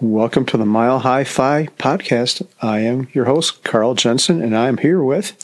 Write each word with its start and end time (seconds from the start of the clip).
Welcome 0.00 0.46
to 0.46 0.56
the 0.56 0.64
Mile 0.64 1.00
High 1.00 1.24
Fi 1.24 1.66
podcast. 1.78 2.46
I 2.62 2.78
am 2.78 3.08
your 3.12 3.26
host, 3.26 3.62
Carl 3.64 3.94
Jensen, 3.94 4.40
and 4.40 4.56
I'm 4.56 4.78
here 4.78 5.02
with 5.02 5.36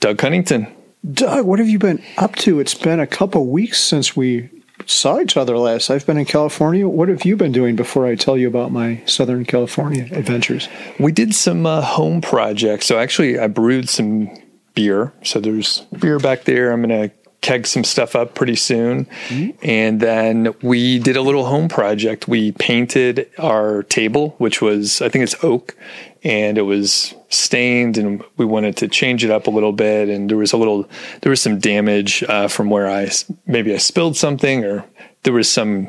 Doug 0.00 0.16
Cunnington. 0.16 0.66
Doug, 1.12 1.44
what 1.44 1.58
have 1.58 1.68
you 1.68 1.78
been 1.78 2.02
up 2.16 2.34
to? 2.36 2.58
It's 2.58 2.72
been 2.72 3.00
a 3.00 3.06
couple 3.06 3.46
weeks 3.48 3.78
since 3.78 4.16
we 4.16 4.48
saw 4.86 5.20
each 5.20 5.36
other 5.36 5.58
last. 5.58 5.90
I've 5.90 6.06
been 6.06 6.16
in 6.16 6.24
California. 6.24 6.88
What 6.88 7.10
have 7.10 7.26
you 7.26 7.36
been 7.36 7.52
doing 7.52 7.76
before 7.76 8.06
I 8.06 8.14
tell 8.14 8.38
you 8.38 8.48
about 8.48 8.72
my 8.72 9.02
Southern 9.04 9.44
California 9.44 10.08
adventures? 10.10 10.70
We 10.98 11.12
did 11.12 11.34
some 11.34 11.66
uh, 11.66 11.82
home 11.82 12.22
projects. 12.22 12.86
So 12.86 12.98
actually, 12.98 13.38
I 13.38 13.46
brewed 13.46 13.90
some 13.90 14.30
beer. 14.74 15.12
So 15.22 15.38
there's 15.38 15.80
beer 16.00 16.18
back 16.18 16.44
there. 16.44 16.72
I'm 16.72 16.80
going 16.80 17.10
to 17.10 17.14
keg 17.40 17.66
some 17.66 17.84
stuff 17.84 18.16
up 18.16 18.34
pretty 18.34 18.56
soon. 18.56 19.06
Mm-hmm. 19.28 19.58
And 19.62 20.00
then 20.00 20.54
we 20.62 20.98
did 20.98 21.16
a 21.16 21.22
little 21.22 21.44
home 21.44 21.68
project. 21.68 22.26
We 22.26 22.52
painted 22.52 23.30
our 23.38 23.84
table, 23.84 24.34
which 24.38 24.60
was, 24.60 25.00
I 25.00 25.08
think 25.08 25.22
it's 25.22 25.42
oak, 25.44 25.76
and 26.24 26.58
it 26.58 26.62
was 26.62 27.14
stained 27.28 27.96
and 27.96 28.24
we 28.36 28.44
wanted 28.44 28.76
to 28.78 28.88
change 28.88 29.24
it 29.24 29.30
up 29.30 29.46
a 29.46 29.50
little 29.50 29.72
bit. 29.72 30.08
And 30.08 30.28
there 30.28 30.36
was 30.36 30.52
a 30.52 30.56
little, 30.56 30.88
there 31.20 31.30
was 31.30 31.40
some 31.40 31.58
damage 31.58 32.22
uh, 32.24 32.48
from 32.48 32.70
where 32.70 32.88
I, 32.88 33.10
maybe 33.46 33.72
I 33.72 33.78
spilled 33.78 34.16
something 34.16 34.64
or 34.64 34.84
there 35.22 35.32
was 35.32 35.50
some 35.50 35.88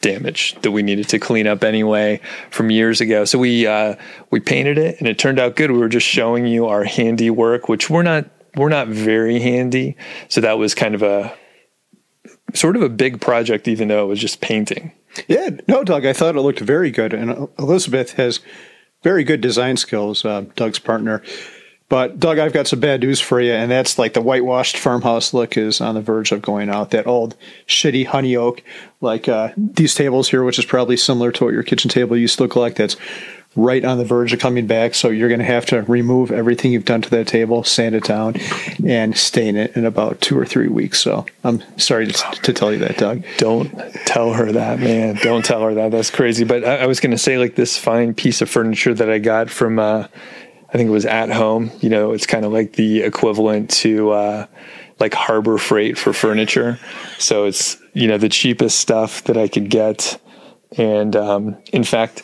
damage 0.00 0.56
that 0.62 0.70
we 0.70 0.82
needed 0.82 1.08
to 1.10 1.18
clean 1.18 1.46
up 1.46 1.62
anyway 1.62 2.20
from 2.50 2.70
years 2.70 3.00
ago. 3.00 3.24
So 3.26 3.38
we, 3.38 3.66
uh, 3.66 3.96
we 4.30 4.40
painted 4.40 4.78
it 4.78 4.98
and 4.98 5.06
it 5.06 5.18
turned 5.18 5.38
out 5.38 5.56
good. 5.56 5.70
We 5.70 5.78
were 5.78 5.90
just 5.90 6.06
showing 6.06 6.46
you 6.46 6.66
our 6.66 6.84
handiwork, 6.84 7.68
which 7.68 7.90
we're 7.90 8.02
not 8.02 8.24
we're 8.56 8.68
not 8.68 8.88
very 8.88 9.38
handy. 9.40 9.96
So 10.28 10.40
that 10.40 10.58
was 10.58 10.74
kind 10.74 10.94
of 10.94 11.02
a 11.02 11.32
sort 12.54 12.76
of 12.76 12.82
a 12.82 12.88
big 12.88 13.20
project, 13.20 13.68
even 13.68 13.88
though 13.88 14.04
it 14.04 14.08
was 14.08 14.20
just 14.20 14.40
painting. 14.40 14.92
Yeah, 15.28 15.50
no, 15.66 15.84
Doug, 15.84 16.06
I 16.06 16.12
thought 16.12 16.36
it 16.36 16.40
looked 16.40 16.60
very 16.60 16.90
good. 16.90 17.12
And 17.12 17.48
Elizabeth 17.58 18.12
has 18.12 18.40
very 19.02 19.24
good 19.24 19.40
design 19.40 19.76
skills, 19.76 20.24
uh, 20.24 20.44
Doug's 20.56 20.78
partner. 20.78 21.22
But 21.88 22.20
Doug, 22.20 22.38
I've 22.38 22.52
got 22.52 22.68
some 22.68 22.78
bad 22.78 23.00
news 23.00 23.18
for 23.18 23.40
you, 23.40 23.52
and 23.52 23.68
that's 23.68 23.98
like 23.98 24.12
the 24.12 24.20
whitewashed 24.20 24.76
farmhouse 24.76 25.34
look 25.34 25.56
is 25.56 25.80
on 25.80 25.96
the 25.96 26.00
verge 26.00 26.30
of 26.30 26.40
going 26.40 26.70
out. 26.70 26.90
That 26.90 27.08
old 27.08 27.36
shitty 27.66 28.06
honey 28.06 28.36
oak, 28.36 28.62
like 29.00 29.28
uh, 29.28 29.50
these 29.56 29.96
tables 29.96 30.28
here, 30.28 30.44
which 30.44 30.60
is 30.60 30.64
probably 30.64 30.96
similar 30.96 31.32
to 31.32 31.44
what 31.44 31.52
your 31.52 31.64
kitchen 31.64 31.90
table 31.90 32.16
used 32.16 32.36
to 32.36 32.44
look 32.44 32.54
like. 32.54 32.76
That's 32.76 32.96
right 33.56 33.84
on 33.84 33.98
the 33.98 34.04
verge 34.04 34.32
of 34.32 34.38
coming 34.38 34.66
back. 34.66 34.94
So 34.94 35.08
you're 35.08 35.28
going 35.28 35.40
to 35.40 35.44
have 35.44 35.66
to 35.66 35.82
remove 35.82 36.30
everything 36.30 36.72
you've 36.72 36.84
done 36.84 37.02
to 37.02 37.10
that 37.10 37.26
table, 37.26 37.64
sand 37.64 37.94
it 37.96 38.04
down, 38.04 38.36
and 38.86 39.16
stain 39.16 39.56
it 39.56 39.76
in 39.76 39.84
about 39.84 40.20
two 40.20 40.38
or 40.38 40.44
three 40.44 40.68
weeks. 40.68 41.00
So 41.00 41.26
I'm 41.42 41.62
sorry 41.76 42.06
to, 42.06 42.12
to 42.12 42.52
tell 42.52 42.72
you 42.72 42.78
that, 42.78 42.96
Doug. 42.96 43.24
Don't 43.38 43.72
tell 44.06 44.32
her 44.34 44.52
that, 44.52 44.78
man. 44.78 45.16
Don't 45.16 45.44
tell 45.44 45.62
her 45.62 45.74
that. 45.74 45.90
That's 45.90 46.10
crazy. 46.10 46.44
But 46.44 46.64
I, 46.64 46.78
I 46.78 46.86
was 46.86 47.00
going 47.00 47.10
to 47.10 47.18
say, 47.18 47.38
like 47.38 47.56
this 47.56 47.76
fine 47.76 48.14
piece 48.14 48.40
of 48.40 48.48
furniture 48.48 48.94
that 48.94 49.10
I 49.10 49.18
got 49.18 49.50
from, 49.50 49.80
uh, 49.80 50.06
I 50.68 50.72
think 50.72 50.88
it 50.88 50.92
was 50.92 51.06
at 51.06 51.30
home. 51.30 51.72
You 51.80 51.90
know, 51.90 52.12
it's 52.12 52.26
kind 52.26 52.44
of 52.44 52.52
like 52.52 52.74
the 52.74 53.02
equivalent 53.02 53.70
to. 53.70 54.10
Uh, 54.10 54.46
like 55.00 55.14
harbor 55.14 55.56
freight 55.56 55.96
for 55.96 56.12
furniture. 56.12 56.78
So 57.18 57.46
it's, 57.46 57.78
you 57.94 58.06
know, 58.06 58.18
the 58.18 58.28
cheapest 58.28 58.78
stuff 58.78 59.24
that 59.24 59.36
I 59.38 59.48
could 59.48 59.70
get. 59.70 60.20
And 60.76 61.16
um, 61.16 61.56
in 61.72 61.84
fact, 61.84 62.22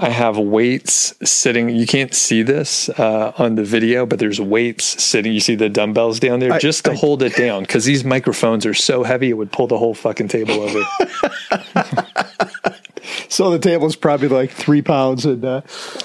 I 0.00 0.10
have 0.10 0.38
weights 0.38 1.12
sitting. 1.28 1.70
You 1.70 1.86
can't 1.86 2.14
see 2.14 2.42
this 2.42 2.88
uh, 2.90 3.32
on 3.36 3.56
the 3.56 3.64
video, 3.64 4.06
but 4.06 4.20
there's 4.20 4.40
weights 4.40 5.02
sitting. 5.02 5.32
You 5.32 5.40
see 5.40 5.56
the 5.56 5.68
dumbbells 5.68 6.20
down 6.20 6.38
there 6.38 6.52
I, 6.52 6.58
just 6.58 6.84
to 6.84 6.92
I, 6.92 6.94
hold 6.94 7.22
it 7.22 7.34
down 7.34 7.62
because 7.62 7.84
these 7.84 8.04
microphones 8.04 8.64
are 8.64 8.74
so 8.74 9.02
heavy 9.02 9.30
it 9.30 9.34
would 9.34 9.50
pull 9.50 9.66
the 9.66 9.76
whole 9.76 9.94
fucking 9.94 10.28
table 10.28 10.60
over. 10.60 10.80
so 13.28 13.50
the 13.50 13.58
table 13.58 13.86
is 13.86 13.96
probably 13.96 14.28
like 14.28 14.50
three 14.50 14.82
pounds 14.82 15.24
and 15.24 15.44
uh, 15.44 15.60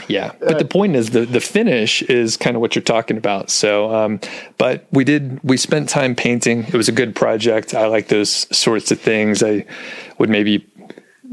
yeah 0.08 0.32
but 0.40 0.56
uh, 0.56 0.58
the 0.58 0.66
point 0.66 0.96
is 0.96 1.12
the 1.12 1.26
the 1.26 1.42
finish 1.42 2.02
is 2.04 2.38
kind 2.38 2.56
of 2.56 2.62
what 2.62 2.76
you're 2.76 2.84
talking 2.84 3.18
about 3.18 3.50
so 3.50 3.94
um, 3.94 4.20
but 4.58 4.86
we 4.92 5.04
did 5.04 5.40
we 5.44 5.58
spent 5.58 5.90
time 5.90 6.16
painting 6.16 6.64
it 6.66 6.74
was 6.74 6.88
a 6.88 6.92
good 6.92 7.16
project 7.16 7.74
i 7.74 7.88
like 7.88 8.08
those 8.08 8.48
sorts 8.56 8.92
of 8.92 9.00
things 9.00 9.44
i 9.44 9.66
would 10.18 10.30
maybe 10.30 10.66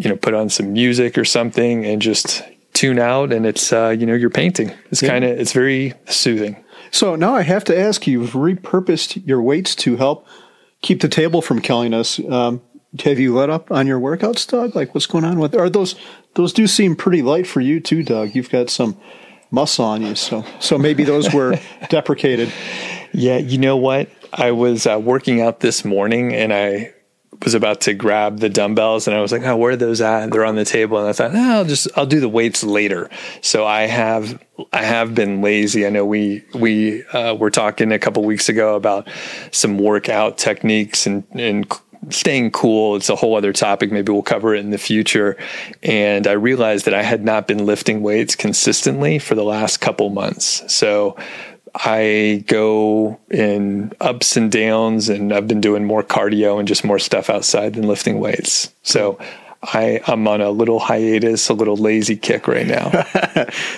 you 0.01 0.09
know 0.09 0.17
put 0.17 0.35
on 0.35 0.49
some 0.49 0.73
music 0.73 1.19
or 1.19 1.25
something 1.25 1.85
and 1.85 2.01
just 2.01 2.43
tune 2.73 2.99
out 2.99 3.33
and 3.33 3.45
it's 3.45 3.73
uh, 3.73 3.91
you 3.91 4.07
know 4.07 4.15
you're 4.15 4.31
painting. 4.31 4.73
It's 4.91 5.03
yeah. 5.03 5.11
kind 5.11 5.25
of 5.25 5.39
it's 5.39 5.53
very 5.53 5.93
soothing. 6.07 6.65
So 6.93 7.15
now 7.15 7.37
i 7.37 7.43
have 7.43 7.63
to 7.65 7.79
ask 7.79 8.07
you 8.07 8.23
you've 8.23 8.33
repurposed 8.33 9.25
your 9.27 9.41
weights 9.43 9.77
to 9.77 9.97
help 9.97 10.27
keep 10.83 11.03
the 11.03 11.09
table 11.09 11.43
from 11.43 11.61
killing 11.61 11.93
us. 11.95 12.19
Um, 12.19 12.63
have 13.05 13.21
you 13.21 13.37
let 13.37 13.51
up 13.51 13.71
on 13.71 13.87
your 13.87 14.01
workouts 14.01 14.49
doug? 14.49 14.75
Like 14.75 14.95
what's 14.95 15.07
going 15.07 15.25
on 15.25 15.39
with 15.39 15.55
are 15.55 15.69
those 15.69 15.95
those 16.35 16.53
do 16.53 16.67
seem 16.67 16.97
pretty 16.97 17.23
light 17.23 17.47
for 17.47 17.61
you 17.61 17.79
too 17.79 18.03
doug. 18.03 18.35
You've 18.35 18.51
got 18.51 18.71
some 18.71 18.97
muscle 19.53 19.85
on 19.85 20.01
you 20.01 20.15
so 20.15 20.45
so 20.61 20.79
maybe 20.79 21.05
those 21.05 21.33
were 21.35 21.61
deprecated. 21.91 22.51
Yeah 23.13 23.37
you 23.37 23.59
know 23.59 23.77
what? 23.77 24.09
I 24.33 24.53
was 24.53 24.87
uh, 24.87 24.99
working 24.99 25.43
out 25.43 25.61
this 25.61 25.85
morning 25.85 26.33
and 26.33 26.53
i 26.53 26.95
was 27.43 27.55
about 27.55 27.81
to 27.83 27.95
grab 27.95 28.39
the 28.39 28.49
dumbbells 28.49 29.07
and 29.07 29.17
I 29.17 29.21
was 29.21 29.33
like, 29.33 29.43
oh, 29.43 29.57
where 29.57 29.73
are 29.73 29.77
those 29.77 30.01
at? 30.01 30.31
They're 30.31 30.45
on 30.45 30.57
the 30.57 30.65
table. 30.65 30.99
And 30.99 31.09
I 31.09 31.13
thought, 31.13 31.33
no, 31.33 31.59
I'll 31.59 31.65
just, 31.65 31.89
I'll 31.97 32.07
do 32.07 32.21
the 32.21 32.29
weights 32.29 32.63
later. 32.63 33.09
So 33.41 33.67
I 33.67 33.83
have, 33.83 34.43
I 34.73 34.83
have 34.83 35.15
been 35.15 35.41
lazy. 35.41 35.87
I 35.87 35.91
know 35.91 36.05
we, 36.05 36.45
we, 36.55 37.05
uh, 37.07 37.35
were 37.35 37.51
talking 37.51 37.93
a 37.93 37.99
couple 37.99 38.23
weeks 38.25 38.49
ago 38.49 38.77
about 38.77 39.09
some 39.53 39.79
workout 39.79 40.37
techniques 40.37 41.07
and, 41.07 41.25
and 41.33 41.67
staying 42.09 42.51
cool. 42.51 42.97
It's 42.97 43.09
a 43.09 43.17
whole 43.17 43.37
other 43.37 43.53
topic. 43.53 43.93
Maybe 43.93 44.13
we'll 44.13 44.23
cover 44.23 44.55
it 44.55 44.61
in 44.61 44.71
the 44.71 44.79
future. 44.79 45.37
And 45.83 46.27
I 46.27 46.33
realized 46.33 46.87
that 46.87 46.95
I 46.95 47.03
had 47.03 47.25
not 47.25 47.47
been 47.47 47.67
lifting 47.67 48.03
weights 48.03 48.35
consistently 48.35 49.19
for 49.19 49.35
the 49.35 49.45
last 49.45 49.79
couple 49.79 50.09
months. 50.11 50.63
So 50.73 51.17
I 51.75 52.45
go 52.47 53.19
in 53.31 53.93
ups 54.01 54.37
and 54.37 54.51
downs, 54.51 55.09
and 55.09 55.33
I've 55.33 55.49
been 55.49 55.61
doing 55.61 55.85
more 55.85 56.03
cardio 56.03 56.59
and 56.59 56.67
just 56.67 56.85
more 56.85 56.99
stuff 56.99 57.31
outside 57.31 57.75
than 57.75 57.87
lifting 57.87 58.19
weights. 58.19 58.73
So 58.83 59.19
I, 59.63 60.01
I'm 60.07 60.27
on 60.27 60.41
a 60.41 60.51
little 60.51 60.79
hiatus, 60.79 61.49
a 61.49 61.55
little 61.55 61.77
lazy 61.77 62.17
kick 62.17 62.49
right 62.49 62.67
now. 62.67 62.91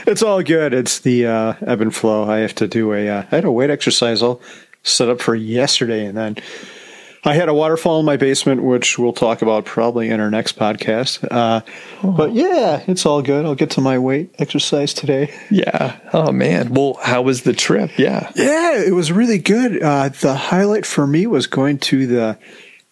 it's 0.06 0.22
all 0.22 0.42
good. 0.42 0.72
It's 0.72 1.00
the 1.00 1.26
uh, 1.26 1.54
ebb 1.66 1.80
and 1.80 1.94
flow. 1.94 2.28
I 2.28 2.38
have 2.38 2.54
to 2.56 2.69
do 2.69 2.92
a. 2.92 3.08
Uh, 3.08 3.25
I 3.30 3.34
had 3.34 3.44
a 3.44 3.53
weight 3.53 3.70
exercise 3.70 4.22
all 4.22 4.41
set 4.84 5.09
up 5.09 5.20
for 5.20 5.34
yesterday, 5.34 6.06
and 6.06 6.16
then 6.16 6.36
I 7.25 7.34
had 7.34 7.49
a 7.49 7.55
waterfall 7.55 8.00
in 8.00 8.06
my 8.06 8.16
basement, 8.16 8.65
which 8.65 8.99
we'll 8.99 9.12
talk 9.12 9.43
about 9.43 9.65
probably 9.65 10.09
in 10.09 10.19
our 10.19 10.31
next 10.31 10.59
podcast. 10.59 11.25
Uh, 11.31 11.60
oh. 12.03 12.10
But 12.10 12.33
yeah, 12.33 12.83
it's 12.88 13.06
all 13.06 13.22
good. 13.22 13.44
I'll 13.44 13.55
get 13.55 13.71
to 13.72 13.81
my 13.81 13.99
weight 13.99 14.34
exercise 14.38 14.93
today. 14.94 15.33
Yeah. 15.50 15.99
Oh 16.15 16.33
man. 16.33 16.72
Well, 16.72 16.94
how 17.03 17.22
was 17.22 17.43
the 17.43 17.53
trip? 17.53 17.99
Yeah. 17.99 18.31
Yeah, 18.34 18.81
it 18.83 18.94
was 18.94 19.12
really 19.12 19.38
good. 19.38 19.83
Uh, 19.83 20.09
the 20.09 20.34
highlight 20.34 20.87
for 20.87 21.06
me 21.06 21.27
was 21.27 21.47
going 21.47 21.78
to 21.81 22.06
the 22.06 22.38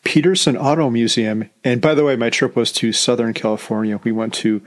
Petersen 0.04 0.56
Auto 0.56 0.90
Museum. 0.90 1.48
And 1.64 1.80
by 1.80 1.94
the 1.94 2.04
way, 2.04 2.16
my 2.16 2.28
trip 2.28 2.54
was 2.54 2.70
to 2.72 2.92
Southern 2.92 3.32
California. 3.32 3.98
We 4.04 4.12
went 4.12 4.34
to 4.34 4.60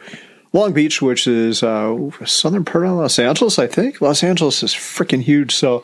Long 0.53 0.74
Beach, 0.74 1.01
which 1.01 1.28
is 1.28 1.62
uh, 1.62 2.09
southern 2.25 2.66
part 2.66 2.85
of 2.85 2.94
Los 2.94 3.19
Angeles, 3.19 3.59
I 3.59 3.68
think. 3.68 4.01
Los 4.01 4.24
Angeles 4.24 4.63
is 4.63 4.74
freaking 4.74 5.22
huge, 5.22 5.53
so 5.56 5.84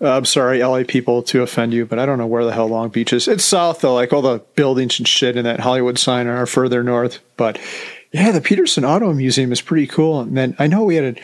uh, 0.00 0.16
I'm 0.16 0.24
sorry, 0.24 0.62
LA 0.62 0.84
people, 0.86 1.22
to 1.24 1.42
offend 1.42 1.74
you, 1.74 1.84
but 1.84 1.98
I 1.98 2.06
don't 2.06 2.18
know 2.18 2.26
where 2.26 2.44
the 2.44 2.52
hell 2.52 2.68
Long 2.68 2.88
Beach 2.88 3.12
is. 3.12 3.28
It's 3.28 3.44
south 3.44 3.80
though, 3.80 3.94
like 3.94 4.12
all 4.12 4.22
the 4.22 4.42
buildings 4.54 4.98
and 4.98 5.06
shit 5.06 5.36
in 5.36 5.44
that 5.44 5.60
Hollywood 5.60 5.98
sign 5.98 6.26
are 6.26 6.46
further 6.46 6.82
north. 6.82 7.20
But 7.36 7.58
yeah, 8.12 8.32
the 8.32 8.40
Petersen 8.40 8.84
Auto 8.84 9.12
Museum 9.12 9.52
is 9.52 9.60
pretty 9.60 9.86
cool. 9.86 10.20
And 10.20 10.36
then 10.36 10.56
I 10.58 10.66
know 10.66 10.84
we 10.84 10.96
had 10.96 11.04
an 11.04 11.18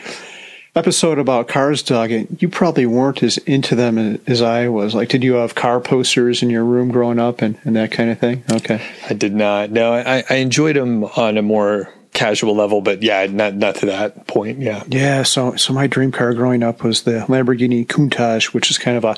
episode 0.75 1.17
about 1.17 1.47
cars, 1.47 1.81
Doug, 1.81 2.11
and 2.11 2.41
you 2.41 2.47
probably 2.47 2.85
weren't 2.85 3.23
as 3.23 3.37
into 3.39 3.75
them 3.75 4.19
as 4.27 4.41
I 4.41 4.67
was. 4.67 4.93
Like, 4.93 5.09
did 5.09 5.23
you 5.23 5.33
have 5.33 5.55
car 5.55 5.79
posters 5.79 6.43
in 6.43 6.49
your 6.49 6.63
room 6.63 6.89
growing 6.91 7.19
up 7.19 7.41
and, 7.41 7.57
and 7.63 7.75
that 7.75 7.91
kind 7.91 8.11
of 8.11 8.19
thing? 8.19 8.43
Okay. 8.51 8.81
I 9.09 9.13
did 9.13 9.33
not. 9.33 9.71
No, 9.71 9.93
I, 9.93 10.23
I 10.29 10.35
enjoyed 10.35 10.75
them 10.75 11.03
on 11.03 11.37
a 11.37 11.41
more 11.41 11.91
casual 12.17 12.55
level, 12.55 12.81
but 12.81 13.03
yeah, 13.03 13.27
not 13.27 13.55
not 13.55 13.75
to 13.75 13.85
that 13.85 14.27
point. 14.27 14.59
Yeah, 14.59 14.83
yeah. 14.87 15.23
So 15.23 15.55
so 15.55 15.71
my 15.71 15.87
dream 15.87 16.11
car 16.11 16.33
growing 16.33 16.63
up 16.63 16.83
was 16.83 17.03
the 17.03 17.25
Lamborghini 17.27 17.85
Countach, 17.85 18.53
which 18.53 18.71
is 18.71 18.77
kind 18.77 18.97
of 18.97 19.05
a 19.05 19.15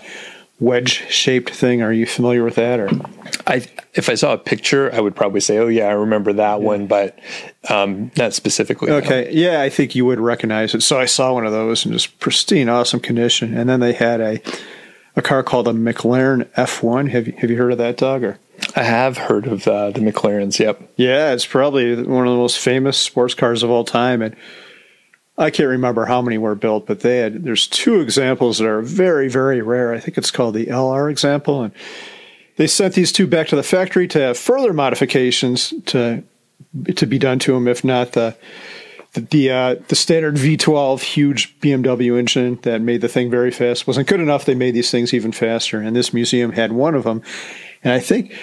wedge 0.60 1.10
shaped 1.10 1.50
thing. 1.52 1.82
Are 1.82 1.94
you 1.94 2.06
familiar 2.06 2.44
with 2.44 2.56
that? 2.56 2.80
Or 2.80 2.90
I, 3.48 3.66
if 3.94 4.10
I 4.10 4.16
saw 4.16 4.34
a 4.34 4.38
picture, 4.38 4.94
I 4.94 5.00
would 5.00 5.16
probably 5.16 5.40
say, 5.40 5.58
"Oh 5.58 5.68
yeah, 5.68 5.86
I 5.86 5.94
remember 5.94 6.34
that 6.34 6.60
yeah. 6.60 6.66
one," 6.66 6.88
but 6.88 7.18
um, 7.70 8.12
not 8.18 8.34
specifically. 8.34 8.92
Okay, 8.92 9.26
no. 9.26 9.30
yeah, 9.32 9.62
I 9.62 9.70
think 9.70 9.96
you 9.96 10.06
would 10.06 10.20
recognize 10.20 10.76
it. 10.76 10.84
So 10.84 11.00
I 11.00 11.06
saw 11.06 11.34
one 11.34 11.46
of 11.46 11.54
those 11.54 11.86
in 11.86 11.94
just 11.94 12.20
pristine, 12.20 12.68
awesome 12.68 13.00
condition, 13.00 13.58
and 13.58 13.70
then 13.70 13.80
they 13.80 13.94
had 13.94 14.20
a 14.20 14.42
a 15.16 15.22
car 15.22 15.42
called 15.42 15.70
a 15.70 15.72
McLaren 15.72 16.46
F1. 16.56 17.10
Have 17.12 17.28
you 17.28 17.34
have 17.38 17.50
you 17.50 17.58
heard 17.58 17.72
of 17.72 17.78
that, 17.78 17.98
Doug? 17.98 18.24
Or 18.24 18.40
I 18.76 18.84
have 18.84 19.18
heard 19.18 19.48
of 19.48 19.68
uh, 19.68 19.92
the 19.92 20.00
McLarens. 20.00 20.60
Yep. 20.60 20.94
Yeah, 20.96 21.34
it's 21.34 21.46
probably 21.46 21.96
one 22.04 22.28
of 22.28 22.34
the 22.34 22.38
most 22.40 22.60
famous 22.60 22.98
sports 22.98 23.34
cars 23.34 23.64
of 23.64 23.70
all 23.70 23.84
time, 23.84 24.22
and 24.22 24.36
I 25.38 25.50
can't 25.50 25.70
remember 25.70 26.06
how 26.06 26.22
many 26.22 26.38
were 26.38 26.56
built, 26.56 26.86
but 26.86 27.00
they 27.00 27.18
had. 27.18 27.44
There's 27.44 27.68
two 27.68 28.02
examples 28.02 28.60
that 28.60 28.68
are 28.68 28.82
very, 28.82 29.30
very 29.30 29.62
rare. 29.62 29.94
I 29.94 30.00
think 30.00 30.18
it's 30.18 30.32
called 30.32 30.54
the 30.54 30.68
LR 30.68 31.10
example, 31.10 31.64
and 31.64 31.74
they 32.58 32.68
sent 32.68 32.94
these 32.94 33.12
two 33.12 33.26
back 33.26 33.48
to 33.48 33.56
the 33.56 33.64
factory 33.64 34.08
to 34.10 34.20
have 34.20 34.38
further 34.38 34.74
modifications 34.74 35.74
to 35.88 36.24
to 36.96 37.06
be 37.06 37.18
done 37.18 37.40
to 37.40 37.54
them. 37.54 37.68
If 37.68 37.84
not 37.84 38.12
the 38.12 38.38
the 39.14 39.22
the, 39.22 39.52
uh, 39.52 39.76
the 39.88 39.96
standard 39.96 40.36
V12 40.36 41.02
huge 41.02 41.60
BMW 41.62 42.20
engine 42.20 42.60
that 42.64 42.82
made 42.82 43.02
the 43.02 43.08
thing 43.08 43.32
very 43.32 43.52
fast 43.52 43.88
wasn't 43.88 44.08
good 44.08 44.20
enough. 44.20 44.46
They 44.46 44.56
made 44.56 44.76
these 44.76 44.92
things 44.92 45.14
even 45.14 45.32
faster, 45.32 45.80
and 45.80 45.96
this 45.96 46.14
museum 46.14 46.52
had 46.52 46.72
one 46.72 46.96
of 46.96 47.06
them. 47.06 47.24
And 47.84 47.94
I 47.94 48.00
think 48.00 48.34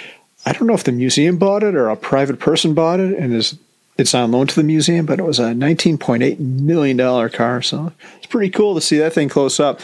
I 0.47 0.53
don't 0.53 0.65
know 0.65 0.73
if 0.73 0.85
the 0.85 0.93
museum 0.93 1.37
bought 1.37 1.61
it 1.61 1.75
or 1.75 1.89
a 1.89 1.97
private 1.97 2.39
person 2.39 2.73
bought 2.73 3.01
it, 3.01 3.13
and 3.19 3.33
is 3.33 3.57
it's 3.97 4.15
on 4.15 4.31
loan 4.31 4.47
to 4.47 4.55
the 4.55 4.63
museum. 4.63 5.05
But 5.05 5.19
it 5.19 5.25
was 5.25 5.39
a 5.39 5.47
19.8 5.47 6.39
million 6.39 6.95
dollar 6.95 7.27
car, 7.27 7.61
so 7.61 7.91
it's 8.15 8.27
pretty 8.27 8.49
cool 8.49 8.73
to 8.73 8.79
see 8.79 8.97
that 8.97 9.11
thing 9.11 9.27
close 9.27 9.59
up. 9.59 9.81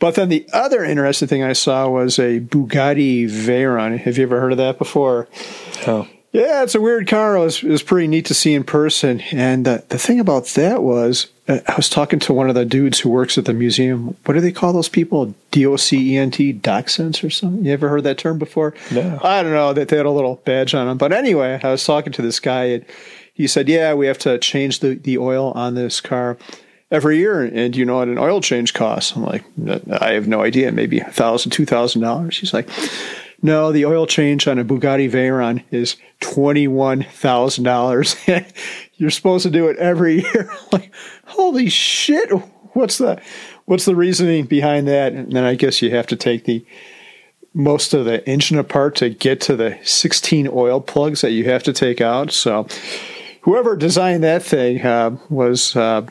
But 0.00 0.16
then 0.16 0.28
the 0.28 0.44
other 0.52 0.82
interesting 0.82 1.28
thing 1.28 1.44
I 1.44 1.52
saw 1.52 1.88
was 1.88 2.18
a 2.18 2.40
Bugatti 2.40 3.26
Veyron. 3.26 3.96
Have 3.96 4.18
you 4.18 4.24
ever 4.24 4.40
heard 4.40 4.50
of 4.50 4.58
that 4.58 4.76
before? 4.76 5.28
Oh. 5.86 6.08
Yeah, 6.32 6.64
it's 6.64 6.74
a 6.74 6.80
weird 6.80 7.06
car. 7.06 7.36
It 7.36 7.40
was, 7.40 7.62
it 7.62 7.70
was 7.70 7.84
pretty 7.84 8.08
neat 8.08 8.26
to 8.26 8.34
see 8.34 8.54
in 8.54 8.64
person. 8.64 9.20
And 9.30 9.68
uh, 9.68 9.82
the 9.88 9.98
thing 9.98 10.18
about 10.18 10.46
that 10.46 10.82
was, 10.82 11.28
I 11.48 11.74
was 11.76 11.88
talking 11.88 12.20
to 12.20 12.32
one 12.32 12.48
of 12.48 12.54
the 12.54 12.64
dudes 12.64 13.00
who 13.00 13.08
works 13.08 13.36
at 13.36 13.46
the 13.46 13.52
museum. 13.52 14.16
What 14.24 14.34
do 14.34 14.40
they 14.40 14.52
call 14.52 14.72
those 14.72 14.88
people? 14.88 15.34
D 15.50 15.66
O 15.66 15.76
C 15.76 16.14
E 16.14 16.16
N 16.16 16.30
T, 16.30 16.52
docents 16.52 17.24
or 17.24 17.30
something? 17.30 17.64
You 17.64 17.72
ever 17.72 17.88
heard 17.88 18.04
that 18.04 18.18
term 18.18 18.38
before? 18.38 18.74
No. 18.92 19.18
I 19.22 19.42
don't 19.42 19.52
know. 19.52 19.72
That 19.72 19.88
they 19.88 19.96
had 19.96 20.06
a 20.06 20.10
little 20.10 20.36
badge 20.44 20.72
on 20.74 20.86
them. 20.86 20.98
But 20.98 21.12
anyway, 21.12 21.60
I 21.62 21.70
was 21.70 21.84
talking 21.84 22.12
to 22.12 22.22
this 22.22 22.38
guy, 22.38 22.64
and 22.66 22.84
he 23.34 23.48
said, 23.48 23.68
Yeah, 23.68 23.94
we 23.94 24.06
have 24.06 24.18
to 24.18 24.38
change 24.38 24.80
the, 24.80 24.94
the 24.94 25.18
oil 25.18 25.50
on 25.52 25.74
this 25.74 26.00
car 26.00 26.38
every 26.92 27.18
year. 27.18 27.42
And 27.42 27.74
you 27.74 27.84
know 27.84 27.96
what 27.96 28.08
an 28.08 28.18
oil 28.18 28.40
change 28.40 28.72
costs? 28.72 29.16
I'm 29.16 29.24
like, 29.24 29.44
I 29.90 30.12
have 30.12 30.28
no 30.28 30.42
idea. 30.42 30.70
Maybe 30.70 31.00
a 31.00 31.10
thousand, 31.10 31.50
two 31.50 31.66
thousand 31.66 32.02
dollars. 32.02 32.38
He's 32.38 32.54
like, 32.54 32.68
no, 33.42 33.72
the 33.72 33.86
oil 33.86 34.06
change 34.06 34.46
on 34.46 34.60
a 34.60 34.64
Bugatti 34.64 35.10
Veyron 35.10 35.64
is 35.72 35.96
twenty-one 36.20 37.02
thousand 37.02 37.64
dollars. 37.64 38.14
You're 39.02 39.10
supposed 39.10 39.42
to 39.42 39.50
do 39.50 39.66
it 39.66 39.76
every 39.78 40.22
year. 40.22 40.48
like, 40.70 40.92
holy 41.24 41.68
shit! 41.68 42.30
What's 42.74 42.98
the 42.98 43.20
what's 43.64 43.84
the 43.84 43.96
reasoning 43.96 44.44
behind 44.44 44.86
that? 44.86 45.12
And 45.12 45.32
then 45.32 45.42
I 45.42 45.56
guess 45.56 45.82
you 45.82 45.90
have 45.90 46.06
to 46.06 46.16
take 46.16 46.44
the 46.44 46.64
most 47.52 47.94
of 47.94 48.04
the 48.04 48.24
engine 48.28 48.58
apart 48.58 48.94
to 48.96 49.10
get 49.10 49.40
to 49.40 49.56
the 49.56 49.76
16 49.82 50.48
oil 50.52 50.80
plugs 50.80 51.20
that 51.22 51.32
you 51.32 51.46
have 51.46 51.64
to 51.64 51.72
take 51.72 52.00
out. 52.00 52.30
So, 52.30 52.68
whoever 53.40 53.74
designed 53.74 54.22
that 54.22 54.44
thing 54.44 54.80
uh, 54.80 55.18
was 55.28 55.74
uh, 55.74 56.06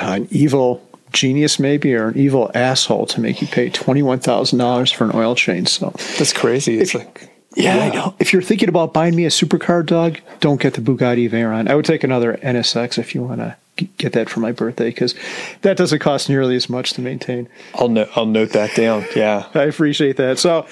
an 0.00 0.26
evil 0.30 0.80
genius 1.12 1.58
maybe 1.58 1.94
or 1.94 2.08
an 2.08 2.16
evil 2.16 2.50
asshole 2.54 3.04
to 3.08 3.20
make 3.20 3.42
you 3.42 3.48
pay 3.48 3.68
$21,000 3.68 4.94
for 4.94 5.04
an 5.04 5.10
oil 5.14 5.34
change. 5.34 5.68
So 5.68 5.90
that's 6.16 6.32
crazy. 6.32 6.78
It's 6.78 6.94
if, 6.94 7.04
like, 7.04 7.33
yeah, 7.56 7.76
yeah, 7.76 7.84
I 7.84 7.94
know. 7.94 8.14
If 8.18 8.32
you're 8.32 8.42
thinking 8.42 8.68
about 8.68 8.92
buying 8.92 9.14
me 9.14 9.24
a 9.24 9.30
supercar, 9.30 9.84
Doug, 9.84 10.20
don't 10.40 10.60
get 10.60 10.74
the 10.74 10.80
Bugatti 10.80 11.28
Veyron. 11.30 11.68
I 11.68 11.74
would 11.74 11.84
take 11.84 12.04
another 12.04 12.36
NSX 12.42 12.98
if 12.98 13.14
you 13.14 13.22
want 13.22 13.40
to 13.40 13.56
get 13.98 14.12
that 14.12 14.28
for 14.28 14.40
my 14.40 14.52
birthday 14.52 14.90
because 14.90 15.14
that 15.62 15.76
doesn't 15.76 15.98
cost 15.98 16.28
nearly 16.28 16.56
as 16.56 16.68
much 16.68 16.92
to 16.92 17.00
maintain. 17.00 17.48
I'll 17.74 17.88
no- 17.88 18.08
I'll 18.14 18.26
note 18.26 18.50
that 18.50 18.74
down. 18.74 19.04
Yeah, 19.16 19.48
I 19.54 19.64
appreciate 19.64 20.16
that. 20.16 20.38
So 20.38 20.66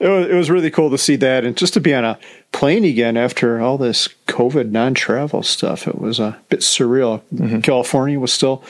it 0.00 0.08
was, 0.08 0.26
it 0.28 0.34
was 0.34 0.50
really 0.50 0.70
cool 0.70 0.90
to 0.90 0.98
see 0.98 1.16
that 1.16 1.44
and 1.44 1.56
just 1.56 1.74
to 1.74 1.80
be 1.80 1.94
on 1.94 2.04
a 2.04 2.18
plane 2.52 2.84
again 2.84 3.16
after 3.16 3.60
all 3.60 3.78
this 3.78 4.08
COVID 4.26 4.70
non-travel 4.70 5.42
stuff. 5.42 5.86
It 5.86 5.98
was 5.98 6.18
a 6.18 6.38
bit 6.48 6.60
surreal. 6.60 7.22
Mm-hmm. 7.34 7.60
California 7.60 8.18
was 8.18 8.32
still 8.32 8.64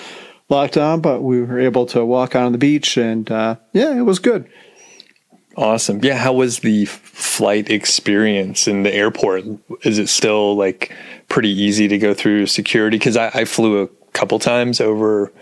locked 0.48 0.76
on, 0.76 1.00
but 1.00 1.22
we 1.22 1.42
were 1.42 1.60
able 1.60 1.86
to 1.86 2.04
walk 2.04 2.34
out 2.34 2.46
on 2.46 2.52
the 2.52 2.58
beach, 2.58 2.96
and 2.96 3.30
uh, 3.30 3.56
yeah, 3.72 3.96
it 3.96 4.02
was 4.02 4.18
good. 4.18 4.48
Awesome. 5.56 6.00
Yeah. 6.04 6.16
How 6.16 6.32
was 6.32 6.60
the 6.60 6.84
flight 6.84 7.70
experience 7.70 8.68
in 8.68 8.84
the 8.84 8.94
airport? 8.94 9.44
Is 9.82 9.98
it 9.98 10.08
still 10.08 10.56
like 10.56 10.92
pretty 11.28 11.50
easy 11.50 11.88
to 11.88 11.98
go 11.98 12.14
through 12.14 12.46
security? 12.46 12.96
Because 12.96 13.16
I, 13.16 13.30
I, 13.34 13.44
flew 13.44 13.82
a 13.82 13.88
couple 14.12 14.38
times 14.38 14.80
over 14.80 15.32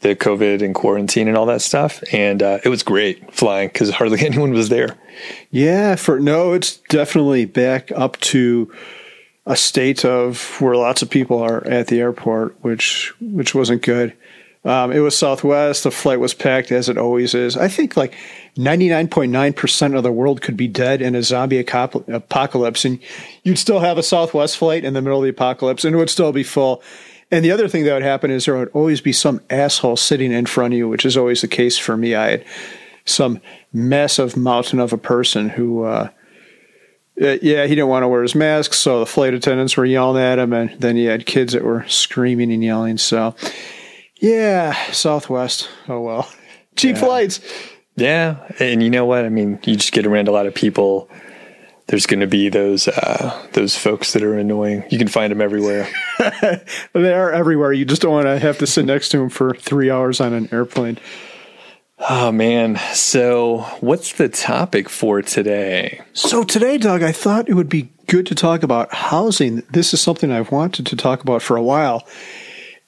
the 0.00 0.14
COVID 0.14 0.62
and 0.62 0.74
quarantine 0.74 1.28
and 1.28 1.36
all 1.36 1.46
that 1.46 1.62
stuff, 1.62 2.02
and 2.12 2.42
uh, 2.42 2.58
it 2.64 2.68
was 2.68 2.82
great 2.82 3.32
flying 3.32 3.68
because 3.68 3.88
hardly 3.90 4.20
anyone 4.26 4.52
was 4.52 4.68
there. 4.68 4.98
Yeah. 5.50 5.96
For 5.96 6.20
no, 6.20 6.52
it's 6.52 6.76
definitely 6.88 7.46
back 7.46 7.90
up 7.92 8.20
to 8.20 8.70
a 9.46 9.56
state 9.56 10.04
of 10.04 10.60
where 10.60 10.76
lots 10.76 11.02
of 11.02 11.10
people 11.10 11.42
are 11.42 11.66
at 11.66 11.88
the 11.88 12.00
airport, 12.00 12.56
which 12.62 13.12
which 13.20 13.54
wasn't 13.54 13.82
good. 13.82 14.14
Um, 14.64 14.92
it 14.92 15.00
was 15.00 15.16
Southwest. 15.16 15.82
The 15.82 15.90
flight 15.90 16.20
was 16.20 16.34
packed 16.34 16.70
as 16.70 16.88
it 16.88 16.96
always 16.96 17.34
is. 17.34 17.56
I 17.56 17.66
think 17.66 17.96
like 17.96 18.14
99.9% 18.56 19.96
of 19.96 20.02
the 20.02 20.12
world 20.12 20.40
could 20.40 20.56
be 20.56 20.68
dead 20.68 21.02
in 21.02 21.14
a 21.16 21.22
zombie 21.22 21.58
apocalypse, 21.58 22.84
and 22.84 23.00
you'd 23.42 23.58
still 23.58 23.80
have 23.80 23.98
a 23.98 24.02
Southwest 24.02 24.56
flight 24.56 24.84
in 24.84 24.94
the 24.94 25.02
middle 25.02 25.18
of 25.18 25.24
the 25.24 25.30
apocalypse, 25.30 25.84
and 25.84 25.94
it 25.94 25.98
would 25.98 26.10
still 26.10 26.32
be 26.32 26.44
full. 26.44 26.82
And 27.32 27.44
the 27.44 27.50
other 27.50 27.66
thing 27.66 27.84
that 27.84 27.94
would 27.94 28.02
happen 28.02 28.30
is 28.30 28.44
there 28.44 28.58
would 28.58 28.68
always 28.68 29.00
be 29.00 29.12
some 29.12 29.40
asshole 29.50 29.96
sitting 29.96 30.32
in 30.32 30.46
front 30.46 30.74
of 30.74 30.78
you, 30.78 30.88
which 30.88 31.06
is 31.06 31.16
always 31.16 31.40
the 31.40 31.48
case 31.48 31.78
for 31.78 31.96
me. 31.96 32.14
I 32.14 32.30
had 32.30 32.44
some 33.04 33.40
massive 33.72 34.36
mountain 34.36 34.78
of 34.78 34.92
a 34.92 34.98
person 34.98 35.48
who, 35.48 35.82
uh, 35.82 36.10
uh 37.20 37.38
yeah, 37.42 37.64
he 37.64 37.74
didn't 37.74 37.88
want 37.88 38.04
to 38.04 38.08
wear 38.08 38.22
his 38.22 38.36
mask, 38.36 38.74
so 38.74 39.00
the 39.00 39.06
flight 39.06 39.34
attendants 39.34 39.76
were 39.76 39.86
yelling 39.86 40.22
at 40.22 40.38
him, 40.38 40.52
and 40.52 40.78
then 40.78 40.94
he 40.94 41.06
had 41.06 41.26
kids 41.26 41.54
that 41.54 41.64
were 41.64 41.84
screaming 41.88 42.52
and 42.52 42.62
yelling. 42.62 42.98
So, 42.98 43.34
yeah, 44.22 44.72
Southwest. 44.92 45.68
Oh 45.88 46.00
well, 46.00 46.30
cheap 46.76 46.94
yeah. 46.94 47.02
flights. 47.02 47.40
Yeah, 47.96 48.36
and 48.58 48.82
you 48.82 48.88
know 48.88 49.04
what? 49.04 49.24
I 49.24 49.28
mean, 49.28 49.58
you 49.64 49.76
just 49.76 49.92
get 49.92 50.06
around 50.06 50.28
a 50.28 50.32
lot 50.32 50.46
of 50.46 50.54
people. 50.54 51.10
There's 51.88 52.06
going 52.06 52.20
to 52.20 52.28
be 52.28 52.48
those 52.48 52.86
uh, 52.86 53.48
those 53.52 53.76
folks 53.76 54.12
that 54.12 54.22
are 54.22 54.38
annoying. 54.38 54.84
You 54.90 54.96
can 54.96 55.08
find 55.08 55.30
them 55.30 55.42
everywhere. 55.42 55.88
they 56.92 57.12
are 57.12 57.32
everywhere. 57.32 57.72
You 57.72 57.84
just 57.84 58.00
don't 58.00 58.12
want 58.12 58.26
to 58.26 58.38
have 58.38 58.58
to 58.58 58.66
sit 58.66 58.86
next 58.86 59.08
to 59.10 59.18
them 59.18 59.28
for 59.28 59.54
three 59.54 59.90
hours 59.90 60.20
on 60.20 60.32
an 60.32 60.48
airplane. 60.52 60.98
Oh 62.08 62.30
man! 62.30 62.80
So, 62.94 63.66
what's 63.80 64.12
the 64.12 64.28
topic 64.28 64.88
for 64.88 65.20
today? 65.20 66.00
So 66.12 66.44
today, 66.44 66.78
Doug, 66.78 67.02
I 67.02 67.12
thought 67.12 67.48
it 67.48 67.54
would 67.54 67.68
be 67.68 67.90
good 68.06 68.26
to 68.28 68.36
talk 68.36 68.62
about 68.62 68.94
housing. 68.94 69.62
This 69.70 69.92
is 69.92 70.00
something 70.00 70.30
I've 70.30 70.52
wanted 70.52 70.86
to 70.86 70.96
talk 70.96 71.22
about 71.22 71.42
for 71.42 71.56
a 71.56 71.62
while 71.62 72.06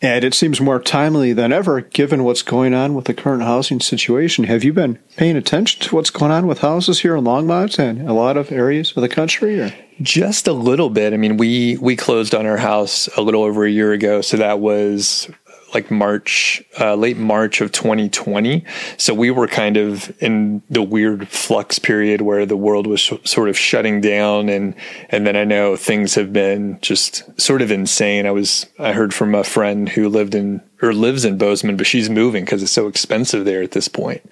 and 0.01 0.25
it 0.25 0.35
seems 0.35 0.61
more 0.61 0.81
timely 0.81 1.33
than 1.33 1.53
ever 1.53 1.81
given 1.81 2.25
what's 2.25 2.43
going 2.43 2.75
on 2.75 2.95
with 2.95 3.07
the 3.07 3.15
current 3.15 3.43
housing 3.43 3.81
situation. 3.81 4.45
Have 4.45 4.65
you 4.65 4.73
been 4.73 4.99
paying 5.17 5.37
attention 5.37 5.81
to 5.83 5.95
what's 5.95 6.11
going 6.11 6.31
on 6.31 6.47
with 6.47 6.59
houses 6.61 7.01
here 7.01 7.17
in 7.17 7.25
Longmont 7.25 7.79
and 7.79 8.09
a 8.09 8.13
lot 8.13 8.37
of 8.37 8.53
areas 8.53 8.93
of 8.97 9.03
the 9.03 9.09
country? 9.09 9.61
Or? 9.61 9.75
Just 10.03 10.49
a 10.49 10.53
little 10.53 10.91
bit. 10.91 11.13
I 11.13 11.17
mean, 11.17 11.37
we 11.37 11.77
we 11.79 11.97
closed 11.97 12.35
on 12.35 12.47
our 12.47 12.57
house 12.57 13.09
a 13.17 13.23
little 13.23 13.43
over 13.43 13.65
a 13.65 13.71
year 13.71 13.93
ago, 13.93 14.21
so 14.21 14.37
that 14.37 14.59
was 14.59 15.31
like 15.75 15.91
March, 15.91 16.63
uh, 16.81 16.95
late 16.95 17.17
March 17.17 17.61
of 17.61 17.73
2020. 17.73 18.65
So 18.97 19.15
we 19.15 19.31
were 19.31 19.49
kind 19.49 19.77
of 19.77 20.13
in 20.23 20.63
the 20.71 20.83
weird 20.83 21.29
flux 21.29 21.79
period 21.79 22.23
where 22.23 22.47
the 22.47 22.57
world 22.57 22.87
was 22.87 23.01
sh- 23.01 23.13
sort 23.25 23.49
of 23.49 23.59
shutting 23.59 24.01
down, 24.01 24.49
and 24.49 24.75
and 25.11 25.27
then 25.27 25.37
I 25.37 25.45
know 25.45 25.77
things 25.77 26.15
have 26.15 26.33
been 26.33 26.79
just 26.81 27.41
sort 27.41 27.63
of 27.63 27.71
insane. 27.71 28.27
I 28.27 28.31
was 28.31 28.67
I 28.79 28.93
heard 28.93 29.13
from 29.13 29.35
a 29.35 29.45
friend 29.45 29.89
who 29.89 30.09
lived 30.09 30.35
in 30.35 30.63
or 30.83 30.93
lives 30.93 31.25
in 31.25 31.39
Bozeman, 31.39 31.77
but 31.77 31.87
she's 31.87 32.11
moving 32.11 32.45
because 32.45 32.63
it's 32.63 32.73
so 32.73 32.89
expensive 32.89 33.45
there 33.45 33.63
at 33.63 33.73
this 33.73 33.89
point. 33.89 34.23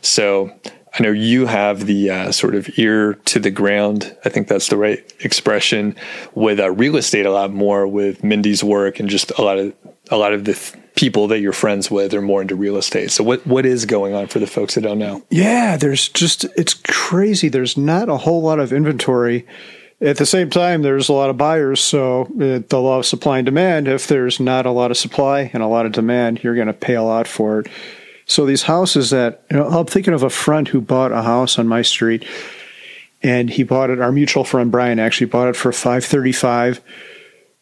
So 0.00 0.52
I 0.98 1.02
know 1.02 1.10
you 1.10 1.46
have 1.46 1.86
the 1.86 2.10
uh, 2.10 2.32
sort 2.32 2.54
of 2.54 2.78
ear 2.78 3.14
to 3.26 3.38
the 3.38 3.50
ground. 3.50 4.16
I 4.24 4.30
think 4.30 4.48
that's 4.48 4.68
the 4.68 4.76
right 4.76 5.12
expression 5.20 5.96
with 6.34 6.58
uh, 6.58 6.70
real 6.70 6.96
estate 6.96 7.26
a 7.26 7.30
lot 7.30 7.52
more 7.52 7.86
with 7.86 8.24
Mindy's 8.24 8.64
work 8.64 8.98
and 8.98 9.08
just 9.08 9.30
a 9.38 9.42
lot 9.42 9.58
of 9.58 9.74
a 10.10 10.16
lot 10.16 10.32
of 10.32 10.44
the 10.44 10.54
th- 10.54 10.74
people 10.98 11.28
that 11.28 11.38
you're 11.38 11.52
friends 11.52 11.92
with 11.92 12.12
are 12.12 12.20
more 12.20 12.42
into 12.42 12.56
real 12.56 12.76
estate. 12.76 13.12
So 13.12 13.22
what 13.22 13.46
what 13.46 13.64
is 13.64 13.86
going 13.86 14.14
on 14.14 14.26
for 14.26 14.40
the 14.40 14.48
folks 14.48 14.74
that 14.74 14.80
don't 14.80 14.98
know? 14.98 15.22
Yeah, 15.30 15.76
there's 15.76 16.08
just 16.08 16.42
it's 16.56 16.74
crazy. 16.74 17.48
There's 17.48 17.76
not 17.76 18.08
a 18.08 18.16
whole 18.16 18.42
lot 18.42 18.58
of 18.58 18.72
inventory. 18.72 19.46
At 20.00 20.16
the 20.16 20.26
same 20.26 20.50
time, 20.50 20.82
there's 20.82 21.08
a 21.08 21.12
lot 21.12 21.30
of 21.30 21.36
buyers, 21.36 21.80
so 21.80 22.28
the 22.34 22.80
law 22.80 22.98
of 22.98 23.06
supply 23.06 23.38
and 23.38 23.46
demand. 23.46 23.86
If 23.86 24.08
there's 24.08 24.40
not 24.40 24.66
a 24.66 24.72
lot 24.72 24.90
of 24.90 24.96
supply 24.96 25.50
and 25.52 25.62
a 25.62 25.68
lot 25.68 25.86
of 25.86 25.92
demand, 25.92 26.42
you're 26.42 26.56
going 26.56 26.66
to 26.66 26.72
pay 26.72 26.94
a 26.94 27.02
lot 27.02 27.28
for 27.28 27.60
it. 27.60 27.68
So 28.26 28.44
these 28.44 28.62
houses 28.62 29.10
that 29.10 29.44
you 29.52 29.56
know, 29.56 29.68
I'm 29.68 29.86
thinking 29.86 30.14
of 30.14 30.24
a 30.24 30.30
friend 30.30 30.66
who 30.66 30.80
bought 30.80 31.12
a 31.12 31.22
house 31.22 31.60
on 31.60 31.68
my 31.68 31.82
street, 31.82 32.26
and 33.22 33.48
he 33.50 33.62
bought 33.62 33.90
it. 33.90 34.00
Our 34.00 34.10
mutual 34.10 34.42
friend 34.42 34.72
Brian 34.72 34.98
actually 34.98 35.28
bought 35.28 35.48
it 35.48 35.56
for 35.56 35.70
five 35.70 36.04
thirty 36.04 36.32
five 36.32 36.80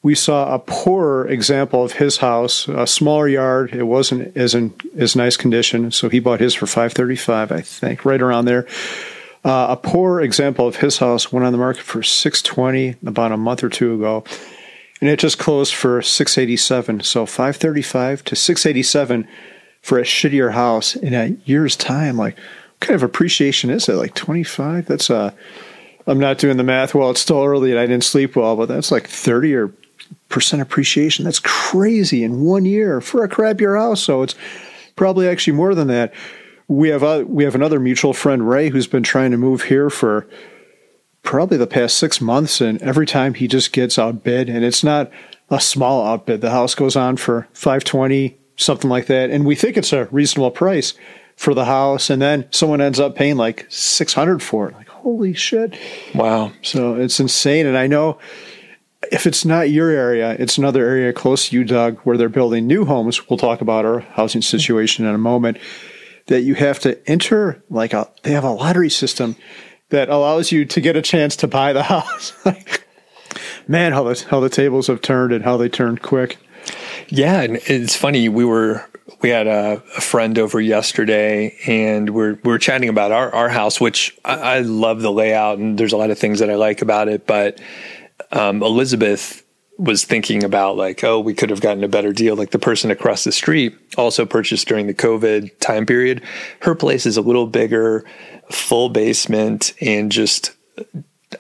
we 0.07 0.15
saw 0.15 0.55
a 0.55 0.61
poorer 0.61 1.27
example 1.27 1.83
of 1.83 1.95
his 1.95 2.19
house, 2.19 2.69
a 2.69 2.87
smaller 2.87 3.27
yard. 3.27 3.75
It 3.75 3.83
wasn't 3.83 4.37
as 4.37 4.55
in 4.55 4.73
as 4.97 5.17
nice 5.17 5.37
condition, 5.37 5.91
so 5.91 6.09
he 6.09 6.21
bought 6.21 6.39
his 6.39 6.55
for 6.55 6.69
five 6.69 6.93
thirty 6.93 7.17
five, 7.17 7.51
I 7.51 7.61
think, 7.61 8.05
right 8.05 8.23
around 8.23 8.45
there. 8.45 8.69
Uh, 9.45 9.67
a 9.71 9.77
poor 9.77 10.21
example 10.21 10.69
of 10.69 10.77
his 10.77 10.99
house 10.99 11.33
went 11.33 11.45
on 11.45 11.51
the 11.51 11.59
market 11.59 11.83
for 11.83 12.05
six 12.05 12.41
twenty 12.41 12.95
about 13.05 13.33
a 13.33 13.37
month 13.37 13.65
or 13.65 13.69
two 13.69 13.95
ago, 13.95 14.23
and 15.01 15.11
it 15.11 15.19
just 15.19 15.41
closed 15.41 15.75
for 15.75 16.01
six 16.03 16.39
eighty 16.39 16.57
seven. 16.57 17.01
So 17.01 17.27
five 17.27 17.57
thirty 17.57 17.83
five 17.83 18.23
to 18.27 18.37
six 18.37 18.65
eighty 18.65 18.85
seven 18.85 19.27
for 19.83 19.99
a 19.99 20.03
shittier 20.03 20.53
house 20.53 20.95
in 20.95 21.15
a 21.15 21.37
year's 21.47 21.75
time. 21.75 22.17
Like, 22.17 22.37
what 22.37 22.79
kind 22.79 22.95
of 22.95 23.03
appreciation 23.03 23.71
is 23.71 23.89
it? 23.89 23.95
Like 23.95 24.15
twenty 24.15 24.45
five? 24.45 24.87
That's 24.87 25.11
a 25.11 25.17
uh, 25.17 25.31
I'm 26.07 26.21
not 26.21 26.39
doing 26.39 26.59
the 26.59 26.63
math 26.63 26.95
well. 26.95 27.11
It's 27.11 27.21
still 27.21 27.43
early 27.43 27.73
and 27.73 27.81
I 27.81 27.87
didn't 27.87 28.05
sleep 28.05 28.37
well, 28.37 28.55
but 28.55 28.69
that's 28.69 28.93
like 28.93 29.09
30 29.09 29.55
or 29.57 29.73
percent 30.37 30.61
appreciation. 30.61 31.25
That's 31.25 31.41
crazy 31.41 32.23
in 32.23 32.43
one 32.43 32.67
year 32.67 33.01
for 33.01 33.25
a 33.25 33.29
crappier 33.29 33.79
house. 33.79 34.03
So 34.03 34.21
it's 34.21 34.35
probably 34.95 35.27
actually 35.27 35.57
more 35.57 35.75
than 35.75 35.89
that. 35.89 36.13
We 36.69 36.91
have 36.91 37.03
a, 37.03 37.25
we 37.25 37.45
have 37.45 37.55
another 37.55 37.81
mutual 37.81 38.13
friend 38.13 38.47
Ray 38.47 38.69
who's 38.69 38.87
been 38.87 39.03
trying 39.03 39.31
to 39.31 39.39
move 39.39 39.63
here 39.63 39.89
for 39.89 40.29
probably 41.23 41.57
the 41.57 41.67
past 41.67 41.97
six 41.97 42.21
months, 42.21 42.61
and 42.61 42.83
every 42.83 43.07
time 43.07 43.33
he 43.33 43.49
just 43.49 43.73
gets 43.73 43.99
outbid, 43.99 44.51
and 44.51 44.63
it's 44.63 44.85
not 44.85 45.11
a 45.49 45.59
small 45.59 46.07
outbid. 46.07 46.43
The 46.43 46.51
house 46.51 46.75
goes 46.75 46.97
on 46.97 47.17
for 47.17 47.49
five 47.55 47.83
twenty, 47.83 48.37
something 48.57 48.91
like 48.91 49.07
that, 49.07 49.31
and 49.31 49.47
we 49.47 49.55
think 49.55 49.79
it's 49.79 49.95
a 49.95 50.05
reasonable 50.13 50.51
price 50.51 50.93
for 51.35 51.55
the 51.55 51.65
house, 51.65 52.11
and 52.11 52.21
then 52.21 52.47
someone 52.51 52.83
ends 52.83 53.01
up 53.01 53.17
paying 53.17 53.37
like 53.37 53.65
six 53.71 54.13
hundred 54.13 54.43
for 54.43 54.69
it. 54.69 54.75
Like 54.75 54.89
holy 54.89 55.33
shit! 55.33 55.79
Wow. 56.15 56.53
So 56.61 56.95
it's 56.95 57.19
insane, 57.19 57.67
and 57.67 57.79
I 57.79 57.87
know 57.87 58.19
if 59.13 59.27
it's 59.27 59.45
not 59.45 59.71
your 59.71 59.91
area, 59.91 60.37
it's 60.39 60.59
another 60.59 60.87
area 60.87 61.13
close 61.13 61.49
to 61.49 61.57
you, 61.57 61.65
Doug, 61.65 61.99
where 62.01 62.17
they're 62.17 62.29
building 62.29 62.67
new 62.67 62.85
homes. 62.85 63.29
We'll 63.29 63.39
talk 63.39 63.61
about 63.61 63.85
our 63.85 64.01
housing 64.01 64.43
situation 64.43 65.05
in 65.05 65.15
a 65.15 65.19
moment. 65.19 65.59
That 66.27 66.43
you 66.43 66.55
have 66.55 66.81
to 66.81 66.99
enter 67.09 67.63
like 67.71 67.93
a 67.93 68.11
they 68.25 68.33
have 68.33 68.43
a 68.43 68.51
lottery 68.51 68.91
system 68.91 69.37
that 69.91 70.09
allows 70.09 70.51
you 70.51 70.65
to 70.65 70.81
get 70.81 70.97
a 70.97 71.03
chance 71.03 71.37
to 71.37 71.47
buy 71.47 71.73
the 71.73 71.83
house. 71.95 72.33
Man, 73.69 73.93
how 73.93 74.03
the 74.03 74.27
how 74.29 74.41
the 74.41 74.49
tables 74.49 74.89
have 74.89 75.03
turned 75.03 75.33
and 75.33 75.45
how 75.45 75.57
they 75.57 75.69
turned 75.69 76.03
quick. 76.03 76.39
Yeah, 77.09 77.43
and 77.43 77.59
it's 77.67 77.95
funny. 77.95 78.29
We 78.29 78.45
were 78.45 78.85
we 79.21 79.31
had 79.31 79.47
a, 79.47 79.83
a 79.97 80.01
friend 80.01 80.39
over 80.39 80.61
yesterday, 80.61 81.57
and 81.67 82.11
we're 82.11 82.39
we're 82.45 82.59
chatting 82.59 82.89
about 82.89 83.13
our 83.13 83.33
our 83.35 83.49
house, 83.49 83.81
which 83.81 84.17
I, 84.25 84.35
I 84.35 84.59
love 84.61 85.01
the 85.03 85.13
layout, 85.13 85.59
and 85.59 85.79
there's 85.79 85.93
a 85.93 85.97
lot 85.97 86.11
of 86.11 86.19
things 86.19 86.41
that 86.41 86.51
I 86.51 86.57
like 86.57 86.83
about 86.83 87.09
it, 87.09 87.27
but 87.27 87.61
um, 88.37 88.63
Elizabeth 88.63 89.43
was 89.79 90.05
thinking 90.05 90.45
about 90.45 90.77
like, 90.77 91.05
oh, 91.05 91.21
we 91.21 91.35
could 91.35 91.51
have 91.51 91.61
gotten 91.61 91.85
a 91.85 91.89
better 91.89 92.13
deal. 92.13 92.37
Like 92.37 92.51
the 92.51 92.59
person 92.59 92.91
across 92.91 93.25
the 93.25 93.33
street 93.33 93.77
also 93.97 94.25
purchased 94.25 94.69
during 94.69 94.87
the 94.87 94.95
COVID 94.95 95.59
time 95.59 95.87
period. 95.87 96.23
Her 96.61 96.75
place 96.75 97.07
is 97.07 97.17
a 97.17 97.23
little 97.23 97.47
bigger, 97.47 98.05
full 98.51 98.89
basement, 98.89 99.75
and 99.81 100.11
just 100.11 100.53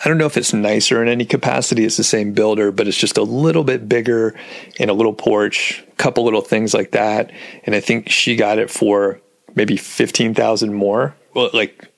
I 0.04 0.08
don't 0.08 0.18
know 0.18 0.26
if 0.26 0.36
it's 0.36 0.52
nicer 0.52 1.02
in 1.02 1.08
any 1.08 1.24
capacity. 1.24 1.84
It's 1.84 1.96
the 1.96 2.04
same 2.04 2.32
builder, 2.32 2.72
but 2.72 2.88
it's 2.88 2.98
just 2.98 3.16
a 3.16 3.22
little 3.22 3.64
bit 3.64 3.88
bigger 3.88 4.38
and 4.78 4.90
a 4.90 4.94
little 4.94 5.14
porch, 5.14 5.84
couple 5.96 6.24
little 6.24 6.40
things 6.42 6.74
like 6.74 6.90
that. 6.90 7.30
And 7.64 7.74
I 7.74 7.80
think 7.80 8.10
she 8.10 8.36
got 8.36 8.58
it 8.58 8.70
for 8.70 9.20
maybe 9.54 9.76
fifteen 9.76 10.34
thousand 10.34 10.74
more. 10.74 11.14
Well, 11.34 11.50
like 11.52 11.88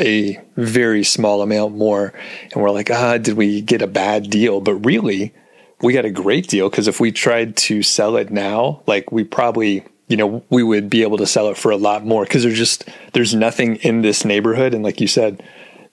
a 0.00 0.40
very 0.56 1.04
small 1.04 1.42
amount 1.42 1.76
more. 1.76 2.12
And 2.52 2.62
we're 2.62 2.70
like, 2.70 2.90
ah, 2.90 3.18
did 3.18 3.36
we 3.36 3.60
get 3.60 3.82
a 3.82 3.86
bad 3.86 4.30
deal? 4.30 4.60
But 4.60 4.74
really, 4.74 5.34
we 5.82 5.92
got 5.92 6.04
a 6.04 6.10
great 6.10 6.48
deal 6.48 6.68
because 6.68 6.88
if 6.88 7.00
we 7.00 7.12
tried 7.12 7.56
to 7.56 7.82
sell 7.82 8.16
it 8.16 8.30
now, 8.30 8.82
like 8.86 9.12
we 9.12 9.24
probably, 9.24 9.84
you 10.08 10.16
know, 10.16 10.44
we 10.50 10.62
would 10.62 10.90
be 10.90 11.02
able 11.02 11.18
to 11.18 11.26
sell 11.26 11.48
it 11.48 11.56
for 11.56 11.70
a 11.70 11.76
lot 11.76 12.04
more 12.04 12.24
because 12.24 12.42
there's 12.42 12.58
just, 12.58 12.88
there's 13.12 13.34
nothing 13.34 13.76
in 13.76 14.02
this 14.02 14.24
neighborhood. 14.24 14.74
And 14.74 14.82
like 14.82 15.00
you 15.00 15.06
said, 15.06 15.42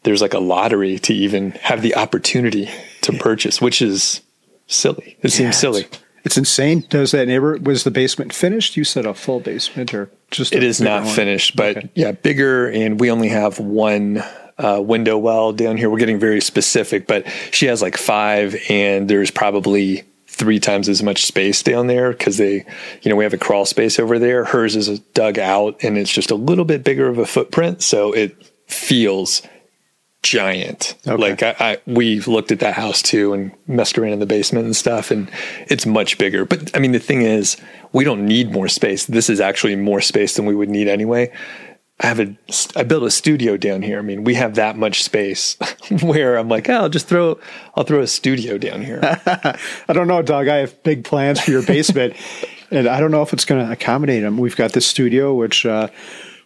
there's 0.03 0.21
like 0.21 0.33
a 0.33 0.39
lottery 0.39 0.99
to 0.99 1.13
even 1.13 1.51
have 1.51 1.81
the 1.81 1.95
opportunity 1.95 2.69
to 3.01 3.13
purchase, 3.13 3.61
which 3.61 3.81
is 3.81 4.21
silly. 4.67 5.17
It 5.21 5.29
seems 5.29 5.55
yeah, 5.55 5.59
silly. 5.59 5.87
It's 6.27 6.37
insane. 6.37 6.85
Does 6.89 7.11
that 7.11 7.25
neighbor 7.25 7.57
was 7.57 7.85
the 7.85 7.91
basement 7.91 8.33
finished? 8.33 8.75
You 8.75 8.83
said 8.83 9.05
a 9.05 9.13
full 9.13 9.39
basement 9.39 9.93
or 9.93 10.11
just 10.29 10.53
It 10.53 10.61
is 10.61 10.81
not 10.81 11.05
one? 11.05 11.15
finished, 11.15 11.55
but 11.55 11.77
okay. 11.77 11.89
yeah, 11.95 12.11
bigger 12.11 12.67
and 12.69 12.99
we 12.99 13.09
only 13.09 13.29
have 13.29 13.59
one 13.59 14.21
uh, 14.57 14.81
window 14.83 15.17
well 15.17 15.53
down 15.53 15.77
here. 15.77 15.89
We're 15.89 15.99
getting 15.99 16.19
very 16.19 16.41
specific, 16.41 17.07
but 17.07 17.25
she 17.51 17.67
has 17.67 17.81
like 17.81 17.95
five 17.95 18.57
and 18.67 19.09
there's 19.09 19.31
probably 19.31 20.03
three 20.25 20.59
times 20.59 20.89
as 20.89 21.01
much 21.01 21.25
space 21.25 21.63
down 21.63 21.87
there 21.87 22.11
because 22.11 22.35
they, 22.35 22.65
you 23.03 23.09
know, 23.09 23.15
we 23.15 23.23
have 23.23 23.33
a 23.33 23.37
crawl 23.37 23.63
space 23.65 23.97
over 23.97 24.19
there. 24.19 24.43
Hers 24.43 24.75
is 24.75 24.99
dug 24.99 25.39
out 25.39 25.81
and 25.81 25.97
it's 25.97 26.11
just 26.11 26.29
a 26.29 26.35
little 26.35 26.65
bit 26.65 26.83
bigger 26.83 27.07
of 27.07 27.19
a 27.19 27.25
footprint. 27.25 27.81
So 27.81 28.11
it 28.11 28.35
feels 28.67 29.43
giant. 30.27 30.95
Okay. 31.07 31.15
Like 31.15 31.43
I, 31.43 31.55
I, 31.59 31.77
we 31.85 32.19
looked 32.21 32.51
at 32.51 32.59
that 32.59 32.73
house 32.73 33.01
too 33.01 33.33
and 33.33 33.51
messed 33.67 33.97
around 33.97 34.13
in 34.13 34.19
the 34.19 34.25
basement 34.25 34.65
and 34.65 34.75
stuff, 34.75 35.11
and 35.11 35.29
it's 35.67 35.85
much 35.85 36.17
bigger. 36.17 36.45
But 36.45 36.75
I 36.75 36.79
mean, 36.79 36.91
the 36.91 36.99
thing 36.99 37.21
is, 37.21 37.57
we 37.93 38.03
don't 38.03 38.25
need 38.25 38.51
more 38.51 38.67
space. 38.67 39.05
This 39.05 39.29
is 39.29 39.39
actually 39.39 39.75
more 39.75 40.01
space 40.01 40.35
than 40.35 40.45
we 40.45 40.55
would 40.55 40.69
need 40.69 40.87
anyway. 40.87 41.31
I 41.99 42.07
have 42.07 42.19
a, 42.19 42.35
I 42.75 42.83
built 42.83 43.03
a 43.03 43.09
studio 43.09 43.57
down 43.57 43.81
here. 43.81 43.97
I 43.97 44.03
mean, 44.03 44.23
we 44.23 44.35
have 44.35 44.55
that 44.55 44.77
much 44.77 45.01
space 45.01 45.57
where 46.03 46.37
I'm 46.37 46.47
like, 46.47 46.69
oh, 46.69 46.73
I'll 46.73 46.89
just 46.89 47.07
throw, 47.07 47.39
I'll 47.75 47.85
throw 47.85 48.01
a 48.01 48.07
studio 48.07 48.59
down 48.59 48.83
here. 48.83 48.99
I 49.25 49.93
don't 49.93 50.07
know, 50.07 50.21
Doug. 50.21 50.47
I 50.47 50.57
have 50.57 50.83
big 50.83 51.05
plans 51.05 51.41
for 51.41 51.49
your 51.49 51.63
basement, 51.63 52.15
and 52.71 52.87
I 52.87 52.99
don't 52.99 53.09
know 53.09 53.23
if 53.23 53.33
it's 53.33 53.45
going 53.45 53.65
to 53.65 53.71
accommodate 53.71 54.21
them. 54.21 54.37
We've 54.37 54.55
got 54.55 54.73
this 54.73 54.85
studio, 54.85 55.33
which. 55.33 55.65
Uh, 55.65 55.87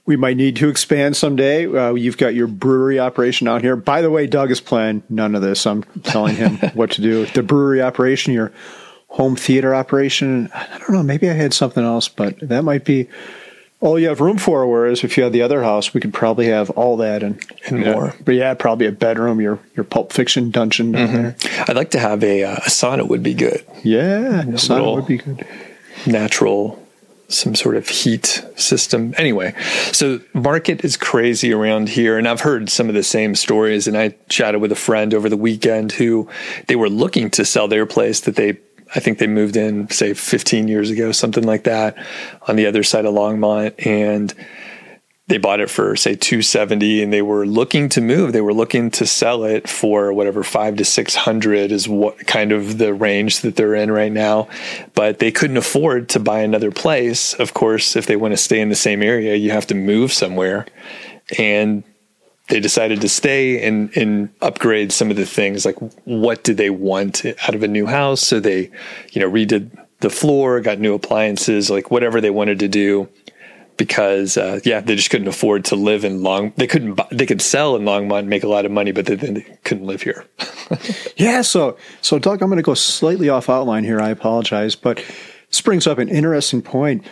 we 0.05 0.15
might 0.15 0.37
need 0.37 0.55
to 0.57 0.69
expand 0.69 1.15
someday. 1.15 1.65
Uh, 1.65 1.93
you've 1.93 2.17
got 2.17 2.33
your 2.33 2.47
brewery 2.47 2.99
operation 2.99 3.47
out 3.47 3.61
here. 3.61 3.75
By 3.75 4.01
the 4.01 4.09
way, 4.09 4.27
Doug 4.27 4.51
is 4.51 4.59
planning 4.59 5.03
none 5.09 5.35
of 5.35 5.41
this. 5.41 5.65
I'm 5.65 5.83
telling 6.03 6.35
him 6.35 6.57
what 6.73 6.91
to 6.91 7.01
do. 7.01 7.25
The 7.27 7.43
brewery 7.43 7.81
operation, 7.81 8.33
your 8.33 8.51
home 9.07 9.35
theater 9.35 9.75
operation. 9.75 10.49
I 10.53 10.79
don't 10.79 10.91
know. 10.91 11.03
Maybe 11.03 11.29
I 11.29 11.33
had 11.33 11.53
something 11.53 11.83
else, 11.83 12.07
but 12.07 12.39
that 12.39 12.63
might 12.63 12.83
be 12.83 13.09
all 13.79 13.99
you 13.99 14.07
have 14.07 14.21
room 14.21 14.37
for. 14.37 14.65
Whereas 14.65 15.03
if 15.03 15.17
you 15.17 15.23
had 15.23 15.33
the 15.33 15.43
other 15.43 15.61
house, 15.61 15.93
we 15.93 16.01
could 16.01 16.13
probably 16.13 16.47
have 16.47 16.69
all 16.71 16.97
that 16.97 17.21
and, 17.21 17.43
and 17.67 17.81
more. 17.81 18.15
But 18.25 18.35
yeah, 18.35 18.53
probably 18.53 18.87
a 18.87 18.91
bedroom, 18.91 19.39
your 19.39 19.59
your 19.75 19.83
Pulp 19.83 20.13
Fiction 20.13 20.49
dungeon 20.49 20.93
down 20.93 21.07
mm-hmm. 21.07 21.23
there. 21.23 21.65
I'd 21.67 21.75
like 21.75 21.91
to 21.91 21.99
have 21.99 22.23
a, 22.23 22.43
uh, 22.43 22.55
a 22.55 22.69
sauna. 22.69 23.07
Would 23.07 23.23
be 23.23 23.33
good. 23.33 23.65
Yeah, 23.83 24.41
a 24.41 24.45
sauna 24.45 24.95
would 24.95 25.07
be 25.07 25.17
good. 25.17 25.45
Natural 26.07 26.80
some 27.33 27.55
sort 27.55 27.75
of 27.75 27.87
heat 27.87 28.45
system. 28.55 29.13
Anyway, 29.17 29.53
so 29.91 30.19
market 30.33 30.83
is 30.83 30.97
crazy 30.97 31.53
around 31.53 31.89
here, 31.89 32.17
and 32.17 32.27
I've 32.27 32.41
heard 32.41 32.69
some 32.69 32.89
of 32.89 32.95
the 32.95 33.03
same 33.03 33.35
stories. 33.35 33.87
And 33.87 33.97
I 33.97 34.15
chatted 34.29 34.61
with 34.61 34.71
a 34.71 34.75
friend 34.75 35.13
over 35.13 35.29
the 35.29 35.37
weekend 35.37 35.93
who 35.93 36.29
they 36.67 36.75
were 36.75 36.89
looking 36.89 37.29
to 37.31 37.45
sell 37.45 37.67
their 37.67 37.85
place 37.85 38.21
that 38.21 38.35
they. 38.35 38.57
I 38.93 38.99
think 38.99 39.19
they 39.19 39.27
moved 39.27 39.55
in, 39.55 39.89
say, 39.89 40.13
15 40.13 40.67
years 40.67 40.89
ago, 40.89 41.13
something 41.13 41.45
like 41.45 41.63
that, 41.63 41.95
on 42.49 42.57
the 42.57 42.65
other 42.65 42.83
side 42.83 43.05
of 43.05 43.13
Longmont. 43.13 43.85
And 43.87 44.33
they 45.27 45.37
bought 45.37 45.59
it 45.59 45.69
for 45.69 45.95
say 45.95 46.15
270 46.15 47.03
and 47.03 47.13
they 47.13 47.21
were 47.21 47.45
looking 47.45 47.89
to 47.89 48.01
move. 48.01 48.33
They 48.33 48.41
were 48.41 48.53
looking 48.53 48.91
to 48.91 49.05
sell 49.05 49.43
it 49.43 49.69
for 49.69 50.11
whatever 50.11 50.43
5 50.43 50.77
to 50.77 50.85
600 50.85 51.71
is 51.71 51.87
what 51.87 52.25
kind 52.27 52.51
of 52.51 52.77
the 52.77 52.93
range 52.93 53.41
that 53.41 53.55
they're 53.55 53.75
in 53.75 53.91
right 53.91 54.11
now. 54.11 54.49
But 54.93 55.19
they 55.19 55.31
couldn't 55.31 55.57
afford 55.57 56.09
to 56.09 56.19
buy 56.19 56.41
another 56.41 56.71
place. 56.71 57.33
Of 57.35 57.53
course 57.53 57.95
if 57.95 58.07
they 58.07 58.15
want 58.15 58.33
to 58.33 58.37
stay 58.37 58.59
in 58.59 58.69
the 58.69 58.75
same 58.75 59.01
area 59.01 59.35
you 59.35 59.51
have 59.51 59.67
to 59.67 59.75
move 59.75 60.11
somewhere. 60.11 60.65
And 61.37 61.83
they 62.49 62.59
decided 62.59 62.99
to 62.99 63.07
stay 63.07 63.65
and, 63.65 63.95
and 63.95 64.33
upgrade 64.41 64.91
some 64.91 65.09
of 65.09 65.15
the 65.15 65.25
things 65.25 65.65
like 65.65 65.77
what 66.03 66.43
did 66.43 66.57
they 66.57 66.69
want 66.69 67.25
out 67.25 67.55
of 67.55 67.63
a 67.63 67.67
new 67.67 67.85
house? 67.85 68.21
So 68.21 68.39
they 68.39 68.71
you 69.11 69.21
know 69.21 69.31
redid 69.31 69.77
the 70.01 70.09
floor 70.09 70.59
got 70.59 70.79
new 70.79 70.95
appliances 70.95 71.69
like 71.69 71.91
whatever 71.91 72.19
they 72.19 72.31
wanted 72.31 72.59
to 72.59 72.67
do 72.67 73.07
because 73.81 74.37
uh, 74.37 74.59
yeah, 74.63 74.79
they 74.79 74.95
just 74.95 75.09
couldn't 75.09 75.27
afford 75.27 75.65
to 75.65 75.75
live 75.75 76.05
in 76.05 76.21
Long. 76.21 76.53
They 76.55 76.67
couldn't. 76.67 76.93
Buy, 76.93 77.07
They 77.11 77.25
could 77.25 77.41
sell 77.41 77.75
in 77.75 77.81
Longmont, 77.81 78.19
and 78.19 78.29
make 78.29 78.43
a 78.43 78.47
lot 78.47 78.63
of 78.63 78.71
money, 78.71 78.91
but 78.91 79.07
they, 79.07 79.15
they 79.15 79.41
couldn't 79.63 79.87
live 79.87 80.03
here. 80.03 80.23
yeah. 81.15 81.41
So 81.41 81.77
so 81.99 82.19
Doug, 82.19 82.43
I'm 82.43 82.49
going 82.49 82.57
to 82.57 82.63
go 82.63 82.75
slightly 82.75 83.27
off 83.27 83.49
outline 83.49 83.83
here. 83.83 83.99
I 83.99 84.09
apologize, 84.09 84.75
but 84.75 85.03
this 85.49 85.61
brings 85.61 85.87
up 85.87 85.97
an 85.97 86.09
interesting 86.09 86.61
point. 86.61 87.07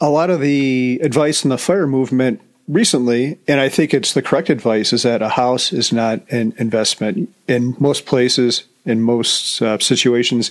A 0.00 0.10
lot 0.10 0.30
of 0.30 0.40
the 0.40 0.98
advice 1.00 1.44
in 1.44 1.50
the 1.50 1.58
fire 1.58 1.86
movement 1.86 2.40
recently, 2.66 3.38
and 3.46 3.60
I 3.60 3.68
think 3.68 3.94
it's 3.94 4.14
the 4.14 4.22
correct 4.22 4.50
advice, 4.50 4.92
is 4.92 5.04
that 5.04 5.22
a 5.22 5.28
house 5.28 5.72
is 5.72 5.92
not 5.92 6.28
an 6.32 6.54
investment. 6.58 7.32
In 7.46 7.76
most 7.78 8.04
places, 8.04 8.64
in 8.84 9.00
most 9.00 9.62
uh, 9.62 9.78
situations, 9.78 10.50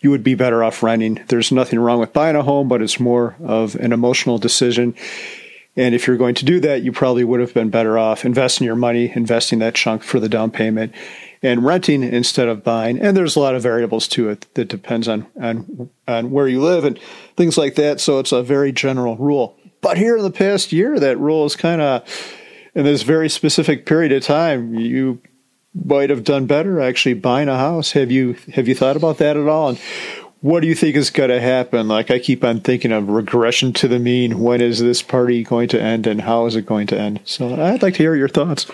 you 0.00 0.10
would 0.10 0.24
be 0.24 0.34
better 0.34 0.64
off 0.64 0.82
renting. 0.82 1.22
There's 1.28 1.52
nothing 1.52 1.78
wrong 1.78 2.00
with 2.00 2.12
buying 2.12 2.36
a 2.36 2.42
home, 2.42 2.68
but 2.68 2.82
it's 2.82 2.98
more 2.98 3.36
of 3.44 3.74
an 3.76 3.92
emotional 3.92 4.38
decision. 4.38 4.94
And 5.76 5.94
if 5.94 6.06
you're 6.06 6.16
going 6.16 6.34
to 6.36 6.44
do 6.44 6.58
that, 6.60 6.82
you 6.82 6.90
probably 6.90 7.22
would 7.22 7.40
have 7.40 7.54
been 7.54 7.70
better 7.70 7.96
off 7.96 8.24
investing 8.24 8.64
your 8.64 8.76
money, 8.76 9.12
investing 9.14 9.60
that 9.60 9.74
chunk 9.74 10.02
for 10.02 10.18
the 10.18 10.28
down 10.28 10.50
payment, 10.50 10.92
and 11.42 11.64
renting 11.64 12.02
instead 12.02 12.48
of 12.48 12.64
buying. 12.64 12.98
And 12.98 13.16
there's 13.16 13.36
a 13.36 13.40
lot 13.40 13.54
of 13.54 13.62
variables 13.62 14.08
to 14.08 14.30
it 14.30 14.46
that 14.54 14.68
depends 14.68 15.06
on 15.06 15.26
on 15.40 15.90
on 16.08 16.30
where 16.30 16.48
you 16.48 16.60
live 16.60 16.84
and 16.84 16.98
things 17.36 17.56
like 17.56 17.76
that. 17.76 18.00
So 18.00 18.18
it's 18.18 18.32
a 18.32 18.42
very 18.42 18.72
general 18.72 19.16
rule. 19.16 19.56
But 19.80 19.96
here 19.96 20.16
in 20.16 20.22
the 20.22 20.30
past 20.30 20.72
year, 20.72 20.98
that 20.98 21.18
rule 21.18 21.46
is 21.46 21.56
kind 21.56 21.80
of 21.80 22.02
in 22.74 22.84
this 22.84 23.02
very 23.02 23.28
specific 23.28 23.86
period 23.86 24.12
of 24.12 24.22
time, 24.22 24.74
you 24.74 25.20
might 25.74 26.10
have 26.10 26.24
done 26.24 26.46
better 26.46 26.80
actually 26.80 27.14
buying 27.14 27.48
a 27.48 27.56
house. 27.56 27.92
Have 27.92 28.10
you 28.10 28.36
have 28.54 28.68
you 28.68 28.74
thought 28.74 28.96
about 28.96 29.18
that 29.18 29.36
at 29.36 29.46
all? 29.46 29.70
And 29.70 29.78
what 30.40 30.60
do 30.60 30.66
you 30.66 30.74
think 30.74 30.96
is 30.96 31.10
going 31.10 31.28
to 31.28 31.40
happen? 31.40 31.86
Like 31.86 32.10
I 32.10 32.18
keep 32.18 32.42
on 32.42 32.60
thinking 32.60 32.92
of 32.92 33.08
regression 33.08 33.72
to 33.74 33.88
the 33.88 33.98
mean. 33.98 34.40
When 34.40 34.60
is 34.60 34.80
this 34.80 35.02
party 35.02 35.44
going 35.44 35.68
to 35.68 35.80
end, 35.80 36.06
and 36.06 36.22
how 36.22 36.46
is 36.46 36.56
it 36.56 36.66
going 36.66 36.86
to 36.88 36.98
end? 36.98 37.20
So 37.24 37.62
I'd 37.62 37.82
like 37.82 37.94
to 37.94 38.02
hear 38.02 38.14
your 38.14 38.28
thoughts. 38.28 38.66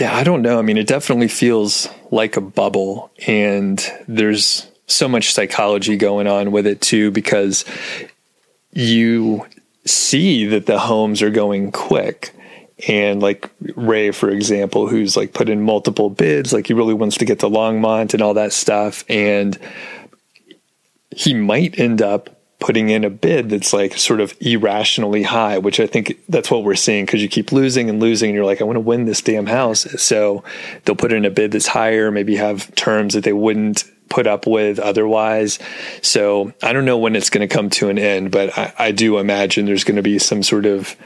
Yeah, 0.00 0.14
I 0.14 0.24
don't 0.24 0.42
know. 0.42 0.58
I 0.58 0.62
mean, 0.62 0.76
it 0.76 0.88
definitely 0.88 1.28
feels 1.28 1.88
like 2.10 2.36
a 2.36 2.40
bubble, 2.40 3.12
and 3.26 3.84
there's 4.08 4.70
so 4.88 5.08
much 5.08 5.32
psychology 5.32 5.96
going 5.96 6.26
on 6.26 6.50
with 6.52 6.66
it 6.66 6.80
too, 6.80 7.10
because 7.12 7.64
you 8.72 9.46
see 9.84 10.44
that 10.46 10.66
the 10.66 10.80
homes 10.80 11.22
are 11.22 11.30
going 11.30 11.70
quick. 11.70 12.34
And 12.88 13.22
like 13.22 13.50
Ray, 13.74 14.10
for 14.10 14.28
example, 14.28 14.86
who's 14.86 15.16
like 15.16 15.32
put 15.32 15.48
in 15.48 15.62
multiple 15.62 16.10
bids, 16.10 16.52
like 16.52 16.66
he 16.66 16.74
really 16.74 16.94
wants 16.94 17.16
to 17.18 17.24
get 17.24 17.38
to 17.40 17.46
Longmont 17.46 18.12
and 18.12 18.22
all 18.22 18.34
that 18.34 18.52
stuff. 18.52 19.04
And 19.08 19.58
he 21.10 21.32
might 21.32 21.78
end 21.78 22.02
up 22.02 22.30
putting 22.58 22.88
in 22.88 23.04
a 23.04 23.10
bid 23.10 23.50
that's 23.50 23.72
like 23.72 23.96
sort 23.96 24.20
of 24.20 24.34
irrationally 24.40 25.22
high, 25.22 25.58
which 25.58 25.78
I 25.80 25.86
think 25.86 26.18
that's 26.28 26.50
what 26.50 26.64
we're 26.64 26.74
seeing 26.74 27.04
because 27.04 27.22
you 27.22 27.28
keep 27.28 27.52
losing 27.52 27.88
and 27.88 28.00
losing, 28.00 28.30
and 28.30 28.34
you're 28.34 28.44
like, 28.44 28.60
I 28.60 28.64
want 28.64 28.76
to 28.76 28.80
win 28.80 29.04
this 29.04 29.20
damn 29.20 29.46
house. 29.46 29.82
So 30.02 30.42
they'll 30.84 30.96
put 30.96 31.12
in 31.12 31.24
a 31.24 31.30
bid 31.30 31.52
that's 31.52 31.66
higher, 31.66 32.10
maybe 32.10 32.36
have 32.36 32.74
terms 32.74 33.14
that 33.14 33.24
they 33.24 33.32
wouldn't 33.32 33.84
put 34.08 34.26
up 34.26 34.46
with 34.46 34.78
otherwise. 34.78 35.58
So 36.02 36.52
I 36.62 36.72
don't 36.72 36.84
know 36.84 36.98
when 36.98 37.16
it's 37.16 37.30
going 37.30 37.46
to 37.46 37.54
come 37.54 37.70
to 37.70 37.88
an 37.88 37.98
end, 37.98 38.30
but 38.30 38.56
I, 38.56 38.72
I 38.78 38.92
do 38.92 39.18
imagine 39.18 39.66
there's 39.66 39.84
going 39.84 39.96
to 39.96 40.02
be 40.02 40.18
some 40.18 40.42
sort 40.42 40.66
of 40.66 40.96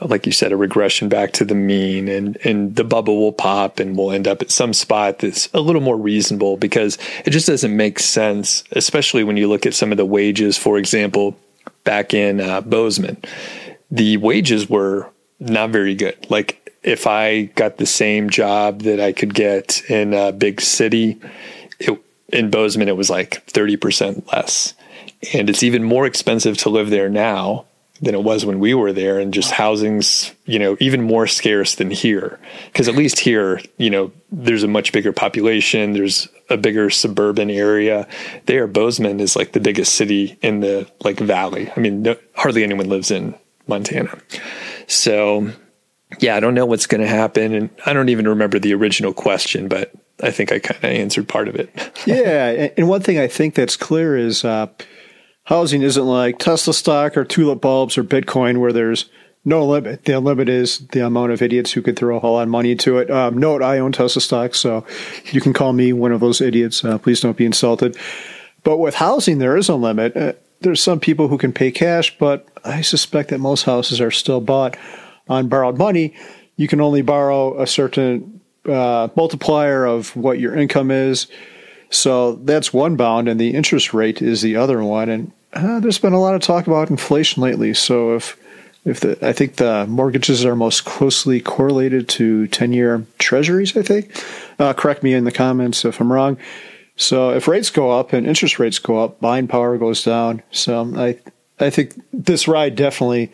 like 0.00 0.26
you 0.26 0.32
said, 0.32 0.52
a 0.52 0.56
regression 0.56 1.08
back 1.08 1.32
to 1.32 1.44
the 1.44 1.54
mean 1.54 2.08
and, 2.08 2.36
and 2.44 2.76
the 2.76 2.84
bubble 2.84 3.18
will 3.18 3.32
pop 3.32 3.80
and 3.80 3.96
we'll 3.96 4.12
end 4.12 4.28
up 4.28 4.42
at 4.42 4.50
some 4.50 4.72
spot 4.72 5.18
that's 5.18 5.48
a 5.54 5.60
little 5.60 5.80
more 5.80 5.96
reasonable 5.96 6.56
because 6.56 6.98
it 7.24 7.30
just 7.30 7.46
doesn't 7.46 7.76
make 7.76 7.98
sense, 7.98 8.64
especially 8.72 9.24
when 9.24 9.36
you 9.36 9.48
look 9.48 9.66
at 9.66 9.74
some 9.74 9.90
of 9.90 9.98
the 9.98 10.06
wages, 10.06 10.56
for 10.56 10.78
example, 10.78 11.36
back 11.84 12.14
in 12.14 12.40
uh, 12.40 12.60
Bozeman. 12.60 13.16
The 13.90 14.18
wages 14.18 14.68
were 14.68 15.10
not 15.40 15.70
very 15.70 15.94
good. 15.94 16.30
Like 16.30 16.72
if 16.82 17.06
I 17.06 17.44
got 17.44 17.78
the 17.78 17.86
same 17.86 18.30
job 18.30 18.82
that 18.82 19.00
I 19.00 19.12
could 19.12 19.34
get 19.34 19.82
in 19.90 20.14
a 20.14 20.32
big 20.32 20.60
city, 20.60 21.20
it, 21.80 22.00
in 22.28 22.50
Bozeman, 22.50 22.88
it 22.88 22.96
was 22.96 23.10
like 23.10 23.46
30% 23.46 24.30
less. 24.32 24.74
And 25.32 25.50
it's 25.50 25.62
even 25.62 25.82
more 25.82 26.06
expensive 26.06 26.56
to 26.58 26.68
live 26.68 26.90
there 26.90 27.08
now 27.08 27.64
than 28.00 28.14
it 28.14 28.22
was 28.22 28.44
when 28.44 28.60
we 28.60 28.74
were 28.74 28.92
there 28.92 29.18
and 29.18 29.34
just 29.34 29.50
housing's 29.50 30.32
you 30.44 30.58
know 30.58 30.76
even 30.80 31.02
more 31.02 31.26
scarce 31.26 31.74
than 31.74 31.90
here. 31.90 32.38
Because 32.66 32.88
at 32.88 32.94
least 32.94 33.18
here 33.18 33.60
you 33.76 33.90
know 33.90 34.12
there's 34.30 34.62
a 34.62 34.68
much 34.68 34.92
bigger 34.92 35.12
population 35.12 35.92
there's 35.92 36.28
a 36.50 36.56
bigger 36.56 36.90
suburban 36.90 37.50
area. 37.50 38.06
There 38.46 38.66
bozeman 38.66 39.20
is 39.20 39.36
like 39.36 39.52
the 39.52 39.60
biggest 39.60 39.94
city 39.94 40.38
in 40.42 40.60
the 40.60 40.90
like 41.02 41.18
valley. 41.18 41.70
I 41.76 41.80
mean 41.80 42.02
no, 42.02 42.16
hardly 42.34 42.62
anyone 42.64 42.88
lives 42.88 43.10
in 43.10 43.34
montana. 43.66 44.18
So 44.86 45.52
yeah 46.20 46.36
i 46.36 46.40
don't 46.40 46.54
know 46.54 46.66
what's 46.66 46.86
going 46.86 47.00
to 47.00 47.06
happen 47.06 47.52
and 47.54 47.70
i 47.84 47.92
don't 47.92 48.08
even 48.08 48.26
remember 48.26 48.58
the 48.58 48.72
original 48.72 49.12
question 49.12 49.68
but 49.68 49.92
i 50.22 50.30
think 50.30 50.50
i 50.50 50.58
kind 50.58 50.82
of 50.82 50.90
answered 50.90 51.28
part 51.28 51.48
of 51.48 51.54
it. 51.54 51.68
Yeah 52.06 52.68
and 52.76 52.88
one 52.88 53.02
thing 53.02 53.18
i 53.18 53.26
think 53.26 53.54
that's 53.54 53.76
clear 53.76 54.16
is 54.16 54.44
uh 54.44 54.68
housing 55.48 55.80
isn't 55.80 56.04
like 56.04 56.38
Tesla 56.38 56.74
stock 56.74 57.16
or 57.16 57.24
tulip 57.24 57.62
bulbs 57.62 57.96
or 57.96 58.04
Bitcoin 58.04 58.58
where 58.58 58.72
there's 58.72 59.08
no 59.46 59.64
limit. 59.64 60.04
The 60.04 60.20
limit 60.20 60.46
is 60.46 60.86
the 60.88 61.06
amount 61.06 61.32
of 61.32 61.40
idiots 61.40 61.72
who 61.72 61.80
could 61.80 61.96
throw 61.96 62.18
a 62.18 62.20
whole 62.20 62.34
lot 62.34 62.42
of 62.42 62.48
money 62.50 62.72
into 62.72 62.98
it. 62.98 63.10
Um, 63.10 63.38
note, 63.38 63.62
I 63.62 63.78
own 63.78 63.92
Tesla 63.92 64.20
stock, 64.20 64.54
so 64.54 64.84
you 65.32 65.40
can 65.40 65.54
call 65.54 65.72
me 65.72 65.94
one 65.94 66.12
of 66.12 66.20
those 66.20 66.42
idiots. 66.42 66.84
Uh, 66.84 66.98
please 66.98 67.22
don't 67.22 67.36
be 67.36 67.46
insulted. 67.46 67.96
But 68.62 68.76
with 68.76 68.96
housing, 68.96 69.38
there 69.38 69.56
is 69.56 69.70
a 69.70 69.74
limit. 69.74 70.14
Uh, 70.14 70.34
there's 70.60 70.82
some 70.82 71.00
people 71.00 71.28
who 71.28 71.38
can 71.38 71.54
pay 71.54 71.70
cash, 71.70 72.18
but 72.18 72.46
I 72.62 72.82
suspect 72.82 73.30
that 73.30 73.38
most 73.38 73.62
houses 73.62 74.02
are 74.02 74.10
still 74.10 74.42
bought 74.42 74.76
on 75.30 75.48
borrowed 75.48 75.78
money. 75.78 76.14
You 76.56 76.68
can 76.68 76.82
only 76.82 77.00
borrow 77.00 77.58
a 77.58 77.66
certain 77.66 78.42
uh, 78.66 79.08
multiplier 79.16 79.86
of 79.86 80.14
what 80.14 80.40
your 80.40 80.54
income 80.54 80.90
is. 80.90 81.26
So 81.88 82.34
that's 82.34 82.74
one 82.74 82.96
bound, 82.96 83.28
and 83.28 83.40
the 83.40 83.54
interest 83.54 83.94
rate 83.94 84.20
is 84.20 84.42
the 84.42 84.56
other 84.56 84.84
one. 84.84 85.08
And 85.08 85.32
uh, 85.58 85.80
there's 85.80 85.98
been 85.98 86.12
a 86.12 86.20
lot 86.20 86.34
of 86.34 86.40
talk 86.40 86.66
about 86.66 86.90
inflation 86.90 87.42
lately. 87.42 87.74
So 87.74 88.14
if 88.14 88.36
if 88.84 89.00
the 89.00 89.18
I 89.26 89.32
think 89.32 89.56
the 89.56 89.86
mortgages 89.86 90.44
are 90.44 90.56
most 90.56 90.84
closely 90.84 91.40
correlated 91.40 92.08
to 92.10 92.46
ten 92.48 92.72
year 92.72 93.04
treasuries, 93.18 93.76
I 93.76 93.82
think. 93.82 94.24
Uh, 94.58 94.72
correct 94.72 95.02
me 95.02 95.14
in 95.14 95.24
the 95.24 95.32
comments 95.32 95.84
if 95.84 96.00
I'm 96.00 96.12
wrong. 96.12 96.38
So 96.96 97.30
if 97.30 97.46
rates 97.46 97.70
go 97.70 97.90
up 97.90 98.12
and 98.12 98.26
interest 98.26 98.58
rates 98.58 98.78
go 98.78 98.98
up, 98.98 99.20
buying 99.20 99.48
power 99.48 99.78
goes 99.78 100.02
down. 100.02 100.42
So 100.50 100.92
I 100.96 101.18
I 101.58 101.70
think 101.70 101.94
this 102.12 102.48
ride 102.48 102.76
definitely 102.76 103.30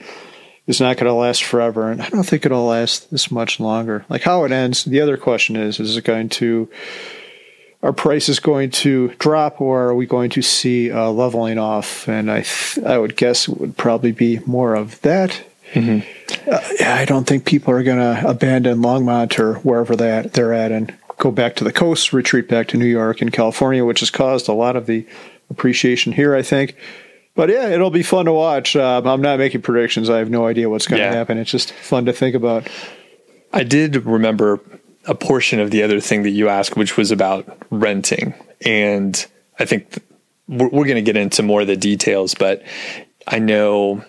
is 0.66 0.80
not 0.80 0.96
going 0.96 1.06
to 1.06 1.12
last 1.12 1.44
forever, 1.44 1.90
and 1.90 2.00
I 2.00 2.08
don't 2.08 2.24
think 2.24 2.46
it'll 2.46 2.66
last 2.66 3.10
this 3.10 3.30
much 3.30 3.60
longer. 3.60 4.06
Like 4.08 4.22
how 4.22 4.44
it 4.44 4.52
ends. 4.52 4.84
The 4.84 5.00
other 5.00 5.16
question 5.16 5.56
is: 5.56 5.78
Is 5.78 5.96
it 5.96 6.04
going 6.04 6.30
to 6.30 6.70
are 7.84 7.92
prices 7.92 8.40
going 8.40 8.70
to 8.70 9.08
drop 9.18 9.60
or 9.60 9.88
are 9.88 9.94
we 9.94 10.06
going 10.06 10.30
to 10.30 10.40
see 10.40 10.90
uh, 10.90 11.10
leveling 11.10 11.58
off? 11.58 12.08
And 12.08 12.30
I, 12.30 12.40
th- 12.40 12.84
I 12.84 12.96
would 12.96 13.14
guess 13.14 13.46
it 13.46 13.60
would 13.60 13.76
probably 13.76 14.10
be 14.10 14.38
more 14.46 14.74
of 14.74 14.98
that. 15.02 15.44
Mm-hmm. 15.74 16.50
Uh, 16.50 16.60
I 16.86 17.04
don't 17.04 17.26
think 17.26 17.44
people 17.44 17.74
are 17.74 17.82
going 17.82 17.98
to 17.98 18.26
abandon 18.26 18.78
Longmont 18.78 19.38
or 19.38 19.56
wherever 19.56 19.94
that 19.96 20.32
they're 20.32 20.54
at 20.54 20.72
and 20.72 20.94
go 21.18 21.30
back 21.30 21.56
to 21.56 21.64
the 21.64 21.72
coast, 21.72 22.14
retreat 22.14 22.48
back 22.48 22.68
to 22.68 22.78
New 22.78 22.86
York 22.86 23.20
and 23.20 23.30
California, 23.30 23.84
which 23.84 24.00
has 24.00 24.10
caused 24.10 24.48
a 24.48 24.54
lot 24.54 24.76
of 24.76 24.86
the 24.86 25.06
appreciation 25.50 26.12
here, 26.12 26.34
I 26.34 26.40
think. 26.40 26.76
But 27.34 27.50
yeah, 27.50 27.68
it'll 27.68 27.90
be 27.90 28.02
fun 28.02 28.24
to 28.24 28.32
watch. 28.32 28.76
Uh, 28.76 29.02
I'm 29.04 29.20
not 29.20 29.38
making 29.38 29.60
predictions. 29.60 30.08
I 30.08 30.18
have 30.18 30.30
no 30.30 30.46
idea 30.46 30.70
what's 30.70 30.86
going 30.86 31.00
to 31.00 31.06
yeah. 31.06 31.12
happen. 31.12 31.36
It's 31.36 31.50
just 31.50 31.72
fun 31.72 32.06
to 32.06 32.14
think 32.14 32.34
about. 32.34 32.66
I 33.52 33.62
did 33.62 34.06
remember 34.06 34.60
a 35.06 35.14
portion 35.14 35.60
of 35.60 35.70
the 35.70 35.82
other 35.82 36.00
thing 36.00 36.22
that 36.22 36.30
you 36.30 36.48
asked, 36.48 36.76
which 36.76 36.96
was 36.96 37.10
about 37.10 37.58
renting. 37.70 38.34
And 38.64 39.26
I 39.58 39.64
think 39.64 39.98
we're, 40.48 40.68
we're 40.68 40.84
going 40.84 40.96
to 40.96 41.02
get 41.02 41.16
into 41.16 41.42
more 41.42 41.62
of 41.62 41.66
the 41.66 41.76
details, 41.76 42.34
but 42.34 42.62
I 43.26 43.38
know 43.38 44.04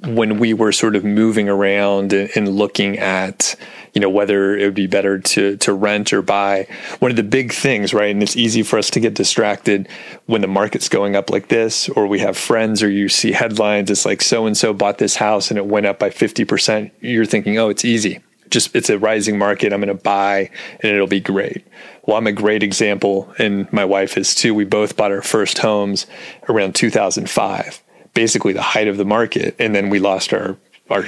when 0.00 0.38
we 0.38 0.54
were 0.54 0.70
sort 0.70 0.94
of 0.94 1.04
moving 1.04 1.48
around 1.48 2.12
and, 2.12 2.30
and, 2.36 2.48
looking 2.48 2.98
at 2.98 3.56
you 3.94 4.00
know 4.00 4.08
whether 4.08 4.56
it 4.56 4.64
would 4.64 4.74
be 4.74 4.86
better 4.86 5.18
to 5.18 5.56
to 5.56 5.72
rent 5.72 6.12
or 6.12 6.22
buy 6.22 6.68
one 7.00 7.10
of 7.10 7.16
the 7.16 7.22
big 7.24 7.52
things 7.52 7.92
right 7.92 8.10
and 8.10 8.22
it's 8.22 8.36
easy 8.36 8.62
for 8.62 8.78
us 8.78 8.90
to 8.90 9.00
get 9.00 9.14
distracted 9.14 9.88
when 10.26 10.40
the 10.40 10.46
market's 10.46 10.88
going 10.88 11.16
up 11.16 11.30
like 11.30 11.48
this 11.48 11.88
or 11.90 12.06
we 12.06 12.20
have 12.20 12.36
friends 12.36 12.80
or 12.80 12.88
you 12.88 13.08
see 13.08 13.32
headlines 13.32 13.90
it's 13.90 14.06
like 14.06 14.22
so 14.22 14.46
and 14.46 14.56
so 14.56 14.72
bought 14.72 14.98
this 14.98 15.16
house 15.16 15.50
and 15.50 15.58
it 15.58 15.66
went 15.66 15.86
up 15.86 15.98
by 15.98 16.10
50% 16.10 16.92
you're 17.00 17.24
thinking 17.24 17.58
oh 17.58 17.68
it's 17.70 17.84
easy 17.84 18.20
just 18.50 18.74
it's 18.74 18.90
a 18.90 18.98
rising 18.98 19.38
market. 19.38 19.72
I'm 19.72 19.80
going 19.80 19.96
to 19.96 20.02
buy 20.02 20.50
and 20.80 20.92
it'll 20.92 21.06
be 21.06 21.20
great. 21.20 21.66
Well, 22.06 22.16
I'm 22.16 22.26
a 22.26 22.32
great 22.32 22.62
example, 22.62 23.32
and 23.38 23.70
my 23.72 23.84
wife 23.84 24.16
is 24.16 24.34
too. 24.34 24.54
We 24.54 24.64
both 24.64 24.96
bought 24.96 25.10
our 25.10 25.20
first 25.20 25.58
homes 25.58 26.06
around 26.48 26.74
2005, 26.74 27.82
basically 28.14 28.54
the 28.54 28.62
height 28.62 28.88
of 28.88 28.96
the 28.96 29.04
market, 29.04 29.54
and 29.58 29.74
then 29.74 29.90
we 29.90 29.98
lost 29.98 30.32
our 30.32 30.56
our. 30.90 31.04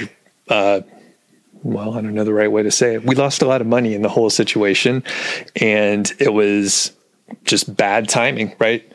Uh, 0.47 0.81
well, 1.63 1.95
I 1.95 2.01
don't 2.01 2.13
know 2.13 2.23
the 2.23 2.33
right 2.33 2.51
way 2.51 2.63
to 2.63 2.71
say 2.71 2.95
it. 2.95 3.03
We 3.03 3.15
lost 3.15 3.41
a 3.41 3.47
lot 3.47 3.61
of 3.61 3.67
money 3.67 3.93
in 3.93 4.01
the 4.01 4.09
whole 4.09 4.29
situation, 4.29 5.03
and 5.55 6.11
it 6.19 6.33
was 6.33 6.91
just 7.45 7.75
bad 7.75 8.09
timing, 8.09 8.55
right? 8.59 8.91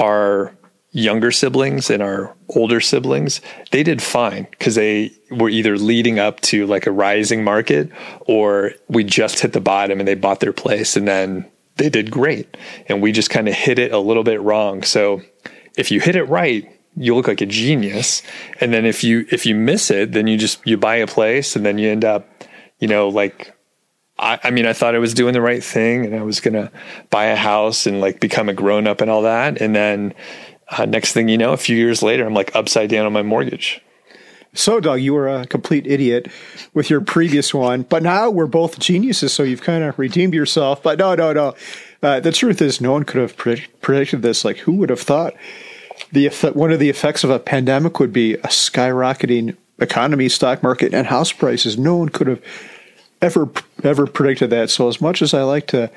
Our 0.00 0.56
younger 0.96 1.30
siblings 1.30 1.90
and 1.90 2.02
our 2.02 2.34
older 2.48 2.80
siblings, 2.80 3.42
they 3.70 3.82
did 3.82 4.02
fine 4.02 4.46
because 4.50 4.76
they 4.76 5.12
were 5.30 5.50
either 5.50 5.76
leading 5.76 6.18
up 6.18 6.40
to 6.40 6.66
like 6.66 6.86
a 6.86 6.90
rising 6.90 7.44
market 7.44 7.90
or 8.20 8.72
we 8.88 9.04
just 9.04 9.40
hit 9.40 9.52
the 9.52 9.60
bottom 9.60 9.98
and 9.98 10.08
they 10.08 10.14
bought 10.14 10.40
their 10.40 10.54
place 10.54 10.96
and 10.96 11.06
then 11.06 11.44
they 11.76 11.90
did 11.90 12.10
great. 12.10 12.56
And 12.88 13.02
we 13.02 13.12
just 13.12 13.28
kind 13.28 13.46
of 13.46 13.52
hit 13.52 13.78
it 13.78 13.92
a 13.92 13.98
little 13.98 14.24
bit 14.24 14.40
wrong. 14.40 14.82
So 14.82 15.20
if 15.76 15.90
you 15.90 16.00
hit 16.00 16.16
it 16.16 16.24
right, 16.24 16.66
you 16.96 17.14
look 17.14 17.28
like 17.28 17.42
a 17.42 17.46
genius. 17.46 18.22
And 18.58 18.72
then 18.72 18.86
if 18.86 19.04
you 19.04 19.26
if 19.30 19.44
you 19.44 19.54
miss 19.54 19.90
it, 19.90 20.12
then 20.12 20.26
you 20.26 20.38
just 20.38 20.66
you 20.66 20.78
buy 20.78 20.96
a 20.96 21.06
place 21.06 21.56
and 21.56 21.66
then 21.66 21.76
you 21.76 21.90
end 21.90 22.06
up, 22.06 22.26
you 22.78 22.88
know, 22.88 23.10
like 23.10 23.54
I, 24.18 24.38
I 24.44 24.50
mean, 24.50 24.64
I 24.64 24.72
thought 24.72 24.94
I 24.94 24.98
was 24.98 25.12
doing 25.12 25.34
the 25.34 25.42
right 25.42 25.62
thing 25.62 26.06
and 26.06 26.16
I 26.16 26.22
was 26.22 26.40
gonna 26.40 26.72
buy 27.10 27.26
a 27.26 27.36
house 27.36 27.86
and 27.86 28.00
like 28.00 28.18
become 28.18 28.48
a 28.48 28.54
grown 28.54 28.86
up 28.86 29.02
and 29.02 29.10
all 29.10 29.22
that. 29.22 29.60
And 29.60 29.76
then 29.76 30.14
uh, 30.68 30.84
next 30.84 31.12
thing 31.12 31.28
you 31.28 31.38
know, 31.38 31.52
a 31.52 31.56
few 31.56 31.76
years 31.76 32.02
later, 32.02 32.26
I'm 32.26 32.34
like 32.34 32.54
upside 32.54 32.90
down 32.90 33.06
on 33.06 33.12
my 33.12 33.22
mortgage. 33.22 33.80
So, 34.56 34.80
Doug, 34.80 35.00
you 35.00 35.12
were 35.12 35.28
a 35.28 35.46
complete 35.46 35.86
idiot 35.86 36.28
with 36.72 36.88
your 36.88 37.02
previous 37.02 37.52
one, 37.52 37.82
but 37.82 38.02
now 38.02 38.30
we're 38.30 38.46
both 38.46 38.78
geniuses, 38.78 39.32
so 39.32 39.42
you've 39.42 39.62
kind 39.62 39.84
of 39.84 39.98
redeemed 39.98 40.32
yourself. 40.32 40.82
But 40.82 40.98
no, 40.98 41.14
no, 41.14 41.32
no. 41.32 41.54
Uh, 42.02 42.20
the 42.20 42.32
truth 42.32 42.62
is, 42.62 42.80
no 42.80 42.92
one 42.92 43.04
could 43.04 43.20
have 43.20 43.36
predicted 43.36 44.22
this. 44.22 44.44
Like, 44.44 44.58
who 44.58 44.72
would 44.72 44.88
have 44.88 45.00
thought 45.00 45.34
the 46.10 46.26
effect, 46.26 46.56
one 46.56 46.72
of 46.72 46.78
the 46.78 46.88
effects 46.88 47.22
of 47.22 47.28
a 47.28 47.38
pandemic 47.38 48.00
would 48.00 48.14
be 48.14 48.34
a 48.34 48.48
skyrocketing 48.48 49.56
economy, 49.78 50.28
stock 50.30 50.62
market, 50.62 50.94
and 50.94 51.06
house 51.06 51.32
prices? 51.32 51.76
No 51.76 51.96
one 51.96 52.08
could 52.08 52.26
have 52.26 52.42
ever 53.20 53.50
ever 53.84 54.06
predicted 54.06 54.50
that. 54.50 54.70
So, 54.70 54.88
as 54.88 55.02
much 55.02 55.20
as 55.20 55.34
I 55.34 55.42
like 55.42 55.66
to 55.68 55.90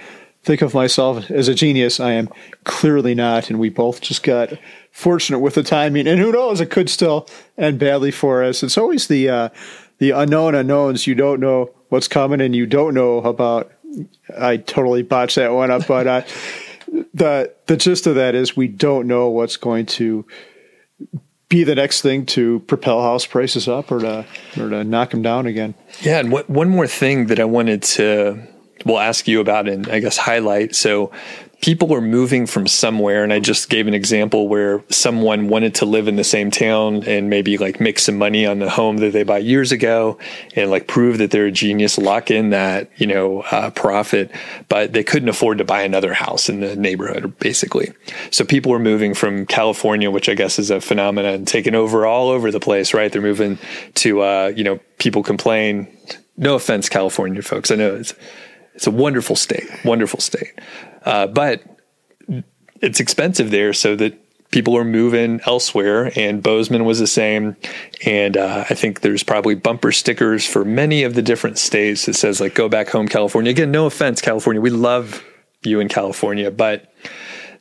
think 0.44 0.62
of 0.62 0.74
myself 0.74 1.30
as 1.30 1.48
a 1.48 1.56
genius. 1.56 2.00
I 2.00 2.14
am 2.14 2.30
clearly 2.64 3.16
not, 3.16 3.50
and 3.50 3.60
we 3.60 3.70
both 3.70 4.02
just 4.02 4.24
got 4.24 4.54
fortunate 4.92 5.40
with 5.40 5.56
the 5.56 5.64
timing. 5.64 6.08
And 6.08 6.20
who 6.20 6.32
knows, 6.32 6.62
it 6.62 6.70
could 6.70 6.90
still 6.90 7.28
end 7.58 7.80
badly 7.80 8.12
for 8.12 8.44
us. 8.44 8.64
It's 8.64 8.78
always 8.78 9.08
the 9.08 9.30
uh, 9.30 9.50
the 9.98 10.12
unknown 10.12 10.56
unknowns. 10.56 11.08
You 11.08 11.16
don't 11.16 11.40
know 11.40 11.72
what's 11.90 12.08
coming, 12.08 12.42
and 12.42 12.56
you 12.56 12.66
don't 12.66 12.94
know 12.94 13.18
about. 13.20 13.72
I 14.38 14.58
totally 14.58 15.02
botched 15.02 15.36
that 15.36 15.54
one 15.54 15.72
up, 15.72 15.88
but 15.88 16.08
uh, 16.08 16.22
the 17.14 17.54
the 17.68 17.78
gist 17.78 18.08
of 18.08 18.16
that 18.16 18.36
is 18.36 18.56
we 18.56 18.68
don't 18.68 19.08
know 19.08 19.30
what's 19.30 19.58
going 19.58 19.86
to 19.88 20.26
be 21.50 21.64
the 21.64 21.74
next 21.76 22.02
thing 22.02 22.28
to 22.28 22.60
propel 22.62 23.02
house 23.02 23.26
prices 23.26 23.68
up 23.68 23.92
or 23.92 24.00
to 24.00 24.26
or 24.58 24.70
to 24.70 24.84
knock 24.84 25.12
them 25.12 25.22
down 25.22 25.48
again. 25.48 25.74
Yeah, 26.02 26.20
and 26.20 26.32
what, 26.32 26.50
one 26.50 26.70
more 26.70 26.88
thing 26.88 27.26
that 27.28 27.40
I 27.40 27.46
wanted 27.46 27.82
to 27.84 28.48
well 28.86 29.00
ask 29.00 29.28
you 29.28 29.40
about 29.40 29.68
and 29.68 29.88
I 29.90 30.00
guess 30.00 30.18
highlight. 30.18 30.76
So 30.76 31.12
people 31.62 31.94
are 31.94 32.02
moving 32.02 32.46
from 32.46 32.66
somewhere 32.66 33.24
and 33.24 33.34
i 33.34 33.40
just 33.40 33.70
gave 33.70 33.88
an 33.88 33.94
example 33.94 34.48
where 34.48 34.82
someone 34.90 35.50
wanted 35.50 35.76
to 35.76 35.86
live 35.86 36.08
in 36.08 36.16
the 36.16 36.24
same 36.24 36.50
town 36.50 37.04
and 37.04 37.30
maybe 37.30 37.58
like 37.58 37.82
make 37.82 38.00
some 38.00 38.18
money 38.18 38.46
on 38.46 38.60
the 38.60 38.70
home 38.70 38.98
that 38.98 39.12
they 39.12 39.24
bought 39.24 39.44
years 39.44 39.72
ago 39.72 40.18
and 40.56 40.72
like 40.72 40.88
prove 40.88 41.18
that 41.18 41.32
they're 41.32 41.48
a 41.48 41.52
genius 41.52 41.98
lock 41.98 42.32
in 42.32 42.52
that 42.52 42.90
you 42.98 43.06
know 43.06 43.42
uh, 43.52 43.70
profit 43.72 44.32
but 44.70 44.94
they 44.94 45.04
couldn't 45.04 45.30
afford 45.30 45.58
to 45.58 45.66
buy 45.66 45.82
another 45.82 46.14
house 46.14 46.50
in 46.50 46.62
the 46.62 46.76
neighborhood 46.76 47.38
basically. 47.40 47.92
So 48.32 48.46
people 48.46 48.72
are 48.74 48.80
moving 48.80 49.14
from 49.14 49.46
california 49.46 50.10
which 50.10 50.30
i 50.30 50.34
guess 50.34 50.60
is 50.60 50.72
a 50.72 50.80
phenomenon 50.80 51.46
taken 51.46 51.76
over 51.76 52.06
all 52.06 52.30
over 52.30 52.52
the 52.52 52.60
place 52.60 52.94
right? 52.94 53.12
They're 53.12 53.22
moving 53.22 53.58
to 53.96 54.22
uh, 54.22 54.54
you 54.56 54.64
know 54.64 54.80
people 54.98 55.24
complain. 55.24 55.88
No 56.38 56.56
offense 56.56 56.88
california 56.88 57.42
folks. 57.42 57.70
I 57.70 57.76
know 57.76 57.96
it's 57.96 58.14
it's 58.80 58.88
a 58.88 58.92
wonderful 58.92 59.36
state, 59.36 59.70
wonderful 59.84 60.22
state. 60.22 60.58
Uh, 61.04 61.28
but 61.28 61.62
it's 62.80 63.02
expensive 63.02 63.52
there, 63.52 63.74
so 63.74 63.94
that 63.98 64.18
people 64.52 64.78
are 64.78 64.86
moving 64.86 65.42
elsewhere. 65.46 66.14
And 66.16 66.42
Bozeman 66.42 66.86
was 66.86 66.98
the 66.98 67.06
same. 67.06 67.58
And 68.06 68.38
uh, 68.38 68.64
I 68.70 68.74
think 68.76 69.02
there's 69.02 69.22
probably 69.22 69.56
bumper 69.56 69.92
stickers 69.92 70.48
for 70.48 70.64
many 70.64 71.04
of 71.04 71.14
the 71.14 71.22
different 71.22 71.58
states 71.58 72.06
that 72.06 72.14
says 72.14 72.40
like 72.40 72.56
"Go 72.56 72.70
back 72.70 72.88
home, 72.88 73.10
California." 73.10 73.52
Again, 73.52 73.70
no 73.70 73.86
offense, 73.86 74.22
California. 74.22 74.62
We 74.62 74.70
love 74.70 75.26
you 75.64 75.82
in 75.82 75.90
California, 75.90 76.50
but 76.50 76.90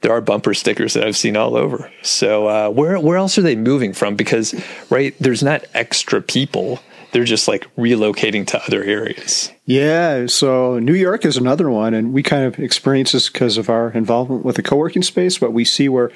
there 0.02 0.12
are 0.12 0.20
bumper 0.20 0.54
stickers 0.54 0.94
that 0.94 1.02
I've 1.02 1.16
seen 1.16 1.36
all 1.36 1.56
over. 1.56 1.90
So 2.02 2.46
uh, 2.46 2.70
where 2.70 3.00
where 3.00 3.16
else 3.16 3.36
are 3.38 3.42
they 3.42 3.56
moving 3.56 3.92
from? 3.92 4.14
Because 4.14 4.54
right, 4.88 5.16
there's 5.18 5.42
not 5.42 5.64
extra 5.74 6.22
people 6.22 6.78
they're 7.12 7.24
just 7.24 7.48
like 7.48 7.66
relocating 7.76 8.46
to 8.48 8.62
other 8.64 8.82
areas. 8.82 9.50
Yeah, 9.64 10.26
so 10.26 10.78
New 10.78 10.94
York 10.94 11.24
is 11.24 11.36
another 11.36 11.70
one, 11.70 11.94
and 11.94 12.12
we 12.12 12.22
kind 12.22 12.44
of 12.44 12.58
experience 12.58 13.12
this 13.12 13.28
because 13.28 13.56
of 13.58 13.70
our 13.70 13.90
involvement 13.90 14.44
with 14.44 14.56
the 14.56 14.62
co-working 14.62 15.02
space. 15.02 15.38
But 15.38 15.52
we 15.52 15.64
see 15.64 15.88
where 15.88 16.10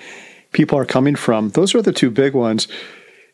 people 0.52 0.78
are 0.78 0.84
coming 0.84 1.16
from. 1.16 1.50
Those 1.50 1.74
are 1.74 1.82
the 1.82 1.92
two 1.92 2.10
big 2.10 2.34
ones. 2.34 2.68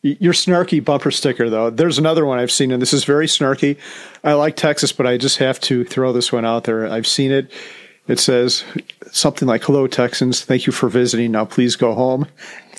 Your 0.01 0.31
snarky 0.31 0.83
bumper 0.83 1.11
sticker, 1.11 1.49
though. 1.49 1.69
There's 1.69 1.97
another 1.97 2.25
one 2.25 2.39
I've 2.39 2.51
seen, 2.51 2.71
and 2.71 2.81
this 2.81 2.93
is 2.93 3.03
very 3.03 3.27
snarky. 3.27 3.77
I 4.23 4.33
like 4.33 4.55
Texas, 4.55 4.93
but 4.93 5.05
I 5.05 5.17
just 5.17 5.39
have 5.39 5.59
to 5.61 5.83
throw 5.83 6.13
this 6.13 6.31
one 6.31 6.45
out 6.45 6.63
there. 6.63 6.87
I've 6.87 7.07
seen 7.07 7.31
it. 7.31 7.51
It 8.09 8.19
says 8.19 8.65
something 9.11 9.47
like, 9.47 9.63
"Hello, 9.63 9.87
Texans. 9.87 10.41
Thank 10.41 10.65
you 10.67 10.73
for 10.73 10.89
visiting. 10.89 11.31
Now, 11.31 11.45
please 11.45 11.77
go 11.77 11.93
home." 11.93 12.27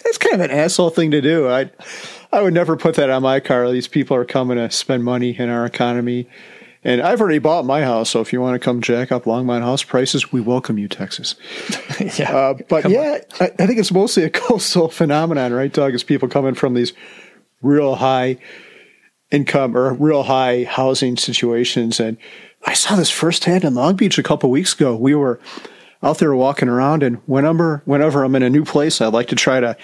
That's 0.05 0.19
kind 0.19 0.35
of 0.35 0.41
an 0.41 0.51
asshole 0.51 0.91
thing 0.91 1.11
to 1.13 1.23
do. 1.23 1.49
I 1.49 1.71
I 2.33 2.43
would 2.43 2.53
never 2.53 2.77
put 2.77 2.97
that 2.97 3.09
on 3.09 3.23
my 3.23 3.41
car. 3.41 3.71
These 3.71 3.89
people 3.89 4.17
are 4.17 4.27
coming 4.27 4.59
to 4.59 4.71
spend 4.71 5.05
money 5.05 5.39
in 5.39 5.49
our 5.49 5.65
economy. 5.65 6.29
And 6.83 7.03
I've 7.03 7.21
already 7.21 7.41
bought 7.41 7.67
my 7.67 7.83
house, 7.83 8.09
so 8.09 8.23
if 8.23 8.33
you 8.33 8.41
want 8.41 8.55
to 8.55 8.59
come 8.59 8.81
jack 8.81 9.13
up 9.13 9.25
Longmont 9.25 9.61
house 9.61 9.83
prices, 9.83 10.33
we 10.33 10.41
welcome 10.41 10.79
you, 10.79 10.89
Texas. 10.89 11.35
yeah, 12.19 12.35
uh, 12.35 12.55
but 12.71 12.89
yeah, 12.89 13.19
I, 13.39 13.51
I, 13.59 13.67
think 13.67 13.79
it's 13.79 13.93
mostly 13.93 14.25
a 14.25 14.31
coastal 14.47 14.89
phenomenon, 14.89 15.53
right, 15.53 15.71
Doug? 15.71 15.95
Is 15.95 16.03
people 16.03 16.27
coming 16.27 16.55
from 16.55 16.73
these 16.73 16.95
real 17.61 17.97
high 17.97 18.39
income 19.31 19.77
or 19.77 19.95
real 19.95 20.25
high 20.25 20.65
housing 20.65 21.17
situations. 21.17 22.01
And 22.01 22.17
I 22.65 22.75
saw 22.75 22.97
this 22.97 23.11
firsthand 23.11 23.65
in 23.65 23.75
Long 23.75 23.97
Beach 23.97 24.19
a 24.19 24.23
couple 24.23 24.51
weeks 24.51 24.75
ago. 24.75 24.95
We 24.95 25.15
were 25.15 25.41
out 26.03 26.19
there 26.19 26.35
walking 26.35 26.69
around, 26.69 27.03
and 27.03 27.17
whenever 27.27 27.83
whenever 27.85 28.25
I'm 28.25 28.35
in 28.37 28.43
a 28.43 28.51
new 28.51 28.65
place, 28.65 29.01
I 29.01 29.07
like 29.07 29.29
to 29.29 29.37
try 29.37 29.61
to 29.61 29.77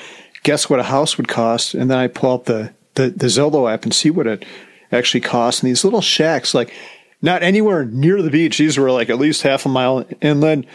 guess 0.43 0.71
what 0.71 0.81
a 0.81 0.85
house 0.85 1.17
would 1.17 1.29
cost, 1.29 1.75
and 1.75 1.91
then 1.91 1.99
I 1.99 2.07
pull 2.07 2.35
up 2.35 2.45
the, 2.45 2.73
the, 2.95 3.11
the 3.11 3.27
Zillow 3.27 3.73
app 3.73 3.85
and 3.85 3.95
see 3.95 4.11
what 4.11 4.27
it 4.27 4.45
actually 4.93 5.21
costs. 5.21 5.63
And 5.63 5.69
these 5.69 5.85
little 5.85 6.01
shacks, 6.01 6.55
like 6.55 6.73
not 7.21 7.43
anywhere 7.43 7.85
near 7.85 8.23
the 8.23 8.31
beach, 8.31 8.59
these 8.59 8.79
were 8.79 8.91
like 8.91 9.11
at 9.11 9.19
least 9.19 9.43
half 9.43 9.67
a 9.67 9.69
mile 9.69 10.07
inland, 10.21 10.67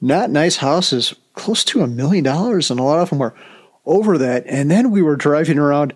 not 0.00 0.30
nice 0.30 0.56
houses, 0.56 1.14
close 1.34 1.64
to 1.64 1.82
a 1.82 1.86
million 1.86 2.24
dollars, 2.24 2.70
and 2.70 2.80
a 2.80 2.82
lot 2.82 3.00
of 3.00 3.10
them 3.10 3.18
were 3.18 3.34
over 3.86 4.18
that. 4.18 4.44
And 4.46 4.70
then 4.70 4.90
we 4.90 5.02
were 5.02 5.16
driving 5.16 5.58
around 5.58 5.94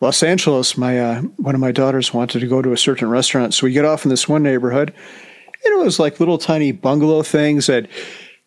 Los 0.00 0.22
Angeles. 0.22 0.76
My 0.76 0.98
uh, 0.98 1.22
one 1.36 1.54
of 1.54 1.60
my 1.60 1.72
daughters 1.72 2.12
wanted 2.12 2.40
to 2.40 2.46
go 2.46 2.60
to 2.60 2.72
a 2.72 2.76
certain 2.76 3.08
restaurant, 3.08 3.54
so 3.54 3.66
we 3.66 3.72
get 3.72 3.84
off 3.84 4.04
in 4.04 4.10
this 4.10 4.28
one 4.28 4.42
neighborhood, 4.42 4.92
and 5.64 5.74
it 5.80 5.84
was 5.84 5.98
like 5.98 6.20
little 6.20 6.38
tiny 6.38 6.72
bungalow 6.72 7.22
things 7.22 7.66
that 7.66 7.88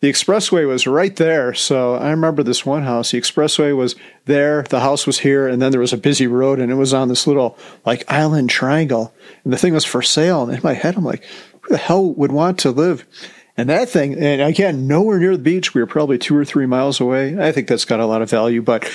the 0.00 0.10
expressway 0.10 0.66
was 0.68 0.86
right 0.86 1.16
there. 1.16 1.52
So 1.54 1.94
I 1.94 2.10
remember 2.10 2.42
this 2.42 2.64
one 2.64 2.84
house. 2.84 3.10
The 3.10 3.20
expressway 3.20 3.76
was 3.76 3.96
there, 4.26 4.62
the 4.62 4.80
house 4.80 5.06
was 5.06 5.20
here, 5.20 5.48
and 5.48 5.60
then 5.60 5.72
there 5.72 5.80
was 5.80 5.92
a 5.92 5.98
busy 5.98 6.26
road, 6.26 6.60
and 6.60 6.70
it 6.70 6.76
was 6.76 6.94
on 6.94 7.08
this 7.08 7.26
little 7.26 7.58
like 7.84 8.04
island 8.12 8.50
triangle, 8.50 9.12
and 9.42 9.52
the 9.52 9.58
thing 9.58 9.74
was 9.74 9.84
for 9.84 10.02
sale. 10.02 10.44
And 10.44 10.54
in 10.54 10.60
my 10.62 10.74
head, 10.74 10.96
I'm 10.96 11.04
like, 11.04 11.24
who 11.62 11.70
the 11.70 11.78
hell 11.78 12.12
would 12.12 12.32
want 12.32 12.58
to 12.60 12.70
live? 12.70 13.06
And 13.56 13.68
that 13.70 13.88
thing, 13.88 14.14
and 14.14 14.40
again, 14.40 14.86
nowhere 14.86 15.18
near 15.18 15.36
the 15.36 15.42
beach. 15.42 15.74
We 15.74 15.80
were 15.80 15.88
probably 15.88 16.16
two 16.16 16.36
or 16.36 16.44
three 16.44 16.66
miles 16.66 17.00
away. 17.00 17.36
I 17.44 17.50
think 17.50 17.66
that's 17.66 17.84
got 17.84 17.98
a 17.98 18.06
lot 18.06 18.22
of 18.22 18.30
value, 18.30 18.62
but 18.62 18.88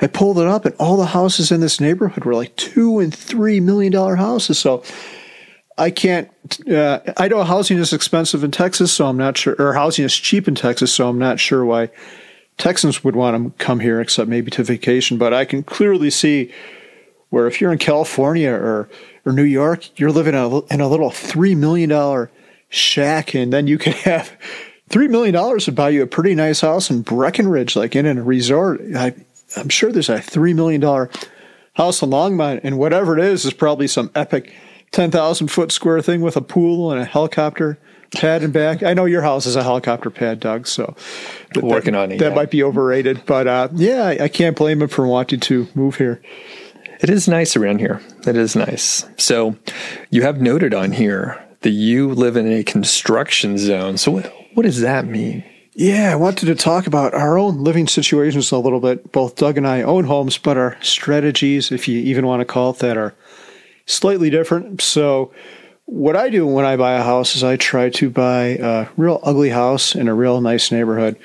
I 0.00 0.06
pulled 0.06 0.38
it 0.38 0.46
up, 0.46 0.64
and 0.64 0.74
all 0.78 0.96
the 0.96 1.06
houses 1.06 1.50
in 1.50 1.60
this 1.60 1.80
neighborhood 1.80 2.24
were 2.24 2.34
like 2.34 2.54
two 2.56 3.00
and 3.00 3.14
three 3.14 3.60
million 3.60 3.92
dollar 3.92 4.16
houses. 4.16 4.58
So 4.58 4.82
I 5.76 5.90
can't. 5.90 6.28
Uh, 6.68 7.00
I 7.16 7.28
know 7.28 7.42
housing 7.44 7.78
is 7.78 7.92
expensive 7.92 8.44
in 8.44 8.50
Texas, 8.50 8.92
so 8.92 9.06
I'm 9.06 9.16
not 9.16 9.36
sure. 9.36 9.56
Or 9.58 9.74
housing 9.74 10.04
is 10.04 10.14
cheap 10.14 10.46
in 10.48 10.54
Texas, 10.54 10.92
so 10.92 11.08
I'm 11.08 11.18
not 11.18 11.40
sure 11.40 11.64
why 11.64 11.90
Texans 12.58 13.02
would 13.02 13.16
want 13.16 13.56
to 13.56 13.64
come 13.64 13.80
here, 13.80 14.00
except 14.00 14.28
maybe 14.28 14.50
to 14.52 14.62
vacation. 14.62 15.18
But 15.18 15.34
I 15.34 15.44
can 15.44 15.62
clearly 15.62 16.10
see 16.10 16.52
where 17.30 17.46
if 17.46 17.60
you're 17.60 17.72
in 17.72 17.78
California 17.78 18.50
or 18.50 18.88
or 19.24 19.32
New 19.32 19.42
York, 19.44 19.98
you're 19.98 20.12
living 20.12 20.34
in 20.34 20.40
a, 20.40 20.64
in 20.66 20.80
a 20.80 20.88
little 20.88 21.10
three 21.10 21.54
million 21.54 21.90
dollar 21.90 22.30
shack, 22.68 23.34
and 23.34 23.52
then 23.52 23.66
you 23.66 23.78
can 23.78 23.92
have 24.04 24.32
three 24.88 25.08
million 25.08 25.34
dollars 25.34 25.66
would 25.66 25.74
buy 25.74 25.90
you 25.90 26.02
a 26.02 26.06
pretty 26.06 26.34
nice 26.34 26.60
house 26.60 26.90
in 26.90 27.02
Breckenridge, 27.02 27.76
like 27.76 27.94
in 27.96 28.06
a 28.06 28.22
resort. 28.22 28.80
I, 28.96 29.14
I'm 29.56 29.68
sure 29.68 29.92
there's 29.92 30.08
a 30.08 30.20
three 30.20 30.54
million 30.54 30.80
dollar 30.80 31.10
house 31.74 32.02
in 32.02 32.10
Longmont, 32.10 32.60
and 32.64 32.78
whatever 32.78 33.16
it 33.16 33.24
is 33.24 33.44
is 33.44 33.52
probably 33.52 33.86
some 33.86 34.10
epic 34.14 34.52
10,000 34.92 35.48
foot 35.48 35.70
square 35.70 36.00
thing 36.00 36.20
with 36.22 36.36
a 36.36 36.40
pool 36.40 36.90
and 36.90 37.00
a 37.00 37.04
helicopter 37.04 37.78
pad 38.14 38.42
and 38.42 38.52
back. 38.52 38.82
I 38.82 38.94
know 38.94 39.04
your 39.04 39.22
house 39.22 39.46
is 39.46 39.56
a 39.56 39.62
helicopter 39.62 40.10
pad, 40.10 40.40
Doug, 40.40 40.66
so 40.66 40.96
that, 41.54 41.62
working 41.62 41.94
on 41.94 42.10
it. 42.10 42.18
That 42.18 42.30
yeah. 42.30 42.34
might 42.34 42.50
be 42.50 42.62
overrated, 42.62 43.22
but 43.26 43.46
uh, 43.46 43.68
yeah, 43.74 44.04
I, 44.04 44.24
I 44.24 44.28
can't 44.28 44.56
blame 44.56 44.82
him 44.82 44.88
for 44.88 45.06
wanting 45.06 45.40
to 45.40 45.68
move 45.74 45.96
here. 45.96 46.22
It 47.00 47.10
is 47.10 47.28
nice 47.28 47.54
around 47.56 47.78
here. 47.78 48.00
It 48.26 48.36
is 48.36 48.56
nice. 48.56 49.04
So 49.16 49.56
you 50.10 50.22
have 50.22 50.40
noted 50.40 50.74
on 50.74 50.92
here 50.92 51.40
that 51.60 51.70
you 51.70 52.12
live 52.12 52.36
in 52.36 52.50
a 52.50 52.64
construction 52.64 53.58
zone. 53.58 53.98
So 53.98 54.10
what, 54.10 54.32
what 54.54 54.64
does 54.64 54.80
that 54.80 55.06
mean? 55.06 55.44
Yeah, 55.80 56.10
I 56.10 56.16
wanted 56.16 56.46
to 56.46 56.56
talk 56.56 56.88
about 56.88 57.14
our 57.14 57.38
own 57.38 57.62
living 57.62 57.86
situations 57.86 58.50
a 58.50 58.58
little 58.58 58.80
bit. 58.80 59.12
Both 59.12 59.36
Doug 59.36 59.56
and 59.56 59.64
I 59.64 59.82
own 59.82 60.06
homes, 60.06 60.36
but 60.36 60.56
our 60.56 60.76
strategies, 60.82 61.70
if 61.70 61.86
you 61.86 62.00
even 62.00 62.26
want 62.26 62.40
to 62.40 62.44
call 62.44 62.70
it 62.70 62.80
that, 62.80 62.96
are 62.96 63.14
slightly 63.86 64.28
different. 64.28 64.82
So, 64.82 65.32
what 65.84 66.16
I 66.16 66.30
do 66.30 66.44
when 66.44 66.64
I 66.64 66.76
buy 66.76 66.94
a 66.94 67.02
house 67.04 67.36
is 67.36 67.44
I 67.44 67.54
try 67.54 67.90
to 67.90 68.10
buy 68.10 68.58
a 68.60 68.88
real 68.96 69.20
ugly 69.22 69.50
house 69.50 69.94
in 69.94 70.08
a 70.08 70.16
real 70.16 70.40
nice 70.40 70.72
neighborhood. 70.72 71.16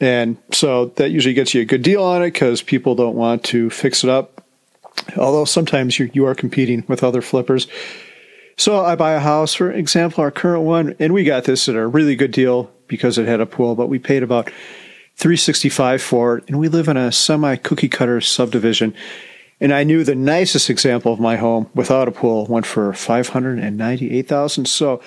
And 0.00 0.36
so 0.52 0.92
that 0.96 1.10
usually 1.10 1.32
gets 1.32 1.54
you 1.54 1.62
a 1.62 1.64
good 1.64 1.82
deal 1.82 2.04
on 2.04 2.20
it 2.20 2.34
because 2.34 2.60
people 2.60 2.94
don't 2.94 3.16
want 3.16 3.42
to 3.44 3.70
fix 3.70 4.04
it 4.04 4.10
up. 4.10 4.44
Although 5.16 5.46
sometimes 5.46 5.98
you, 5.98 6.10
you 6.12 6.26
are 6.26 6.34
competing 6.34 6.84
with 6.88 7.02
other 7.02 7.22
flippers. 7.22 7.66
So 8.58 8.84
I 8.84 8.96
buy 8.96 9.12
a 9.12 9.20
house, 9.20 9.54
for 9.54 9.72
example, 9.72 10.22
our 10.22 10.30
current 10.30 10.64
one, 10.64 10.94
and 10.98 11.14
we 11.14 11.24
got 11.24 11.44
this 11.44 11.70
at 11.70 11.74
a 11.74 11.86
really 11.86 12.16
good 12.16 12.32
deal 12.32 12.70
because 12.88 13.18
it 13.18 13.28
had 13.28 13.40
a 13.40 13.46
pool, 13.46 13.74
but 13.74 13.88
we 13.88 13.98
paid 13.98 14.22
about 14.22 14.50
365 15.16 16.00
for 16.02 16.38
it, 16.38 16.44
and 16.48 16.58
we 16.58 16.68
live 16.68 16.88
in 16.88 16.96
a 16.96 17.12
semi 17.12 17.56
cookie 17.56 17.88
cutter 17.88 18.20
subdivision. 18.20 18.94
And 19.60 19.74
I 19.74 19.82
knew 19.82 20.04
the 20.04 20.14
nicest 20.14 20.70
example 20.70 21.12
of 21.12 21.18
my 21.18 21.36
home 21.36 21.68
without 21.74 22.06
a 22.06 22.12
pool 22.12 22.46
went 22.46 22.64
for 22.64 22.92
598,000. 22.92 24.66
So 24.66 25.02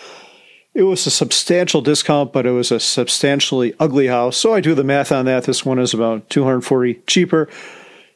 it 0.73 0.83
was 0.83 1.05
a 1.07 1.11
substantial 1.11 1.81
discount, 1.81 2.33
but 2.33 2.45
it 2.45 2.51
was 2.51 2.71
a 2.71 2.79
substantially 2.79 3.73
ugly 3.79 4.07
house. 4.07 4.37
So 4.37 4.53
I 4.53 4.59
do 4.59 4.75
the 4.75 4.83
math 4.83 5.11
on 5.11 5.25
that. 5.25 5.45
This 5.45 5.65
one 5.65 5.79
is 5.79 5.93
about 5.93 6.29
240 6.29 6.95
cheaper. 7.07 7.49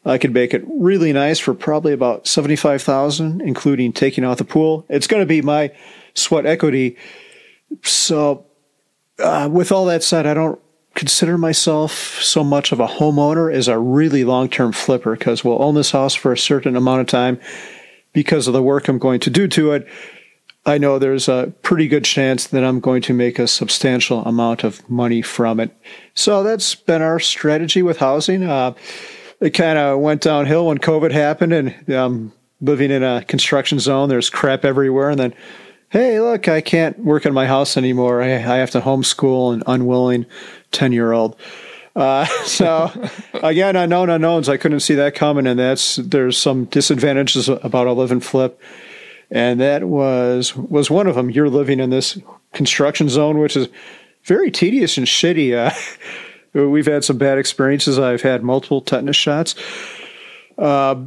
I 0.05 0.17
could 0.17 0.33
make 0.33 0.53
it 0.53 0.63
really 0.67 1.13
nice 1.13 1.39
for 1.39 1.53
probably 1.53 1.91
about 1.91 2.27
75,000 2.27 3.41
including 3.41 3.91
taking 3.91 4.23
out 4.23 4.37
the 4.37 4.45
pool. 4.45 4.85
It's 4.87 5.07
going 5.07 5.21
to 5.21 5.25
be 5.25 5.41
my 5.41 5.71
sweat 6.13 6.45
equity. 6.45 6.97
So 7.81 8.45
uh, 9.19 9.49
with 9.51 9.71
all 9.71 9.85
that 9.85 10.03
said, 10.03 10.25
I 10.25 10.33
don't 10.33 10.59
consider 10.93 11.37
myself 11.37 11.91
so 12.21 12.43
much 12.43 12.71
of 12.71 12.79
a 12.79 12.87
homeowner 12.87 13.53
as 13.53 13.67
a 13.67 13.77
really 13.77 14.23
long 14.23 14.49
term 14.49 14.71
flipper 14.71 15.15
because 15.15 15.43
we'll 15.43 15.61
own 15.61 15.75
this 15.75 15.91
house 15.91 16.15
for 16.15 16.31
a 16.31 16.37
certain 16.37 16.75
amount 16.75 17.01
of 17.01 17.07
time 17.07 17.39
because 18.13 18.47
of 18.47 18.53
the 18.53 18.63
work 18.63 18.87
I'm 18.87 18.97
going 18.97 19.19
to 19.21 19.29
do 19.29 19.47
to 19.49 19.73
it. 19.73 19.87
I 20.65 20.79
know 20.79 20.97
there's 20.97 21.27
a 21.27 21.53
pretty 21.61 21.87
good 21.87 22.05
chance 22.05 22.47
that 22.47 22.63
I'm 22.63 22.79
going 22.79 23.03
to 23.03 23.13
make 23.13 23.37
a 23.37 23.47
substantial 23.47 24.23
amount 24.25 24.63
of 24.63 24.89
money 24.89 25.21
from 25.21 25.59
it. 25.59 25.75
So 26.15 26.41
that's 26.41 26.73
been 26.73 27.03
our 27.03 27.19
strategy 27.19 27.83
with 27.83 27.97
housing. 27.97 28.43
Uh, 28.43 28.73
it 29.39 29.51
kind 29.51 29.77
of 29.77 29.99
went 29.99 30.21
downhill 30.21 30.67
when 30.67 30.79
COVID 30.79 31.11
happened 31.11 31.53
and 31.53 31.93
um, 31.93 32.33
living 32.61 32.89
in 32.89 33.03
a 33.03 33.23
construction 33.25 33.77
zone. 33.77 34.09
There's 34.09 34.31
crap 34.31 34.65
everywhere. 34.65 35.09
And 35.11 35.19
then, 35.19 35.33
hey, 35.95 36.19
look, 36.19 36.47
I 36.47 36.59
can't 36.61 36.99
work 36.99 37.25
in 37.25 37.33
my 37.33 37.47
house 37.47 37.77
anymore. 37.77 38.21
I, 38.21 38.33
I 38.33 38.57
have 38.57 38.71
to 38.71 38.81
homeschool 38.81 39.53
an 39.53 39.63
unwilling 39.65 40.25
10 40.71 40.91
year 40.91 41.13
old. 41.13 41.37
Uh, 41.95 42.25
so 42.45 42.91
again, 43.33 43.75
unknown 43.75 44.09
unknowns. 44.09 44.49
I 44.49 44.57
couldn't 44.57 44.81
see 44.81 44.95
that 44.95 45.15
coming, 45.15 45.47
and 45.47 45.57
that's 45.59 45.95
there's 45.95 46.37
some 46.37 46.65
disadvantages 46.65 47.47
about 47.47 47.87
a 47.87 47.93
live 47.93 48.11
and 48.11 48.23
flip 48.23 48.61
and 49.31 49.59
that 49.59 49.83
was 49.83 50.55
was 50.55 50.91
one 50.91 51.07
of 51.07 51.15
them. 51.15 51.29
You're 51.29 51.49
living 51.49 51.79
in 51.79 51.89
this 51.89 52.17
construction 52.53 53.09
zone, 53.09 53.39
which 53.39 53.57
is 53.57 53.67
very 54.23 54.51
tedious 54.51 54.97
and 54.97 55.07
shitty. 55.07 55.53
Uh, 55.55 56.67
we've 56.69 56.85
had 56.85 57.03
some 57.03 57.17
bad 57.17 57.37
experiences. 57.37 57.99
I've 57.99 58.21
had 58.21 58.43
multiple 58.43 58.81
tetanus 58.81 59.15
shots. 59.15 59.55
Uh, 60.57 61.05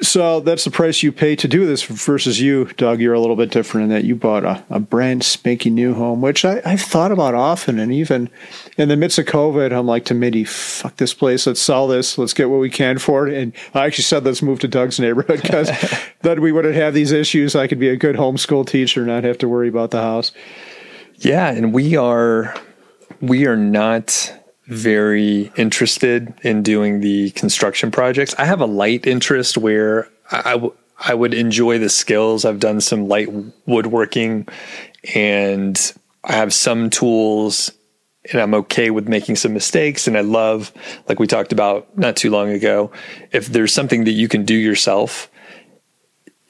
so 0.00 0.40
that's 0.40 0.64
the 0.64 0.70
price 0.70 1.02
you 1.02 1.10
pay 1.10 1.34
to 1.36 1.48
do 1.48 1.66
this 1.66 1.82
versus 1.82 2.40
you, 2.40 2.66
Doug. 2.76 3.00
You're 3.00 3.14
a 3.14 3.20
little 3.20 3.34
bit 3.34 3.50
different 3.50 3.84
in 3.84 3.90
that 3.90 4.04
you 4.04 4.14
bought 4.14 4.44
a, 4.44 4.64
a 4.70 4.78
brand 4.78 5.24
spanking 5.24 5.74
new 5.74 5.92
home, 5.94 6.20
which 6.20 6.44
I, 6.44 6.60
have 6.68 6.82
thought 6.82 7.10
about 7.10 7.34
often. 7.34 7.80
And 7.80 7.92
even 7.92 8.30
in 8.76 8.88
the 8.88 8.96
midst 8.96 9.18
of 9.18 9.26
COVID, 9.26 9.72
I'm 9.72 9.86
like 9.86 10.04
to 10.06 10.14
Mindy, 10.14 10.44
fuck 10.44 10.96
this 10.96 11.14
place. 11.14 11.46
Let's 11.46 11.60
sell 11.60 11.88
this. 11.88 12.16
Let's 12.16 12.32
get 12.32 12.48
what 12.48 12.60
we 12.60 12.70
can 12.70 12.98
for 12.98 13.26
it. 13.26 13.34
And 13.34 13.52
I 13.74 13.86
actually 13.86 14.04
said, 14.04 14.24
let's 14.24 14.40
move 14.40 14.60
to 14.60 14.68
Doug's 14.68 15.00
neighborhood 15.00 15.42
because 15.42 15.70
then 16.22 16.40
we 16.40 16.52
wouldn't 16.52 16.76
have 16.76 16.94
these 16.94 17.10
issues. 17.10 17.56
I 17.56 17.66
could 17.66 17.80
be 17.80 17.88
a 17.88 17.96
good 17.96 18.16
homeschool 18.16 18.68
teacher, 18.68 19.04
not 19.04 19.24
have 19.24 19.38
to 19.38 19.48
worry 19.48 19.68
about 19.68 19.90
the 19.90 20.02
house. 20.02 20.30
Yeah. 21.16 21.50
And 21.50 21.72
we 21.72 21.96
are, 21.96 22.54
we 23.20 23.46
are 23.46 23.56
not 23.56 24.37
very 24.68 25.50
interested 25.56 26.32
in 26.42 26.62
doing 26.62 27.00
the 27.00 27.30
construction 27.30 27.90
projects. 27.90 28.34
I 28.38 28.44
have 28.44 28.60
a 28.60 28.66
light 28.66 29.06
interest 29.06 29.56
where 29.56 30.08
I, 30.30 31.14
would 31.14 31.32
enjoy 31.32 31.78
the 31.78 31.88
skills. 31.88 32.44
I've 32.44 32.60
done 32.60 32.82
some 32.82 33.08
light 33.08 33.30
woodworking 33.66 34.46
and 35.14 35.92
I 36.22 36.32
have 36.32 36.52
some 36.52 36.90
tools 36.90 37.72
and 38.30 38.42
I'm 38.42 38.52
okay 38.52 38.90
with 38.90 39.08
making 39.08 39.36
some 39.36 39.54
mistakes. 39.54 40.06
And 40.06 40.18
I 40.18 40.20
love, 40.20 40.70
like 41.08 41.18
we 41.18 41.26
talked 41.26 41.52
about 41.52 41.96
not 41.96 42.16
too 42.16 42.30
long 42.30 42.50
ago, 42.50 42.92
if 43.32 43.46
there's 43.46 43.72
something 43.72 44.04
that 44.04 44.12
you 44.12 44.28
can 44.28 44.44
do 44.44 44.54
yourself, 44.54 45.30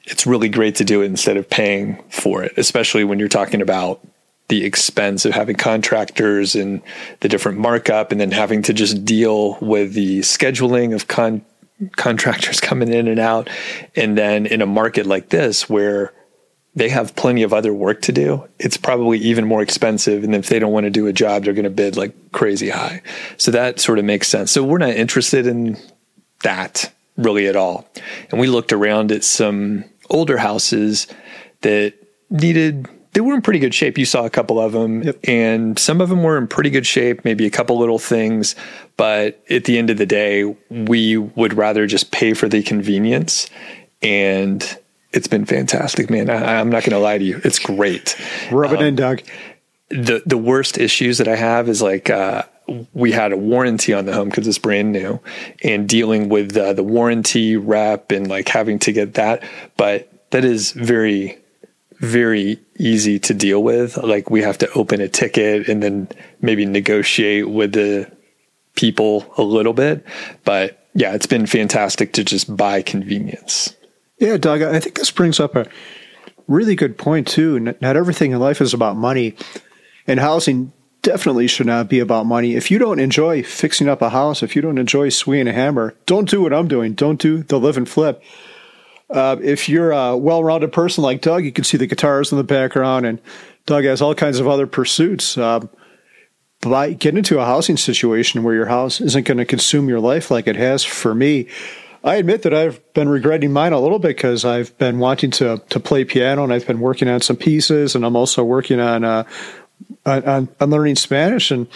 it's 0.03 0.27
really 0.27 0.49
great 0.49 0.75
to 0.75 0.83
do 0.83 1.01
it 1.01 1.05
instead 1.05 1.37
of 1.37 1.49
paying 1.49 2.03
for 2.09 2.43
it, 2.43 2.57
especially 2.57 3.05
when 3.05 3.17
you're 3.17 3.29
talking 3.29 3.61
about 3.61 4.05
the 4.49 4.65
expense 4.65 5.25
of 5.25 5.33
having 5.33 5.55
contractors 5.55 6.55
and 6.55 6.81
the 7.21 7.29
different 7.29 7.59
markup 7.59 8.11
and 8.11 8.19
then 8.19 8.31
having 8.31 8.61
to 8.63 8.73
just 8.73 9.05
deal 9.05 9.57
with 9.61 9.93
the 9.93 10.19
scheduling 10.19 10.93
of 10.93 11.07
con- 11.07 11.45
contractors 11.95 12.59
coming 12.59 12.91
in 12.91 13.07
and 13.07 13.19
out. 13.19 13.49
And 13.95 14.17
then 14.17 14.45
in 14.45 14.61
a 14.61 14.65
market 14.65 15.05
like 15.05 15.29
this 15.29 15.69
where 15.69 16.13
they 16.75 16.89
have 16.89 17.15
plenty 17.15 17.43
of 17.43 17.53
other 17.53 17.73
work 17.73 18.01
to 18.03 18.11
do, 18.11 18.47
it's 18.59 18.77
probably 18.77 19.19
even 19.19 19.45
more 19.45 19.61
expensive. 19.61 20.23
And 20.23 20.35
if 20.35 20.49
they 20.49 20.59
don't 20.59 20.71
want 20.71 20.85
to 20.85 20.91
do 20.91 21.07
a 21.07 21.13
job, 21.13 21.43
they're 21.43 21.53
going 21.53 21.63
to 21.63 21.69
bid 21.69 21.95
like 21.95 22.31
crazy 22.31 22.69
high. 22.69 23.01
So 23.37 23.51
that 23.51 23.79
sort 23.79 23.99
of 23.99 24.05
makes 24.05 24.27
sense. 24.27 24.51
So 24.51 24.63
we're 24.63 24.77
not 24.79 24.91
interested 24.91 25.45
in 25.45 25.77
that 26.43 26.91
really 27.17 27.47
at 27.47 27.55
all. 27.55 27.87
And 28.31 28.39
we 28.39 28.47
looked 28.47 28.73
around 28.73 29.11
at 29.11 29.23
some 29.23 29.85
older 30.09 30.37
houses 30.37 31.07
that 31.61 31.93
needed 32.29 32.87
they 33.13 33.21
were 33.21 33.33
in 33.33 33.41
pretty 33.41 33.59
good 33.59 33.73
shape. 33.73 33.97
You 33.97 34.05
saw 34.05 34.25
a 34.25 34.29
couple 34.29 34.59
of 34.59 34.71
them, 34.71 35.03
yep. 35.03 35.17
and 35.23 35.77
some 35.79 36.01
of 36.01 36.09
them 36.09 36.23
were 36.23 36.37
in 36.37 36.47
pretty 36.47 36.69
good 36.69 36.85
shape, 36.85 37.25
maybe 37.25 37.45
a 37.45 37.49
couple 37.49 37.77
little 37.79 37.99
things. 37.99 38.55
But 38.97 39.43
at 39.49 39.65
the 39.65 39.77
end 39.77 39.89
of 39.89 39.97
the 39.97 40.05
day, 40.05 40.55
we 40.69 41.17
would 41.17 41.53
rather 41.53 41.87
just 41.87 42.11
pay 42.11 42.33
for 42.33 42.47
the 42.47 42.61
convenience. 42.61 43.49
And 44.01 44.63
it's 45.11 45.27
been 45.27 45.45
fantastic, 45.45 46.09
man. 46.09 46.29
I, 46.29 46.59
am 46.59 46.69
not 46.69 46.83
going 46.83 46.91
to 46.91 46.99
lie 46.99 47.17
to 47.17 47.23
you. 47.23 47.41
It's 47.43 47.59
great. 47.59 48.15
Rub 48.51 48.71
it 48.73 48.79
um, 48.79 48.85
in, 48.85 48.95
Doug. 48.95 49.21
The, 49.89 50.21
the 50.25 50.37
worst 50.37 50.77
issues 50.77 51.17
that 51.17 51.27
I 51.27 51.35
have 51.35 51.67
is 51.67 51.81
like, 51.81 52.09
uh, 52.11 52.43
we 52.93 53.11
had 53.11 53.31
a 53.31 53.37
warranty 53.37 53.93
on 53.93 54.05
the 54.05 54.13
home 54.13 54.29
because 54.29 54.47
it's 54.47 54.59
brand 54.59 54.91
new 54.91 55.19
and 55.63 55.89
dealing 55.89 56.29
with 56.29 56.55
uh, 56.55 56.73
the 56.73 56.83
warranty 56.83 57.57
rep 57.57 58.11
and 58.11 58.27
like 58.27 58.47
having 58.47 58.77
to 58.79 58.91
get 58.91 59.15
that. 59.15 59.43
But 59.75 60.29
that 60.29 60.45
is 60.45 60.71
very 60.73 61.39
very 61.99 62.59
easy 62.77 63.19
to 63.19 63.33
deal 63.33 63.61
with. 63.61 63.97
Like 63.97 64.29
we 64.29 64.41
have 64.41 64.57
to 64.59 64.71
open 64.73 65.01
a 65.01 65.07
ticket 65.07 65.67
and 65.67 65.83
then 65.83 66.07
maybe 66.41 66.65
negotiate 66.65 67.49
with 67.49 67.73
the 67.73 68.11
people 68.75 69.31
a 69.37 69.43
little 69.43 69.73
bit. 69.73 70.05
But 70.43 70.87
yeah, 70.95 71.13
it's 71.13 71.27
been 71.27 71.45
fantastic 71.45 72.13
to 72.13 72.23
just 72.23 72.55
buy 72.55 72.81
convenience. 72.81 73.75
Yeah, 74.17 74.37
Doug, 74.37 74.61
I 74.61 74.79
think 74.79 74.97
this 74.97 75.11
brings 75.11 75.39
up 75.39 75.55
a 75.55 75.65
really 76.47 76.75
good 76.75 76.97
point 76.97 77.27
too. 77.27 77.59
Not 77.59 77.95
everything 77.95 78.31
in 78.31 78.39
life 78.39 78.59
is 78.59 78.73
about 78.73 78.97
money, 78.97 79.35
and 80.07 80.19
housing 80.19 80.73
definitely 81.01 81.47
should 81.47 81.67
not 81.67 81.89
be 81.89 81.99
about 81.99 82.25
money. 82.25 82.55
If 82.55 82.69
you 82.71 82.79
don't 82.79 82.99
enjoy 82.99 83.43
fixing 83.43 83.87
up 83.87 84.01
a 84.01 84.09
house, 84.09 84.43
if 84.43 84.55
you 84.55 84.61
don't 84.61 84.77
enjoy 84.77 85.09
swinging 85.09 85.47
a 85.47 85.53
hammer, 85.53 85.95
don't 86.05 86.29
do 86.29 86.41
what 86.41 86.53
I'm 86.53 86.67
doing. 86.67 86.93
Don't 86.93 87.19
do 87.19 87.43
the 87.43 87.59
live 87.59 87.77
and 87.77 87.87
flip. 87.87 88.21
Uh, 89.09 89.37
if 89.41 89.67
you're 89.67 89.91
a 89.91 90.15
well-rounded 90.15 90.71
person 90.71 91.03
like 91.03 91.21
Doug, 91.21 91.43
you 91.43 91.51
can 91.51 91.63
see 91.63 91.77
the 91.77 91.87
guitars 91.87 92.31
in 92.31 92.37
the 92.37 92.43
background, 92.43 93.05
and 93.05 93.19
Doug 93.65 93.83
has 93.83 94.01
all 94.01 94.13
kinds 94.13 94.39
of 94.39 94.47
other 94.47 94.67
pursuits. 94.67 95.37
Um, 95.37 95.69
by 96.61 96.93
get 96.93 97.17
into 97.17 97.39
a 97.39 97.45
housing 97.45 97.77
situation 97.77 98.43
where 98.43 98.53
your 98.53 98.65
house 98.65 98.99
isn't 98.99 99.25
going 99.25 99.37
to 99.37 99.45
consume 99.45 99.87
your 99.87 99.99
life 99.99 100.29
like 100.29 100.47
it 100.47 100.55
has 100.55 100.83
for 100.83 101.15
me. 101.15 101.47
I 102.03 102.15
admit 102.15 102.43
that 102.43 102.53
I've 102.53 102.81
been 102.93 103.09
regretting 103.09 103.51
mine 103.51 103.73
a 103.73 103.79
little 103.79 103.99
bit 103.99 104.15
because 104.15 104.45
I've 104.45 104.77
been 104.77 104.99
wanting 104.99 105.31
to 105.31 105.61
to 105.69 105.79
play 105.79 106.05
piano 106.05 106.43
and 106.43 106.53
I've 106.53 106.67
been 106.67 106.79
working 106.79 107.07
on 107.07 107.21
some 107.21 107.35
pieces 107.35 107.95
and 107.95 108.05
I'm 108.05 108.15
also 108.15 108.43
working 108.43 108.79
on 108.79 109.03
uh, 109.03 109.23
on, 110.05 110.49
on 110.59 110.69
learning 110.69 110.95
Spanish 110.95 111.51
and 111.51 111.67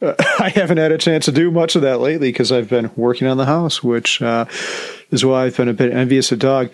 uh, 0.00 0.14
I 0.38 0.50
haven't 0.50 0.78
had 0.78 0.92
a 0.92 0.98
chance 0.98 1.24
to 1.26 1.32
do 1.32 1.50
much 1.50 1.76
of 1.76 1.82
that 1.82 2.00
lately 2.00 2.30
because 2.30 2.52
I've 2.52 2.68
been 2.68 2.90
working 2.96 3.26
on 3.26 3.36
the 3.36 3.46
house, 3.46 3.82
which 3.82 4.22
uh, 4.22 4.46
is 5.10 5.24
why 5.24 5.44
I've 5.44 5.56
been 5.56 5.68
a 5.68 5.74
bit 5.74 5.92
envious 5.92 6.32
of 6.32 6.38
Doug. 6.38 6.70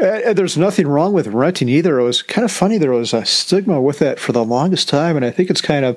Uh, 0.00 0.32
there's 0.32 0.56
nothing 0.56 0.86
wrong 0.86 1.12
with 1.12 1.26
renting 1.28 1.68
either. 1.68 1.98
It 1.98 2.04
was 2.04 2.22
kind 2.22 2.44
of 2.44 2.52
funny. 2.52 2.78
There 2.78 2.92
was 2.92 3.12
a 3.12 3.24
stigma 3.24 3.80
with 3.80 3.98
that 3.98 4.18
for 4.18 4.32
the 4.32 4.44
longest 4.44 4.88
time, 4.88 5.16
and 5.16 5.24
I 5.24 5.30
think 5.30 5.50
it's 5.50 5.60
kind 5.60 5.84
of 5.84 5.96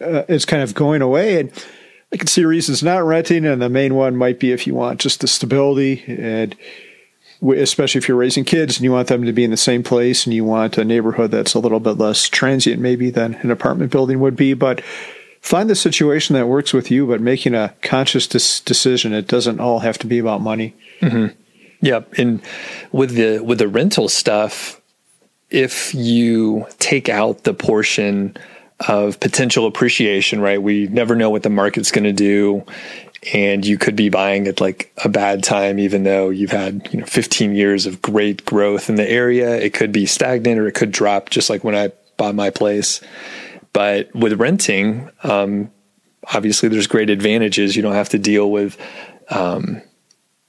uh, 0.00 0.24
it's 0.28 0.44
kind 0.44 0.62
of 0.62 0.74
going 0.74 1.02
away. 1.02 1.40
And 1.40 1.52
I 2.12 2.16
can 2.16 2.26
see 2.26 2.44
reasons 2.44 2.82
not 2.82 3.04
renting, 3.04 3.44
and 3.46 3.60
the 3.60 3.68
main 3.68 3.94
one 3.94 4.16
might 4.16 4.38
be 4.38 4.52
if 4.52 4.66
you 4.66 4.74
want 4.74 5.00
just 5.00 5.20
the 5.20 5.26
stability 5.26 6.04
and 6.06 6.54
especially 7.42 7.98
if 7.98 8.08
you're 8.08 8.16
raising 8.16 8.44
kids 8.44 8.76
and 8.76 8.84
you 8.84 8.90
want 8.90 9.08
them 9.08 9.24
to 9.24 9.32
be 9.32 9.44
in 9.44 9.50
the 9.50 9.56
same 9.58 9.82
place 9.82 10.24
and 10.24 10.34
you 10.34 10.42
want 10.42 10.78
a 10.78 10.84
neighborhood 10.84 11.30
that's 11.30 11.52
a 11.52 11.58
little 11.58 11.80
bit 11.80 11.98
less 11.98 12.28
transient 12.28 12.80
maybe 12.80 13.10
than 13.10 13.34
an 13.34 13.50
apartment 13.50 13.92
building 13.92 14.20
would 14.20 14.36
be 14.36 14.54
but 14.54 14.82
find 15.46 15.70
the 15.70 15.76
situation 15.76 16.34
that 16.34 16.48
works 16.48 16.72
with 16.72 16.90
you 16.90 17.06
but 17.06 17.20
making 17.20 17.54
a 17.54 17.74
conscious 17.82 18.26
decision 18.26 19.12
it 19.12 19.28
doesn't 19.28 19.60
all 19.60 19.80
have 19.80 19.98
to 19.98 20.06
be 20.06 20.18
about 20.18 20.40
money 20.40 20.74
Mm-hmm. 21.00 21.38
Yeah, 21.80 22.00
and 22.16 22.42
with 22.92 23.14
the 23.14 23.40
with 23.40 23.58
the 23.58 23.68
rental 23.68 24.08
stuff, 24.08 24.80
if 25.50 25.94
you 25.94 26.66
take 26.78 27.08
out 27.08 27.44
the 27.44 27.54
portion 27.54 28.36
of 28.88 29.20
potential 29.20 29.66
appreciation, 29.66 30.40
right? 30.40 30.60
We 30.60 30.86
never 30.88 31.14
know 31.14 31.30
what 31.30 31.42
the 31.42 31.50
market's 31.50 31.90
going 31.90 32.04
to 32.04 32.12
do, 32.12 32.64
and 33.32 33.64
you 33.64 33.78
could 33.78 33.96
be 33.96 34.08
buying 34.08 34.48
at 34.48 34.60
like 34.60 34.92
a 35.04 35.08
bad 35.08 35.44
time, 35.44 35.78
even 35.78 36.04
though 36.04 36.30
you've 36.30 36.50
had 36.50 36.88
you 36.92 37.00
know 37.00 37.06
15 37.06 37.54
years 37.54 37.86
of 37.86 38.00
great 38.00 38.44
growth 38.44 38.88
in 38.88 38.96
the 38.96 39.08
area. 39.08 39.56
It 39.56 39.74
could 39.74 39.92
be 39.92 40.06
stagnant 40.06 40.58
or 40.58 40.66
it 40.66 40.74
could 40.74 40.92
drop, 40.92 41.30
just 41.30 41.50
like 41.50 41.62
when 41.62 41.74
I 41.74 41.92
bought 42.16 42.34
my 42.34 42.50
place. 42.50 43.00
But 43.76 44.14
with 44.14 44.40
renting, 44.40 45.10
um, 45.22 45.70
obviously, 46.32 46.70
there's 46.70 46.86
great 46.86 47.10
advantages. 47.10 47.76
You 47.76 47.82
don't 47.82 47.92
have 47.92 48.08
to 48.08 48.18
deal 48.18 48.50
with 48.50 48.78
um, 49.28 49.82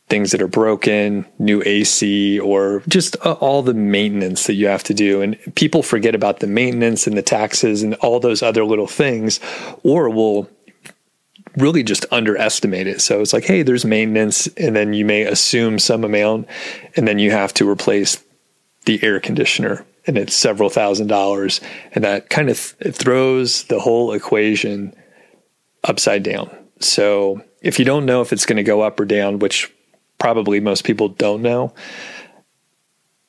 things 0.08 0.32
that 0.32 0.42
are 0.42 0.48
broken, 0.48 1.26
new 1.38 1.62
AC, 1.66 2.40
or 2.40 2.84
just 2.88 3.18
uh, 3.26 3.34
all 3.34 3.64
the 3.64 3.74
maintenance 3.74 4.48
that 4.48 4.54
you 4.54 4.68
have 4.68 4.84
to 4.86 4.94
do. 4.94 5.22
And 5.22 5.38
people 5.56 5.84
forget 5.84 6.16
about 6.16 6.40
the 6.40 6.48
maintenance 6.48 7.06
and 7.06 7.18
the 7.18 7.22
taxes 7.22 7.84
and 7.84 7.96
all 7.96 8.22
those 8.22 8.42
other 8.42 8.64
little 8.64 8.88
things, 8.88 9.42
or 9.84 10.10
will 10.10 10.50
really 11.58 11.84
just 11.84 12.06
underestimate 12.12 12.88
it. 12.88 13.02
So 13.02 13.20
it's 13.20 13.34
like, 13.34 13.44
hey, 13.44 13.62
there's 13.62 13.84
maintenance, 13.84 14.48
and 14.56 14.74
then 14.74 14.94
you 14.94 15.04
may 15.04 15.24
assume 15.24 15.80
some 15.80 16.06
amount, 16.06 16.48
and 16.96 17.06
then 17.06 17.20
you 17.20 17.32
have 17.32 17.54
to 17.56 17.70
replace 17.70 18.24
the 18.86 19.04
air 19.04 19.20
conditioner. 19.20 19.86
And 20.08 20.18
it's 20.18 20.34
several 20.34 20.70
thousand 20.70 21.08
dollars, 21.08 21.62
and 21.92 22.04
that 22.04 22.30
kind 22.30 22.50
of 22.50 22.76
th- 22.82 22.96
throws 22.96 23.64
the 23.66 23.80
whole 23.80 24.14
equation 24.14 24.96
upside 25.84 26.24
down. 26.24 26.50
So 26.80 27.44
if 27.62 27.78
you 27.78 27.86
don't 27.86 28.06
know 28.06 28.22
if 28.22 28.32
it's 28.32 28.46
going 28.46 28.58
to 28.58 28.64
go 28.64 28.82
up 28.82 29.00
or 29.00 29.06
down, 29.06 29.40
which 29.40 29.72
probably 30.18 30.60
most 30.60 30.84
people 30.84 31.10
don't 31.10 31.42
know. 31.42 31.74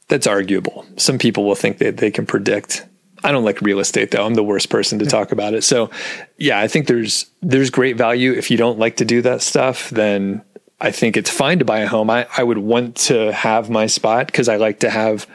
that's 0.09 0.27
arguable. 0.27 0.87
Some 0.97 1.19
people 1.19 1.45
will 1.45 1.55
think 1.55 1.79
that 1.79 1.99
they 1.99 2.11
can 2.11 2.27
predict. 2.27 2.87
I 3.23 3.33
don't 3.33 3.45
like 3.45 3.61
real 3.61 3.79
estate 3.79 4.11
though. 4.11 4.25
I'm 4.25 4.35
the 4.35 4.43
worst 4.43 4.71
person 4.71 4.99
to 5.01 5.07
talk 5.07 5.33
about 5.33 5.55
it. 5.55 5.65
So, 5.65 5.91
yeah, 6.39 6.59
I 6.59 6.69
think 6.69 6.87
there's 6.87 7.27
there's 7.43 7.71
great 7.71 7.97
value 7.97 8.33
if 8.33 8.51
you 8.51 8.57
don't 8.57 8.79
like 8.79 8.97
to 8.97 9.05
do 9.05 9.23
that 9.23 9.43
stuff, 9.43 9.91
then 9.91 10.43
I 10.81 10.93
think 10.93 11.17
it's 11.17 11.31
fine 11.31 11.59
to 11.59 11.65
buy 11.65 11.81
a 11.81 11.89
home. 11.89 12.09
I, 12.09 12.27
I 12.37 12.43
would 12.43 12.59
want 12.59 12.97
to 13.09 13.33
have 13.33 13.69
my 13.69 13.87
spot 13.87 14.27
because 14.27 14.49
I 14.49 14.57
like 14.57 14.81
to 14.81 14.91
have 14.91 15.27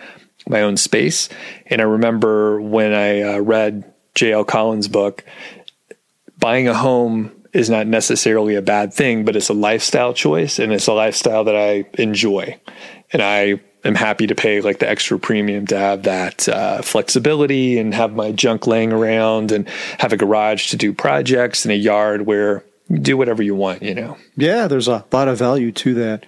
my 0.48 0.62
own 0.62 0.78
space. 0.78 1.30
And 1.68 1.82
I 1.82 1.86
remember 1.86 2.62
when 2.62 2.94
I 2.94 3.22
uh, 3.22 3.40
read 3.40 3.92
J.L. 4.16 4.46
Collins' 4.46 4.88
book, 4.88 5.24
buying 6.38 6.68
a 6.68 6.74
home 6.74 7.32
is 7.54 7.70
not 7.70 7.88
necessarily 7.88 8.56
a 8.56 8.62
bad 8.62 8.94
thing, 8.94 9.26
but 9.26 9.36
it's 9.36 9.50
a 9.50 9.54
lifestyle 9.54 10.14
choice 10.14 10.60
and 10.60 10.74
it's 10.74 10.88
a 10.88 10.94
lifestyle 10.94 11.44
that 11.44 11.56
I 11.56 11.86
enjoy. 12.02 12.60
And 13.12 13.22
I 13.22 13.62
am 13.84 13.96
happy 13.96 14.28
to 14.28 14.36
pay 14.36 14.62
like 14.62 14.80
the 14.80 14.90
extra 14.90 15.20
premium 15.20 15.68
to 15.68 15.78
have 15.78 16.04
that 16.04 16.50
uh, 16.50 16.82
flexibility 16.82 17.78
and 17.78 17.94
have 17.94 18.14
my 18.14 18.32
junk 18.32 18.66
laying 18.66 18.92
around 18.92 19.52
and 19.52 19.70
have 20.00 20.14
a 20.14 20.18
garage 20.18 20.70
to 20.72 20.78
do 20.78 20.94
projects 20.94 21.64
and 21.64 21.72
a 21.72 21.78
yard 21.78 22.26
where 22.26 22.64
you 22.90 22.98
do 22.98 23.18
whatever 23.18 23.44
you 23.44 23.56
want, 23.56 23.84
you 23.84 23.94
know? 23.94 24.18
Yeah, 24.36 24.68
there's 24.68 24.88
a 24.88 25.06
lot 25.12 25.28
of 25.28 25.38
value 25.38 25.72
to 25.72 25.94
that. 25.96 26.26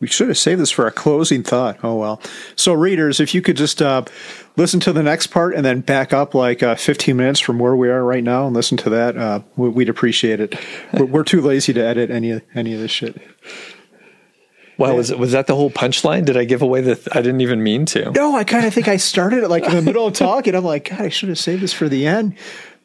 We 0.00 0.08
should 0.08 0.28
have 0.28 0.38
saved 0.38 0.60
this 0.60 0.70
for 0.70 0.86
a 0.86 0.90
closing 0.90 1.42
thought. 1.42 1.78
Oh, 1.82 1.96
well. 1.96 2.20
So, 2.56 2.72
readers, 2.72 3.20
if 3.20 3.34
you 3.34 3.40
could 3.40 3.56
just 3.56 3.80
uh, 3.80 4.04
listen 4.56 4.80
to 4.80 4.92
the 4.92 5.02
next 5.02 5.28
part 5.28 5.54
and 5.54 5.64
then 5.64 5.80
back 5.80 6.12
up 6.12 6.34
like 6.34 6.62
uh, 6.62 6.74
15 6.74 7.16
minutes 7.16 7.40
from 7.40 7.58
where 7.58 7.76
we 7.76 7.88
are 7.88 8.04
right 8.04 8.24
now 8.24 8.46
and 8.46 8.54
listen 8.54 8.76
to 8.78 8.90
that, 8.90 9.16
uh, 9.16 9.40
we'd 9.56 9.88
appreciate 9.88 10.40
it. 10.40 10.56
We're 10.92 11.24
too 11.24 11.40
lazy 11.40 11.72
to 11.72 11.80
edit 11.80 12.10
any, 12.10 12.40
any 12.54 12.74
of 12.74 12.80
this 12.80 12.90
shit. 12.90 13.20
Well, 14.76 14.90
yeah. 14.90 14.96
was 14.96 15.14
was 15.14 15.32
that 15.32 15.46
the 15.46 15.54
whole 15.54 15.70
punchline? 15.70 16.24
Did 16.24 16.36
I 16.36 16.44
give 16.44 16.62
away 16.62 16.80
the? 16.80 16.96
Th- 16.96 17.08
I 17.12 17.22
didn't 17.22 17.42
even 17.42 17.62
mean 17.62 17.86
to. 17.86 18.10
No, 18.10 18.34
I 18.34 18.44
kind 18.44 18.66
of 18.66 18.74
think 18.74 18.88
I 18.88 18.96
started 18.96 19.44
it 19.44 19.48
like 19.48 19.64
in 19.64 19.74
the 19.74 19.82
middle 19.82 20.06
of 20.06 20.14
talking. 20.14 20.54
I'm 20.54 20.64
like, 20.64 20.90
God, 20.90 21.00
I 21.00 21.08
should 21.10 21.28
have 21.28 21.38
saved 21.38 21.62
this 21.62 21.72
for 21.72 21.88
the 21.88 22.06
end. 22.06 22.36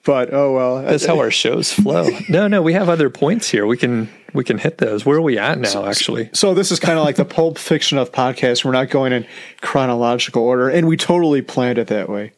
But 0.05 0.33
oh 0.33 0.53
well, 0.53 0.81
that's 0.81 1.05
how 1.05 1.19
our 1.19 1.31
shows 1.31 1.73
flow. 1.73 2.09
no, 2.29 2.47
no, 2.47 2.61
we 2.61 2.73
have 2.73 2.89
other 2.89 3.09
points 3.09 3.49
here. 3.49 3.65
We 3.65 3.77
can 3.77 4.09
we 4.33 4.43
can 4.43 4.57
hit 4.57 4.77
those. 4.77 5.05
Where 5.05 5.17
are 5.17 5.21
we 5.21 5.37
at 5.37 5.59
now? 5.59 5.85
Actually, 5.85 6.29
so 6.33 6.53
this 6.53 6.71
is 6.71 6.79
kind 6.79 6.97
of 6.97 7.03
like 7.03 7.17
the 7.17 7.25
pulp 7.25 7.57
fiction 7.57 7.97
of 7.97 8.11
podcasts. 8.11 8.63
We're 8.63 8.71
not 8.71 8.89
going 8.89 9.11
in 9.11 9.27
chronological 9.61 10.43
order, 10.43 10.69
and 10.69 10.87
we 10.87 10.97
totally 10.97 11.41
planned 11.41 11.77
it 11.77 11.87
that 11.87 12.09
way. 12.09 12.31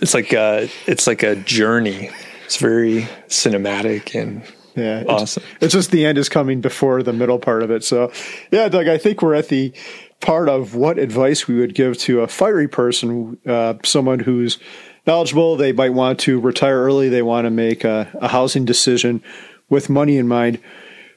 It's 0.00 0.14
like 0.14 0.32
a, 0.32 0.68
it's 0.86 1.06
like 1.06 1.22
a 1.22 1.36
journey. 1.36 2.10
It's 2.44 2.56
very 2.56 3.08
cinematic 3.28 4.18
and 4.20 4.42
yeah, 4.74 5.04
awesome. 5.06 5.42
It's, 5.56 5.64
it's, 5.64 5.74
just 5.74 5.90
the 5.90 6.06
end 6.06 6.18
is 6.18 6.28
coming 6.28 6.60
before 6.60 7.02
the 7.02 7.12
middle 7.12 7.38
part 7.38 7.62
of 7.62 7.70
it. 7.70 7.84
So, 7.84 8.10
yeah, 8.50 8.68
Doug, 8.68 8.88
I 8.88 8.96
think 8.96 9.20
we're 9.20 9.34
at 9.34 9.48
the 9.48 9.72
part 10.20 10.48
of 10.48 10.74
what 10.74 10.98
advice 10.98 11.46
we 11.46 11.58
would 11.58 11.74
give 11.74 11.98
to 11.98 12.20
a 12.20 12.28
fiery 12.28 12.68
person, 12.68 13.38
uh, 13.46 13.74
someone 13.84 14.20
who's 14.20 14.58
knowledgeable. 15.06 15.56
They 15.56 15.72
might 15.72 15.94
want 15.94 16.20
to 16.20 16.40
retire 16.40 16.82
early. 16.82 17.08
They 17.08 17.22
want 17.22 17.46
to 17.46 17.50
make 17.50 17.84
a, 17.84 18.08
a 18.14 18.28
housing 18.28 18.64
decision 18.64 19.22
with 19.68 19.90
money 19.90 20.16
in 20.16 20.28
mind. 20.28 20.58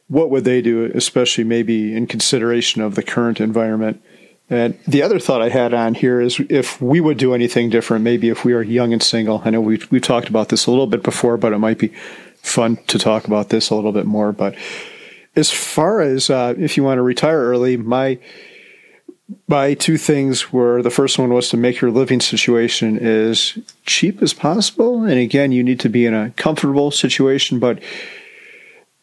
What 0.08 0.30
would 0.30 0.44
they 0.44 0.62
do, 0.62 0.92
especially 0.94 1.44
maybe 1.44 1.96
in 1.96 2.08
consideration 2.08 2.82
of 2.82 2.96
the 2.96 3.04
current 3.04 3.42
environment? 3.42 4.02
And 4.50 4.78
the 4.88 5.02
other 5.02 5.18
thought 5.18 5.42
I 5.42 5.50
had 5.50 5.74
on 5.74 5.96
here 5.96 6.22
is 6.22 6.40
if 6.50 6.80
we 6.80 7.02
would 7.02 7.18
do 7.18 7.34
anything 7.34 7.72
different, 7.72 8.04
maybe 8.04 8.30
if 8.30 8.46
we 8.46 8.54
are 8.54 8.62
young 8.62 8.94
and 8.94 9.02
single. 9.02 9.42
I 9.44 9.50
know 9.50 9.62
we've, 9.62 9.90
we've 9.92 10.02
talked 10.02 10.30
about 10.30 10.50
this 10.50 10.68
a 10.68 10.72
little 10.72 10.86
bit 10.86 11.02
before, 11.02 11.38
but 11.38 11.54
it 11.54 11.58
might 11.58 11.80
be 11.80 11.92
fun 12.38 12.78
to 12.88 13.00
talk 13.00 13.26
about 13.26 13.50
this 13.50 13.72
a 13.72 13.76
little 13.76 13.92
bit 13.92 14.06
more. 14.06 14.32
But 14.32 14.56
as 15.36 15.50
far 15.50 16.02
as 16.02 16.30
uh, 16.30 16.54
if 16.60 16.78
you 16.78 16.84
want 16.84 17.00
to 17.00 17.02
retire 17.02 17.40
early, 17.40 17.76
my 17.76 18.20
my 19.48 19.74
two 19.74 19.98
things 19.98 20.52
were 20.52 20.82
the 20.82 20.90
first 20.90 21.18
one 21.18 21.34
was 21.34 21.50
to 21.50 21.58
make 21.58 21.82
your 21.82 21.92
living 21.92 22.20
situation 22.20 23.00
as 23.00 23.58
cheap 23.86 24.22
as 24.22 24.34
possible, 24.34 25.04
and 25.04 25.20
again, 25.20 25.52
you 25.52 25.64
need 25.64 25.80
to 25.82 25.90
be 25.90 26.06
in 26.06 26.14
a 26.14 26.32
comfortable 26.32 26.92
situation, 26.92 27.60
but. 27.60 27.82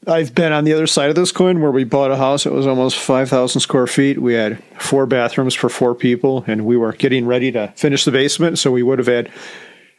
I've 0.04 0.34
been 0.34 0.50
on 0.50 0.64
the 0.64 0.72
other 0.72 0.88
side 0.88 1.10
of 1.10 1.14
this 1.14 1.30
coin 1.30 1.60
where 1.60 1.70
we 1.70 1.84
bought 1.84 2.10
a 2.10 2.16
house. 2.16 2.44
It 2.44 2.50
was 2.50 2.66
almost 2.66 2.98
5,000 2.98 3.60
square 3.60 3.86
feet. 3.86 4.20
We 4.20 4.34
had 4.34 4.60
four 4.76 5.06
bathrooms 5.06 5.54
for 5.54 5.68
four 5.68 5.94
people, 5.94 6.42
and 6.48 6.66
we 6.66 6.76
were 6.76 6.90
getting 6.90 7.24
ready 7.24 7.52
to 7.52 7.68
finish 7.76 8.04
the 8.04 8.10
basement. 8.10 8.58
So 8.58 8.72
we 8.72 8.82
would 8.82 8.98
have 8.98 9.06
had 9.06 9.30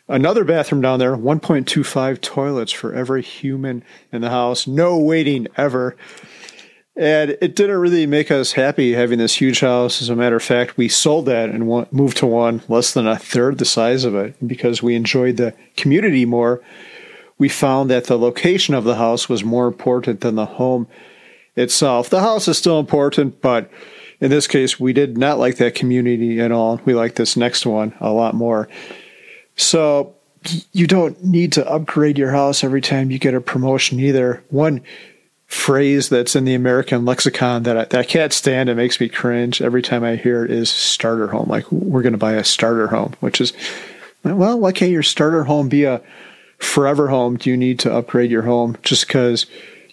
Another 0.08 0.44
bathroom 0.44 0.82
down 0.82 1.00
there, 1.00 1.16
1.25 1.16 2.20
toilets 2.20 2.74
for 2.74 2.94
every 2.94 3.22
human 3.22 3.86
in 4.12 4.22
the 4.22 4.30
house. 4.30 4.68
No 4.68 4.98
waiting 4.98 5.48
ever. 5.56 5.96
And 6.96 7.32
it 7.42 7.56
didn't 7.56 7.80
really 7.80 8.06
make 8.06 8.30
us 8.30 8.52
happy 8.52 8.94
having 8.94 9.18
this 9.18 9.42
huge 9.42 9.62
house. 9.62 10.02
As 10.02 10.10
a 10.10 10.16
matter 10.16 10.36
of 10.36 10.44
fact, 10.44 10.78
we 10.78 10.88
sold 10.88 11.26
that 11.26 11.50
and 11.50 11.92
moved 11.92 12.18
to 12.18 12.28
one 12.28 12.62
less 12.68 12.94
than 12.94 13.08
a 13.08 13.18
third 13.18 13.58
the 13.58 13.66
size 13.66 14.04
of 14.06 14.14
it. 14.16 14.36
because 14.48 14.84
we 14.84 14.96
enjoyed 14.96 15.38
the 15.38 15.56
community 15.76 16.26
more, 16.26 16.62
we 17.40 17.50
found 17.50 17.90
that 17.90 18.06
the 18.06 18.18
location 18.18 18.76
of 18.76 18.84
the 18.84 18.96
house 18.96 19.28
was 19.28 19.44
more 19.44 19.68
important 19.68 20.22
than 20.22 20.36
the 20.36 20.46
home 20.46 20.88
itself. 21.56 22.10
The 22.10 22.22
house 22.22 22.48
is 22.48 22.60
still 22.60 22.80
important, 22.80 23.42
but 23.42 23.72
in 24.20 24.30
this 24.30 24.48
case, 24.48 24.80
we 24.80 24.94
did 24.94 25.18
not 25.18 25.40
like 25.40 25.58
that 25.58 25.76
community 25.76 26.40
at 26.40 26.52
all. 26.52 26.80
We 26.86 26.94
like 26.94 27.16
this 27.16 27.36
next 27.36 27.66
one 27.66 27.94
a 28.00 28.12
lot 28.12 28.36
more. 28.36 28.70
So 29.56 30.16
you 30.72 30.88
don't 30.88 31.24
need 31.24 31.54
to 31.54 31.68
upgrade 31.68 32.18
your 32.18 32.32
house 32.32 32.64
every 32.64 32.82
time 32.82 33.12
you 33.12 33.18
get 33.18 33.34
a 33.34 33.42
promotion 33.42 34.00
either. 34.00 34.44
One 34.50 34.82
phrase 35.54 36.10
that's 36.10 36.36
in 36.36 36.46
the 36.46 36.56
American 36.56 37.06
lexicon 37.06 37.64
that 37.64 37.78
I, 37.78 37.86
that 37.86 38.00
I 38.00 38.04
can't 38.04 38.34
stand 38.34 38.70
It 38.70 38.76
makes 38.76 39.00
me 39.00 39.08
cringe 39.08 39.62
every 39.62 39.82
time 39.82 40.04
I 40.04 40.16
hear 40.16 40.44
it 40.44 40.52
is 40.52 40.70
starter 40.70 41.28
home. 41.28 41.48
Like 41.48 41.72
we're 41.72 42.02
going 42.02 42.14
to 42.14 42.18
buy 42.18 42.34
a 42.34 42.44
starter 42.44 42.88
home, 42.88 43.16
which 43.20 43.40
is 43.40 43.54
well, 44.24 44.60
why 44.60 44.72
can't 44.72 44.92
your 44.92 45.04
starter 45.04 45.44
home 45.44 45.70
be 45.70 45.84
a 45.84 46.02
forever 46.58 47.10
home? 47.10 47.38
Do 47.38 47.50
you 47.50 47.58
need 47.58 47.80
to 47.80 47.94
upgrade 47.94 48.32
your 48.32 48.44
home 48.44 48.78
just 48.82 49.08
because 49.08 49.46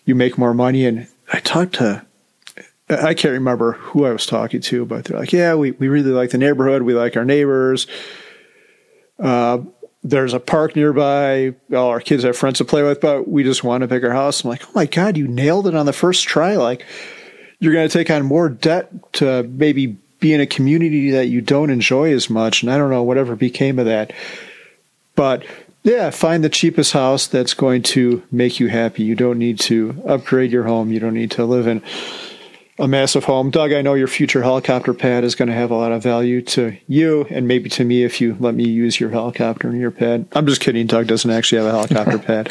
you 0.04 0.14
make 0.14 0.38
more 0.38 0.54
money? 0.54 0.86
And 0.86 1.08
I 1.32 1.40
talked 1.40 1.74
to 1.74 2.06
I 2.88 3.14
can't 3.14 3.32
remember 3.32 3.72
who 3.72 4.04
I 4.04 4.10
was 4.10 4.26
talking 4.26 4.60
to, 4.62 4.84
but 4.84 5.04
they're 5.04 5.18
like, 5.18 5.32
yeah, 5.32 5.54
we, 5.54 5.70
we 5.72 5.88
really 5.88 6.10
like 6.10 6.30
the 6.30 6.38
neighborhood. 6.38 6.82
We 6.82 6.94
like 6.94 7.16
our 7.16 7.24
neighbors. 7.24 7.86
Uh, 9.18 9.58
there's 10.02 10.32
a 10.32 10.40
park 10.40 10.76
nearby. 10.76 11.54
All 11.72 11.88
our 11.88 12.00
kids 12.00 12.22
have 12.24 12.36
friends 12.36 12.58
to 12.58 12.64
play 12.64 12.82
with, 12.82 13.00
but 13.00 13.28
we 13.28 13.44
just 13.44 13.64
want 13.64 13.84
a 13.84 13.88
bigger 13.88 14.12
house. 14.12 14.44
I'm 14.44 14.50
like, 14.50 14.64
oh 14.64 14.72
my 14.74 14.86
God, 14.86 15.16
you 15.16 15.28
nailed 15.28 15.66
it 15.66 15.74
on 15.74 15.86
the 15.86 15.92
first 15.92 16.24
try. 16.24 16.56
Like, 16.56 16.84
you're 17.58 17.74
going 17.74 17.88
to 17.88 17.92
take 17.92 18.10
on 18.10 18.24
more 18.24 18.48
debt 18.48 18.90
to 19.14 19.42
maybe 19.42 19.98
be 20.18 20.32
in 20.32 20.40
a 20.40 20.46
community 20.46 21.10
that 21.10 21.26
you 21.26 21.40
don't 21.40 21.70
enjoy 21.70 22.12
as 22.12 22.30
much. 22.30 22.62
And 22.62 22.72
I 22.72 22.78
don't 22.78 22.90
know, 22.90 23.02
whatever 23.02 23.36
became 23.36 23.78
of 23.78 23.86
that. 23.86 24.12
But 25.14 25.44
yeah, 25.82 26.10
find 26.10 26.44
the 26.44 26.48
cheapest 26.48 26.92
house 26.92 27.26
that's 27.26 27.54
going 27.54 27.82
to 27.82 28.22
make 28.30 28.60
you 28.60 28.68
happy. 28.68 29.02
You 29.02 29.14
don't 29.14 29.38
need 29.38 29.58
to 29.60 30.02
upgrade 30.06 30.52
your 30.52 30.64
home. 30.64 30.90
You 30.90 31.00
don't 31.00 31.14
need 31.14 31.30
to 31.32 31.44
live 31.44 31.66
in 31.66 31.82
a 32.80 32.88
massive 32.88 33.24
home. 33.24 33.50
Doug, 33.50 33.72
I 33.72 33.82
know 33.82 33.94
your 33.94 34.08
future 34.08 34.42
helicopter 34.42 34.94
pad 34.94 35.22
is 35.22 35.34
going 35.34 35.48
to 35.48 35.54
have 35.54 35.70
a 35.70 35.76
lot 35.76 35.92
of 35.92 36.02
value 36.02 36.40
to 36.42 36.76
you 36.88 37.26
and 37.28 37.46
maybe 37.46 37.68
to 37.70 37.84
me 37.84 38.02
if 38.04 38.20
you 38.20 38.36
let 38.40 38.54
me 38.54 38.66
use 38.66 38.98
your 38.98 39.10
helicopter 39.10 39.68
and 39.68 39.78
your 39.78 39.90
pad. 39.90 40.26
I'm 40.32 40.46
just 40.46 40.62
kidding. 40.62 40.86
Doug 40.86 41.06
doesn't 41.06 41.30
actually 41.30 41.62
have 41.62 41.74
a 41.74 41.76
helicopter 41.76 42.18
pad, 42.26 42.50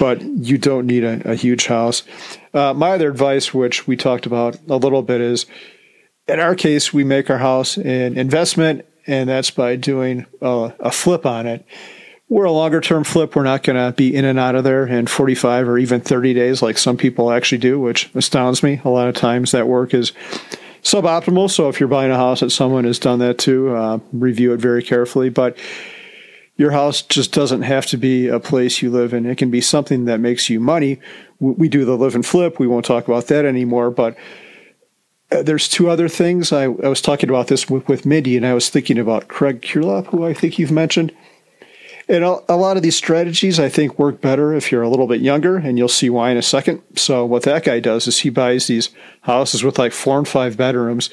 but 0.00 0.20
you 0.22 0.58
don't 0.58 0.86
need 0.86 1.04
a, 1.04 1.30
a 1.30 1.34
huge 1.36 1.66
house. 1.66 2.02
Uh, 2.52 2.74
my 2.74 2.90
other 2.90 3.10
advice, 3.10 3.54
which 3.54 3.86
we 3.86 3.96
talked 3.96 4.26
about 4.26 4.58
a 4.68 4.76
little 4.76 5.02
bit, 5.02 5.20
is 5.20 5.46
in 6.26 6.40
our 6.40 6.56
case, 6.56 6.92
we 6.92 7.04
make 7.04 7.30
our 7.30 7.38
house 7.38 7.76
an 7.76 8.18
investment, 8.18 8.84
and 9.06 9.28
that's 9.28 9.52
by 9.52 9.76
doing 9.76 10.26
a, 10.42 10.74
a 10.80 10.90
flip 10.90 11.24
on 11.24 11.46
it 11.46 11.64
we're 12.28 12.44
a 12.44 12.52
longer 12.52 12.80
term 12.80 13.04
flip. 13.04 13.34
We're 13.34 13.42
not 13.42 13.62
going 13.62 13.76
to 13.76 13.94
be 13.96 14.14
in 14.14 14.24
and 14.24 14.38
out 14.38 14.54
of 14.54 14.64
there 14.64 14.86
in 14.86 15.06
45 15.06 15.68
or 15.68 15.78
even 15.78 16.00
30 16.00 16.34
days 16.34 16.60
like 16.62 16.76
some 16.76 16.96
people 16.96 17.30
actually 17.30 17.58
do, 17.58 17.80
which 17.80 18.10
astounds 18.14 18.62
me. 18.62 18.80
A 18.84 18.90
lot 18.90 19.08
of 19.08 19.14
times 19.14 19.52
that 19.52 19.66
work 19.66 19.94
is 19.94 20.12
suboptimal. 20.82 21.50
So 21.50 21.68
if 21.68 21.80
you're 21.80 21.88
buying 21.88 22.10
a 22.10 22.16
house 22.16 22.40
that 22.40 22.50
someone 22.50 22.84
has 22.84 22.98
done 22.98 23.18
that 23.20 23.38
to, 23.38 23.74
uh, 23.74 23.98
review 24.12 24.52
it 24.52 24.60
very 24.60 24.82
carefully. 24.82 25.30
But 25.30 25.56
your 26.56 26.72
house 26.72 27.02
just 27.02 27.32
doesn't 27.32 27.62
have 27.62 27.86
to 27.86 27.96
be 27.96 28.26
a 28.26 28.40
place 28.40 28.82
you 28.82 28.90
live 28.90 29.14
in. 29.14 29.24
It 29.24 29.38
can 29.38 29.50
be 29.50 29.60
something 29.60 30.04
that 30.04 30.20
makes 30.20 30.50
you 30.50 30.60
money. 30.60 31.00
We 31.40 31.68
do 31.68 31.84
the 31.84 31.96
live 31.96 32.14
and 32.14 32.26
flip. 32.26 32.58
We 32.58 32.66
won't 32.66 32.84
talk 32.84 33.06
about 33.06 33.28
that 33.28 33.44
anymore, 33.44 33.90
but 33.90 34.16
uh, 35.30 35.42
there's 35.42 35.68
two 35.68 35.88
other 35.88 36.08
things. 36.08 36.52
I, 36.52 36.64
I 36.64 36.88
was 36.88 37.00
talking 37.00 37.30
about 37.30 37.46
this 37.46 37.70
with, 37.70 37.86
with 37.86 38.04
Mindy, 38.04 38.36
and 38.36 38.44
I 38.44 38.54
was 38.54 38.70
thinking 38.70 38.98
about 38.98 39.28
Craig 39.28 39.62
Curelop, 39.62 40.06
who 40.06 40.24
I 40.24 40.34
think 40.34 40.58
you've 40.58 40.72
mentioned. 40.72 41.12
And 42.08 42.24
a, 42.24 42.56
lot 42.56 42.78
of 42.78 42.82
these 42.82 42.96
strategies, 42.96 43.60
I 43.60 43.68
think, 43.68 43.98
work 43.98 44.22
better 44.22 44.54
if 44.54 44.72
you're 44.72 44.82
a 44.82 44.88
little 44.88 45.06
bit 45.06 45.20
younger, 45.20 45.58
and 45.58 45.76
you'll 45.76 45.88
see 45.88 46.08
why 46.08 46.30
in 46.30 46.38
a 46.38 46.42
second. 46.42 46.82
So, 46.96 47.26
what 47.26 47.42
that 47.42 47.64
guy 47.64 47.80
does 47.80 48.06
is 48.06 48.20
he 48.20 48.30
buys 48.30 48.66
these 48.66 48.88
houses 49.20 49.62
with 49.62 49.78
like 49.78 49.92
four 49.92 50.16
and 50.16 50.26
five 50.26 50.56
bedrooms 50.56 51.10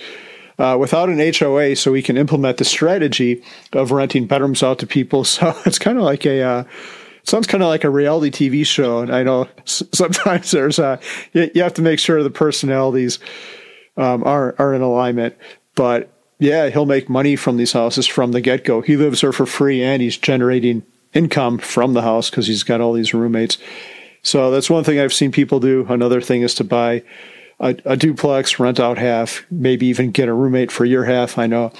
uh, 0.57 0.77
without 0.79 1.09
an 1.09 1.19
HOA, 1.19 1.75
so 1.75 1.93
he 1.93 2.01
can 2.01 2.15
implement 2.15 2.57
the 2.57 2.63
strategy 2.63 3.43
of 3.73 3.91
renting 3.91 4.25
bedrooms 4.25 4.63
out 4.63 4.79
to 4.79 4.87
people. 4.87 5.25
So, 5.35 5.53
it's 5.65 5.79
kind 5.79 5.97
of 5.97 6.05
like 6.05 6.25
a. 6.25 6.41
Uh, 6.41 6.63
sounds 7.23 7.47
kind 7.47 7.61
of 7.63 7.67
like 7.67 7.83
a 7.83 7.89
reality 7.89 8.49
TV 8.49 8.65
show, 8.65 8.99
and 8.99 9.13
I 9.13 9.23
know 9.23 9.49
sometimes 9.65 10.51
there's 10.51 10.79
a 10.79 10.99
you, 11.33 11.61
have 11.61 11.73
to 11.73 11.81
make 11.81 11.99
sure 11.99 12.23
the 12.23 12.29
personalities 12.29 13.19
um, 13.97 14.23
are 14.23 14.55
are 14.57 14.73
in 14.73 14.81
alignment. 14.81 15.35
But 15.75 16.14
yeah, 16.39 16.69
he'll 16.69 16.85
make 16.85 17.09
money 17.09 17.35
from 17.35 17.57
these 17.57 17.73
houses 17.73 18.07
from 18.07 18.31
the 18.31 18.41
get 18.41 18.65
go. 18.65 18.81
He 18.81 18.97
lives 18.97 19.21
there 19.21 19.31
for 19.31 19.45
free 19.45 19.83
and 19.83 20.01
he's 20.01 20.17
generating 20.17 20.83
income 21.13 21.57
from 21.57 21.93
the 21.93 22.01
house 22.01 22.29
because 22.29 22.47
he's 22.47 22.63
got 22.63 22.81
all 22.81 22.93
these 22.93 23.13
roommates. 23.13 23.57
So 24.21 24.51
that's 24.51 24.69
one 24.69 24.83
thing 24.83 24.99
I've 24.99 25.13
seen 25.13 25.31
people 25.31 25.59
do. 25.59 25.85
Another 25.87 26.19
thing 26.19 26.41
is 26.41 26.55
to 26.55 26.63
buy 26.63 27.03
a, 27.59 27.75
a 27.85 27.95
duplex, 27.95 28.59
rent 28.59 28.79
out 28.79 28.97
half, 28.97 29.45
maybe 29.49 29.85
even 29.87 30.11
get 30.11 30.27
a 30.27 30.33
roommate 30.33 30.71
for 30.71 30.83
your 30.83 31.05
half. 31.05 31.37
I 31.37 31.47
know 31.47 31.71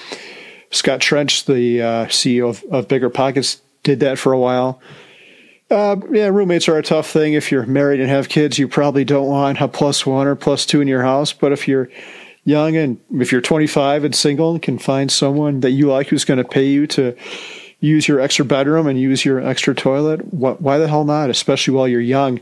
Scott 0.71 1.01
Trench, 1.01 1.45
the 1.45 1.81
uh, 1.81 2.05
CEO 2.05 2.49
of, 2.49 2.63
of 2.71 2.87
Bigger 2.87 3.09
Pockets, 3.09 3.61
did 3.83 3.99
that 3.99 4.17
for 4.17 4.31
a 4.31 4.39
while. 4.39 4.79
Uh, 5.69 5.95
yeah, 6.11 6.27
roommates 6.27 6.67
are 6.67 6.77
a 6.77 6.83
tough 6.83 7.09
thing. 7.09 7.33
If 7.33 7.51
you're 7.51 7.65
married 7.65 7.99
and 7.99 8.09
have 8.09 8.29
kids, 8.29 8.59
you 8.59 8.67
probably 8.67 9.03
don't 9.03 9.27
want 9.27 9.59
a 9.59 9.67
plus 9.67 10.05
one 10.05 10.27
or 10.27 10.35
plus 10.35 10.65
two 10.65 10.81
in 10.81 10.87
your 10.87 11.01
house. 11.01 11.33
But 11.33 11.51
if 11.51 11.67
you're 11.67 11.89
young 12.45 12.77
and 12.77 12.99
if 13.11 13.31
you're 13.31 13.41
25 13.41 14.05
and 14.05 14.15
single 14.15 14.51
and 14.51 14.61
can 14.61 14.77
find 14.77 15.11
someone 15.11 15.59
that 15.61 15.71
you 15.71 15.89
like 15.89 16.07
who's 16.07 16.25
going 16.25 16.37
to 16.37 16.43
pay 16.43 16.65
you 16.65 16.87
to 16.87 17.15
use 17.79 18.07
your 18.07 18.19
extra 18.19 18.45
bedroom 18.45 18.87
and 18.87 18.99
use 18.99 19.25
your 19.25 19.41
extra 19.41 19.75
toilet, 19.75 20.33
what, 20.33 20.61
why 20.61 20.77
the 20.77 20.87
hell 20.87 21.03
not? 21.03 21.29
Especially 21.29 21.73
while 21.73 21.87
you're 21.87 21.99
young, 21.99 22.39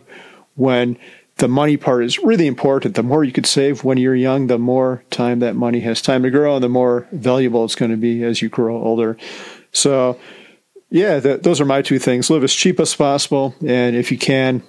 when 0.55 0.97
the 1.37 1.47
money 1.47 1.77
part 1.77 2.03
is 2.03 2.19
really 2.19 2.45
important. 2.45 2.95
The 2.95 3.03
more 3.03 3.23
you 3.23 3.31
could 3.31 3.45
save 3.45 3.83
when 3.83 3.97
you're 3.97 4.15
young, 4.15 4.47
the 4.47 4.59
more 4.59 5.03
time 5.09 5.39
that 5.39 5.55
money 5.55 5.79
has 5.79 6.01
time 6.01 6.23
to 6.23 6.29
grow, 6.29 6.55
and 6.55 6.63
the 6.63 6.69
more 6.69 7.07
valuable 7.11 7.65
it's 7.65 7.75
going 7.75 7.91
to 7.91 7.97
be 7.97 8.23
as 8.23 8.41
you 8.41 8.49
grow 8.49 8.81
older. 8.81 9.17
So 9.71 10.19
yeah, 10.91 11.19
those 11.19 11.59
are 11.59 11.65
my 11.65 11.81
two 11.81 11.97
things. 11.97 12.29
Live 12.29 12.43
as 12.43 12.53
cheap 12.53 12.79
as 12.79 12.93
possible, 12.93 13.55
and 13.65 13.95
if 13.95 14.11
you 14.11 14.17
can, 14.17 14.61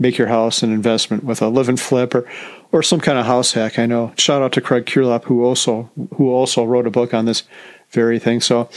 make 0.00 0.18
your 0.18 0.28
house 0.28 0.62
an 0.62 0.72
investment 0.72 1.24
with 1.24 1.40
a 1.42 1.48
live 1.48 1.68
and 1.68 1.78
flip 1.78 2.14
or, 2.14 2.28
or 2.72 2.82
some 2.82 3.00
kind 3.00 3.18
of 3.18 3.26
house 3.26 3.52
hack. 3.52 3.78
I 3.78 3.86
know. 3.86 4.12
Shout 4.16 4.42
out 4.42 4.52
to 4.52 4.60
Craig 4.60 4.86
Curelop 4.86 5.24
who 5.24 5.44
also 5.44 5.90
who 6.16 6.30
also 6.30 6.64
wrote 6.64 6.86
a 6.86 6.90
book 6.90 7.14
on 7.14 7.24
this 7.24 7.42
very 7.90 8.18
thing. 8.18 8.40
So 8.40 8.68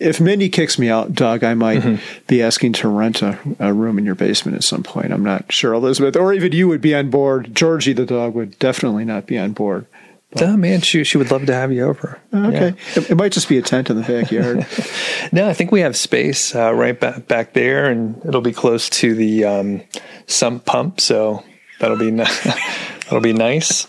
if 0.00 0.20
Mindy 0.20 0.48
kicks 0.48 0.78
me 0.78 0.88
out, 0.88 1.12
Doug, 1.12 1.44
I 1.44 1.54
might 1.54 1.80
mm-hmm. 1.80 2.24
be 2.26 2.42
asking 2.42 2.72
to 2.74 2.88
rent 2.88 3.22
a, 3.22 3.38
a, 3.58 3.72
room 3.72 3.98
in 3.98 4.06
your 4.06 4.14
basement 4.14 4.56
at 4.56 4.64
some 4.64 4.82
point. 4.82 5.12
I'm 5.12 5.22
not 5.22 5.52
sure, 5.52 5.74
Elizabeth, 5.74 6.16
or 6.16 6.32
even 6.32 6.52
you 6.52 6.66
would 6.68 6.80
be 6.80 6.94
on 6.94 7.10
board. 7.10 7.54
Georgie 7.54 7.92
the 7.92 8.06
dog 8.06 8.34
would 8.34 8.58
definitely 8.58 9.04
not 9.04 9.26
be 9.26 9.38
on 9.38 9.52
board. 9.52 9.86
But, 10.32 10.42
oh 10.44 10.56
man, 10.56 10.80
she 10.80 11.02
she 11.02 11.18
would 11.18 11.30
love 11.30 11.46
to 11.46 11.54
have 11.54 11.72
you 11.72 11.84
over. 11.84 12.20
Okay, 12.32 12.68
yeah. 12.68 13.00
it, 13.00 13.10
it, 13.10 13.14
might 13.16 13.32
just 13.32 13.48
be 13.48 13.58
a 13.58 13.62
tent 13.62 13.90
in 13.90 14.00
the 14.00 14.02
backyard. 14.02 14.64
no, 15.32 15.48
I 15.48 15.54
think 15.54 15.72
we 15.72 15.80
have 15.80 15.96
space 15.96 16.54
uh, 16.54 16.72
right 16.72 16.98
back 16.98 17.26
back 17.26 17.52
there, 17.52 17.86
and 17.86 18.16
it'll 18.24 18.40
be 18.40 18.52
close 18.52 18.88
to 18.90 19.12
the 19.14 19.44
um, 19.44 19.82
sump 20.26 20.64
pump, 20.66 21.00
so 21.00 21.42
that'll 21.80 21.96
be 21.96 22.12
that'll 23.10 23.20
be 23.20 23.32
nice. 23.32 23.88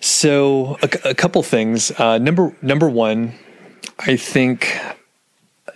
So 0.00 0.78
a, 0.82 1.10
a 1.10 1.14
couple 1.14 1.42
things. 1.42 1.92
Uh, 1.92 2.16
number 2.16 2.56
number 2.62 2.88
one, 2.88 3.34
I 3.98 4.16
think 4.16 4.76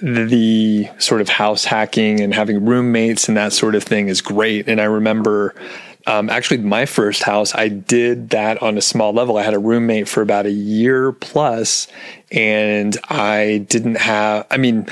the 0.01 0.89
sort 0.99 1.21
of 1.21 1.29
house 1.29 1.65
hacking 1.65 2.21
and 2.21 2.35
having 2.35 2.65
roommates 2.65 3.29
and 3.29 3.37
that 3.37 3.53
sort 3.53 3.75
of 3.75 3.85
thing 3.85 4.09
is 4.09 4.21
great. 4.21 4.67
And 4.69 4.81
I 4.81 4.85
remember 4.85 5.55
um, 6.07 6.29
actually, 6.29 6.59
my 6.59 6.85
first 6.85 7.23
house, 7.23 7.55
I 7.55 7.69
did 7.69 8.31
that 8.31 8.63
on 8.63 8.77
a 8.77 8.83
small 8.83 9.13
level. 9.13 9.39
I 9.39 9.43
had 9.43 9.55
a 9.55 9.59
roommate 9.59 10.07
for 10.07 10.21
about 10.21 10.45
a 10.45 10.51
year 10.51 11.13
plus, 11.13 11.89
and 12.31 12.97
I 13.09 13.65
didn't 13.69 13.97
have, 13.97 14.47
I 14.51 14.59
mean, 14.59 14.87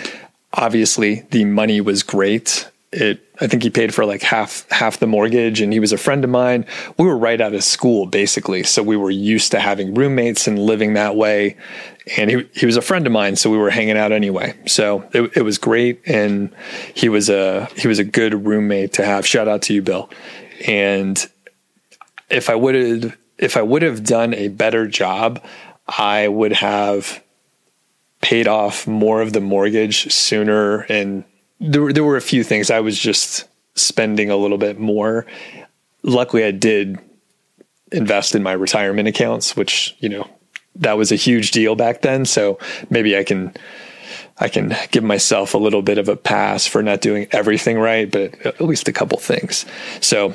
obviously 0.55 1.27
the 1.31 1.45
money 1.45 1.81
was 1.83 2.03
great. 2.03 2.67
It, 2.93 3.21
I 3.43 3.49
think 3.49 3.65
he 3.65 3.71
paid 3.71 3.93
for 3.93 4.05
like 4.05 4.23
half 4.23 4.69
half 4.71 5.01
the 5.01 5.09
mortgage, 5.09 5.61
and 5.61 5.73
he 5.73 5.81
was 5.81 5.93
a 5.93 5.99
friend 5.99 6.23
of 6.23 6.31
mine. 6.31 6.65
We 6.97 7.07
were 7.07 7.17
right 7.17 7.41
out 7.41 7.55
of 7.55 7.65
school, 7.65 8.07
basically, 8.07 8.63
so 8.63 8.85
we 8.85 8.97
were 8.97 9.11
used 9.11 9.51
to 9.51 9.59
having 9.59 9.95
roommates 9.95 10.47
and 10.47 10.61
living 10.61 10.95
that 10.95 11.17
way. 11.17 11.57
And 12.17 12.31
he 12.31 12.49
he 12.55 12.67
was 12.67 12.77
a 12.77 12.83
friend 12.83 13.05
of 13.05 13.13
mine, 13.13 13.35
so 13.35 13.51
we 13.51 13.59
were 13.59 13.71
hanging 13.71 13.99
out 13.99 14.13
anyway. 14.13 14.55
So 14.67 15.09
it, 15.13 15.37
it 15.37 15.43
was 15.43 15.59
great, 15.59 16.03
and 16.07 16.55
he 16.95 17.09
was 17.09 17.29
a 17.29 17.67
he 17.77 17.89
was 17.89 17.99
a 17.99 18.05
good 18.05 18.47
roommate 18.47 18.93
to 18.95 19.05
have. 19.05 19.27
Shout 19.27 19.49
out 19.49 19.63
to 19.63 19.75
you, 19.75 19.83
Bill. 19.83 20.09
And 20.69 21.19
if 22.31 22.49
I 22.49 22.55
would 22.55 22.77
have 22.77 23.19
if 23.39 23.57
I 23.57 23.63
would 23.63 23.83
have 23.83 24.05
done 24.05 24.35
a 24.35 24.49
better 24.49 24.87
job, 24.87 25.45
I 25.89 26.29
would 26.29 26.53
have 26.53 27.21
paid 28.21 28.47
off 28.47 28.87
more 28.87 29.21
of 29.21 29.33
the 29.33 29.41
mortgage 29.41 30.13
sooner. 30.13 30.83
And 30.83 31.25
there, 31.63 31.93
there 31.93 32.05
were 32.05 32.17
a 32.17 32.23
few 32.23 32.45
things 32.45 32.71
I 32.71 32.81
was 32.81 32.99
just 32.99 33.45
spending 33.75 34.31
a 34.31 34.37
little 34.37 34.59
bit 34.59 34.79
more. 34.79 35.27
Luckily, 36.03 36.45
I 36.45 36.51
did 36.51 36.99
invest 37.91 38.35
in 38.35 38.43
my 38.43 38.53
retirement 38.53 39.09
accounts, 39.09 39.57
which, 39.57 39.97
you 40.01 40.09
know, 40.09 40.29
that 40.77 40.97
was 40.97 41.13
a 41.13 41.17
huge 41.17 41.53
deal 41.53 41.77
back 41.77 42.03
then. 42.03 42.25
So 42.25 42.59
maybe 42.91 43.17
I 43.17 43.25
can 43.25 43.55
I 44.39 44.49
can 44.49 44.75
give 44.91 45.05
myself 45.05 45.55
a 45.55 45.59
little 45.59 45.83
bit 45.83 45.99
of 45.99 46.09
a 46.09 46.17
pass 46.17 46.67
for 46.67 46.83
not 46.83 47.01
doing 47.01 47.29
everything 47.31 47.79
right, 47.79 48.11
but 48.11 48.35
at 48.45 48.61
least 48.61 48.89
a 48.89 48.93
couple 48.93 49.19
things. 49.19 49.67
So 50.01 50.35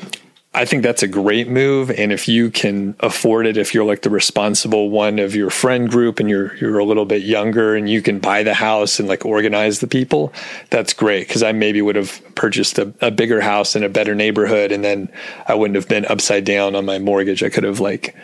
I 0.58 0.66
think 0.66 0.82
that's 0.82 1.04
a 1.04 1.08
great 1.08 1.48
move. 1.48 1.92
And 1.92 2.12
if 2.12 2.28
you 2.28 2.50
can 2.50 2.96
afford 3.00 3.46
it, 3.46 3.58
if 3.58 3.76
you're 3.76 3.86
like 3.86 4.02
the 4.02 4.10
responsible 4.10 4.90
one 4.90 5.20
of 5.20 5.36
your 5.36 5.52
friend 5.52 5.88
group 5.88 6.20
and 6.20 6.28
you're 6.28 6.56
you're 6.56 6.80
a 6.80 6.84
little 6.84 7.06
bit 7.06 7.22
younger 7.22 7.76
and 7.76 7.88
you 7.88 8.02
can 8.02 8.18
buy 8.18 8.42
the 8.42 8.56
house 8.56 9.00
and 9.00 9.08
like 9.08 9.24
organize 9.24 9.82
the 9.82 9.88
people, 9.88 10.34
that's 10.72 10.94
great. 10.94 11.30
Cause 11.30 11.44
I 11.44 11.52
maybe 11.52 11.80
would 11.84 11.96
have 11.96 12.20
purchased 12.34 12.80
a, 12.80 12.92
a 13.02 13.12
bigger 13.12 13.40
house 13.40 13.76
in 13.76 13.84
a 13.84 13.90
better 13.90 14.16
neighborhood 14.16 14.72
and 14.72 14.84
then 14.84 15.12
I 15.46 15.54
wouldn't 15.54 15.76
have 15.76 15.88
been 15.88 16.06
upside 16.06 16.44
down 16.44 16.74
on 16.74 16.86
my 16.86 16.98
mortgage. 16.98 17.44
I 17.44 17.50
could 17.50 17.64
have 17.64 17.80
like 17.80 18.16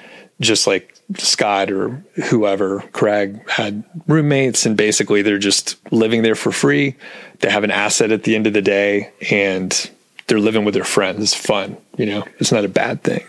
just 0.42 0.66
like 0.66 0.96
Scott 1.18 1.70
or 1.70 2.04
whoever, 2.32 2.80
Craig 2.94 3.48
had 3.48 3.84
roommates 4.08 4.66
and 4.66 4.76
basically 4.76 5.22
they're 5.22 5.38
just 5.38 5.78
living 5.92 6.24
there 6.24 6.34
for 6.34 6.52
free. 6.52 6.96
They 7.42 7.52
have 7.52 7.64
an 7.64 7.70
asset 7.70 8.12
at 8.12 8.24
the 8.24 8.36
end 8.36 8.48
of 8.48 8.54
the 8.54 8.62
day 8.64 9.14
and 9.30 9.92
they're 10.34 10.40
living 10.40 10.66
with 10.66 10.74
their 10.74 10.84
friends. 10.84 11.22
It's 11.22 11.36
fun, 11.36 11.78
you 11.96 12.08
know. 12.08 12.24
It's 12.40 12.52
not 12.52 12.66
a 12.66 12.68
bad 12.68 13.04
thing. 13.04 13.24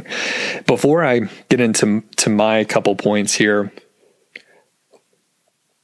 Before 0.66 1.04
I 1.04 1.28
get 1.50 1.60
into 1.60 2.02
to 2.16 2.30
my 2.30 2.64
couple 2.64 2.96
points 2.96 3.34
here, 3.34 3.70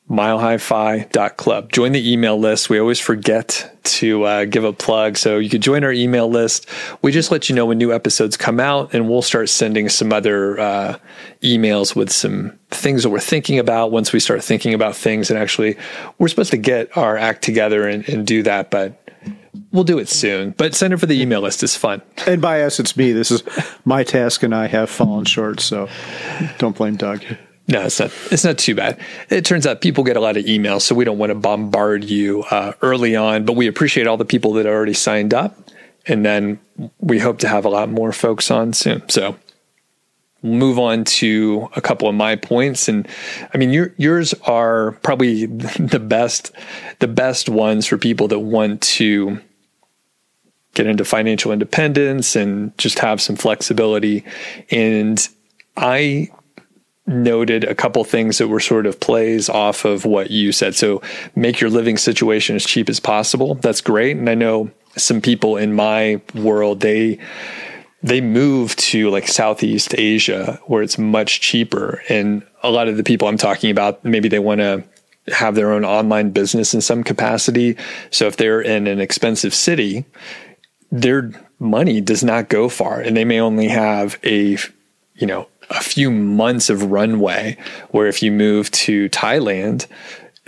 milehighfi.club. 0.09 1.73
Join 1.73 1.93
the 1.93 2.11
email 2.11 2.41
list. 2.41 2.71
We 2.71 2.81
always 2.81 2.99
forget 2.99 3.79
to 3.85 4.25
uh, 4.25 4.45
give 4.47 4.65
a 4.65 4.73
plug. 4.73 5.19
So 5.19 5.37
you 5.37 5.51
could 5.51 5.61
join 5.61 5.85
our 5.85 5.93
email 5.93 6.27
list. 6.27 6.67
We 7.03 7.13
just 7.13 7.31
let 7.31 7.51
you 7.51 7.55
know 7.55 7.67
when 7.67 7.77
new 7.77 7.93
episodes 7.93 8.39
come 8.39 8.59
out, 8.59 8.95
and 8.95 9.07
we'll 9.07 9.21
start 9.21 9.51
sending 9.51 9.91
some 9.91 10.15
other 10.15 10.59
uh, 10.59 10.99
emails 11.43 11.95
with 11.95 12.11
some 12.11 12.59
things 12.71 13.03
that 13.03 13.11
we're 13.11 13.21
thinking 13.21 13.59
about 13.59 13.93
once 13.93 14.11
we 14.11 14.21
start 14.21 14.43
thinking 14.43 14.73
about 14.73 14.97
things. 14.97 15.29
And 15.29 15.39
actually, 15.39 15.77
we're 16.17 16.29
supposed 16.29 16.53
to 16.53 16.57
get 16.57 16.97
our 16.97 17.19
act 17.19 17.43
together 17.43 17.87
and, 17.87 18.09
and 18.09 18.27
do 18.27 18.43
that, 18.45 18.71
but 18.71 18.97
we'll 19.73 19.85
do 19.85 19.99
it 19.99 20.09
soon. 20.09 20.51
But 20.51 20.75
send 20.75 20.93
it 20.93 20.99
for 20.99 21.07
the 21.07 21.21
email 21.21 21.41
list. 21.41 21.63
It's 21.63 21.77
fun. 21.77 22.03
And 22.27 22.41
by 22.41 22.63
us, 22.63 22.81
it's 22.81 22.97
me. 22.97 23.13
This 23.13 23.31
is 23.31 23.43
my 23.85 24.05
task, 24.05 24.43
and 24.43 24.55
I 24.55 24.67
have 24.67 24.91
fallen 24.91 25.25
short. 25.25 25.61
So 25.61 25.89
don't 26.59 26.77
blame 26.77 26.97
Doug. 26.97 27.23
No, 27.69 27.83
it's 27.83 28.01
not. 28.01 28.11
It's 28.33 28.45
not 28.45 28.59
too 28.59 28.75
bad. 28.75 28.99
It 29.29 29.45
turns 29.45 29.67
out 29.67 29.81
people 29.81 30.03
get 30.03 30.17
a 30.17 30.21
lot 30.21 30.37
of 30.37 30.45
emails, 30.45 30.83
so 30.83 30.95
we 30.95 31.05
don't 31.05 31.19
want 31.19 31.31
to 31.31 31.37
bombard 31.37 32.05
you 32.05 32.43
uh, 32.51 32.73
early 32.83 33.15
on. 33.15 33.45
But 33.45 33.53
we 33.55 33.69
appreciate 33.69 34.07
all 34.07 34.17
the 34.17 34.25
people 34.25 34.55
that 34.55 34.67
already 34.67 34.95
signed 34.95 35.33
up, 35.33 35.57
and 36.07 36.25
then 36.25 36.59
we 36.99 37.21
hope 37.21 37.39
to 37.39 37.49
have 37.49 37.65
a 37.65 37.69
lot 37.69 37.89
more 37.89 38.13
folks 38.13 38.51
on 38.51 38.73
soon. 38.73 39.09
So 39.09 39.37
move 40.43 40.79
on 40.79 41.05
to 41.05 41.69
a 41.77 41.81
couple 41.81 42.09
of 42.09 42.15
my 42.15 42.37
points 42.37 42.89
and 42.89 43.07
i 43.53 43.59
mean 43.59 43.71
your, 43.71 43.93
yours 43.97 44.35
are 44.47 44.93
probably 45.03 45.47
the 45.47 46.01
best 46.01 46.53
the 46.99 47.09
best 47.09 47.49
ones 47.49 47.87
for 47.87 47.99
people 47.99 48.29
that 48.29 48.39
want 48.39 48.81
to 48.81 49.41
get 50.75 50.87
into 50.87 51.05
financial 51.05 51.53
independence 51.53 52.37
and 52.37 52.77
just 52.79 53.01
have 53.01 53.21
some 53.21 53.37
flexibility 53.37 54.25
and 54.71 55.29
i 55.77 56.29
noted 57.11 57.65
a 57.65 57.75
couple 57.75 58.03
things 58.05 58.39
that 58.39 58.49
were 58.49 58.61
sort 58.61 58.87
of 58.87 59.01
plays 59.01 59.49
off 59.49 59.85
of 59.85 60.05
what 60.05 60.31
you 60.31 60.53
said. 60.53 60.75
So 60.75 61.03
make 61.35 61.61
your 61.61 61.71
living 61.71 61.97
situation 61.97 62.57
as 62.57 62.65
cheap 62.65 62.89
as 62.89 63.01
possible. 63.01 63.57
That's 63.57 63.81
great. 63.81 64.17
And 64.17 64.31
I 64.31 64.35
know 64.35 64.71
some 64.97 65.21
people 65.21 65.57
in 65.57 65.75
my 65.75 66.21
world, 66.35 66.81
they 66.81 67.19
they 68.03 68.21
move 68.21 68.77
to 68.77 69.11
like 69.11 69.29
Southeast 69.29 69.95
Asia 69.97 70.61
where 70.67 70.83
it's 70.83 70.99
much 70.99 71.41
cheaper. 71.41 72.03
And 72.09 72.43
a 72.63 72.71
lot 72.71 72.89
of 72.89 72.97
the 72.97 73.05
people 73.05 73.29
I'm 73.29 73.37
talking 73.37 73.71
about, 73.71 74.05
maybe 74.05 74.29
they 74.29 74.39
want 74.39 74.61
to 74.61 74.85
have 75.33 75.55
their 75.55 75.73
own 75.73 75.85
online 75.85 76.31
business 76.31 76.75
in 76.75 76.81
some 76.81 77.05
capacity. 77.05 77.77
So 78.11 78.27
if 78.27 78.37
they're 78.37 78.61
in 78.61 78.87
an 78.87 79.01
expensive 79.01 79.55
city, 79.55 80.05
their 80.91 81.31
money 81.59 82.01
does 82.01 82.25
not 82.25 82.49
go 82.49 82.69
far 82.69 83.01
and 83.01 83.17
they 83.17 83.25
may 83.25 83.39
only 83.39 83.69
have 83.69 84.19
a 84.25 84.57
you 85.15 85.27
know 85.27 85.47
a 85.71 85.81
few 85.81 86.11
months 86.11 86.69
of 86.69 86.91
runway 86.91 87.57
where 87.91 88.07
if 88.07 88.23
you 88.23 88.33
move 88.33 88.71
to 88.73 89.09
Thailand, 89.11 89.87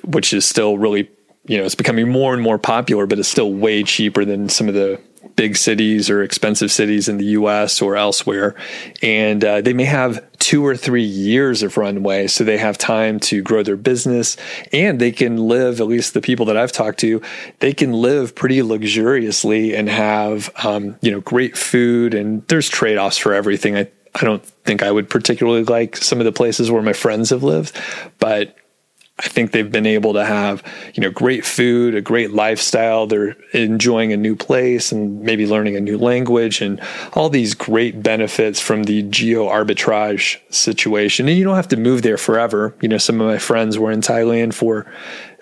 which 0.04 0.32
is 0.32 0.44
still 0.44 0.78
really, 0.78 1.08
you 1.46 1.56
know, 1.56 1.64
it's 1.64 1.76
becoming 1.76 2.08
more 2.08 2.34
and 2.34 2.42
more 2.42 2.58
popular, 2.58 3.06
but 3.06 3.18
it's 3.18 3.28
still 3.28 3.52
way 3.52 3.84
cheaper 3.84 4.24
than 4.24 4.48
some 4.48 4.68
of 4.68 4.74
the 4.74 5.00
big 5.36 5.56
cities 5.56 6.10
or 6.10 6.22
expensive 6.22 6.70
cities 6.70 7.08
in 7.08 7.18
the 7.18 7.24
US 7.26 7.80
or 7.82 7.96
elsewhere. 7.96 8.54
And 9.02 9.44
uh, 9.44 9.60
they 9.60 9.72
may 9.72 9.84
have 9.84 10.24
two 10.38 10.64
or 10.66 10.76
three 10.76 11.04
years 11.04 11.62
of 11.62 11.76
runway. 11.76 12.26
So 12.26 12.44
they 12.44 12.58
have 12.58 12.76
time 12.76 13.20
to 13.20 13.42
grow 13.42 13.62
their 13.62 13.76
business 13.76 14.36
and 14.72 15.00
they 15.00 15.12
can 15.12 15.36
live, 15.36 15.80
at 15.80 15.86
least 15.86 16.14
the 16.14 16.20
people 16.20 16.46
that 16.46 16.56
I've 16.56 16.72
talked 16.72 16.98
to, 17.00 17.22
they 17.60 17.72
can 17.72 17.92
live 17.92 18.34
pretty 18.34 18.62
luxuriously 18.62 19.74
and 19.74 19.88
have, 19.88 20.50
um, 20.64 20.96
you 21.00 21.10
know, 21.10 21.20
great 21.20 21.56
food. 21.56 22.14
And 22.14 22.46
there's 22.48 22.68
trade 22.68 22.98
offs 22.98 23.18
for 23.18 23.34
everything. 23.34 23.76
I, 23.76 23.88
I 24.14 24.24
don't 24.24 24.44
think 24.44 24.82
I 24.82 24.90
would 24.90 25.08
particularly 25.08 25.64
like 25.64 25.96
some 25.96 26.18
of 26.18 26.24
the 26.24 26.32
places 26.32 26.70
where 26.70 26.82
my 26.82 26.92
friends 26.92 27.30
have 27.30 27.42
lived, 27.42 27.80
but 28.18 28.56
I 29.24 29.28
think 29.28 29.52
they've 29.52 29.70
been 29.70 29.86
able 29.86 30.14
to 30.14 30.24
have, 30.24 30.64
you 30.94 31.00
know, 31.00 31.10
great 31.10 31.44
food, 31.44 31.94
a 31.94 32.00
great 32.00 32.32
lifestyle. 32.32 33.06
They're 33.06 33.36
enjoying 33.52 34.12
a 34.12 34.16
new 34.16 34.34
place 34.34 34.90
and 34.90 35.22
maybe 35.22 35.46
learning 35.46 35.76
a 35.76 35.80
new 35.80 35.96
language 35.96 36.60
and 36.60 36.80
all 37.12 37.28
these 37.28 37.54
great 37.54 38.02
benefits 38.02 38.58
from 38.58 38.84
the 38.84 39.02
geo 39.02 39.46
arbitrage 39.46 40.38
situation. 40.52 41.28
And 41.28 41.38
you 41.38 41.44
don't 41.44 41.54
have 41.54 41.68
to 41.68 41.76
move 41.76 42.02
there 42.02 42.18
forever. 42.18 42.74
You 42.80 42.88
know, 42.88 42.98
some 42.98 43.20
of 43.20 43.26
my 43.28 43.38
friends 43.38 43.78
were 43.78 43.92
in 43.92 44.00
Thailand 44.00 44.54
for 44.54 44.90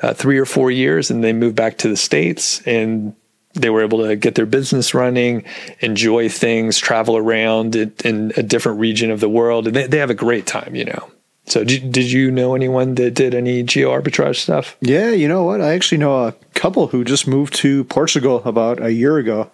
uh, 0.02 0.12
three 0.12 0.38
or 0.38 0.46
four 0.46 0.70
years 0.70 1.10
and 1.10 1.24
they 1.24 1.32
moved 1.32 1.56
back 1.56 1.78
to 1.78 1.88
the 1.88 1.96
States 1.96 2.60
and 2.66 3.14
they 3.54 3.70
were 3.70 3.82
able 3.82 4.06
to 4.06 4.14
get 4.14 4.34
their 4.34 4.46
business 4.46 4.94
running, 4.94 5.44
enjoy 5.80 6.28
things, 6.28 6.78
travel 6.78 7.16
around 7.16 7.74
in, 7.74 7.92
in 8.04 8.32
a 8.36 8.42
different 8.42 8.78
region 8.78 9.10
of 9.10 9.20
the 9.20 9.28
world. 9.28 9.66
And 9.66 9.74
they, 9.74 9.86
they 9.86 9.98
have 9.98 10.10
a 10.10 10.14
great 10.14 10.46
time, 10.46 10.74
you 10.76 10.84
know. 10.84 11.10
So 11.46 11.64
did, 11.64 11.90
did 11.92 12.10
you 12.12 12.30
know 12.30 12.54
anyone 12.54 12.94
that 12.96 13.14
did 13.14 13.34
any 13.34 13.62
geo 13.62 13.90
arbitrage 13.90 14.36
stuff? 14.36 14.76
Yeah, 14.80 15.10
you 15.10 15.26
know 15.26 15.44
what? 15.44 15.60
I 15.60 15.72
actually 15.72 15.98
know 15.98 16.26
a 16.26 16.32
couple 16.54 16.88
who 16.88 17.04
just 17.04 17.26
moved 17.26 17.54
to 17.56 17.84
Portugal 17.84 18.42
about 18.44 18.82
a 18.82 18.92
year 18.92 19.18
ago. 19.18 19.50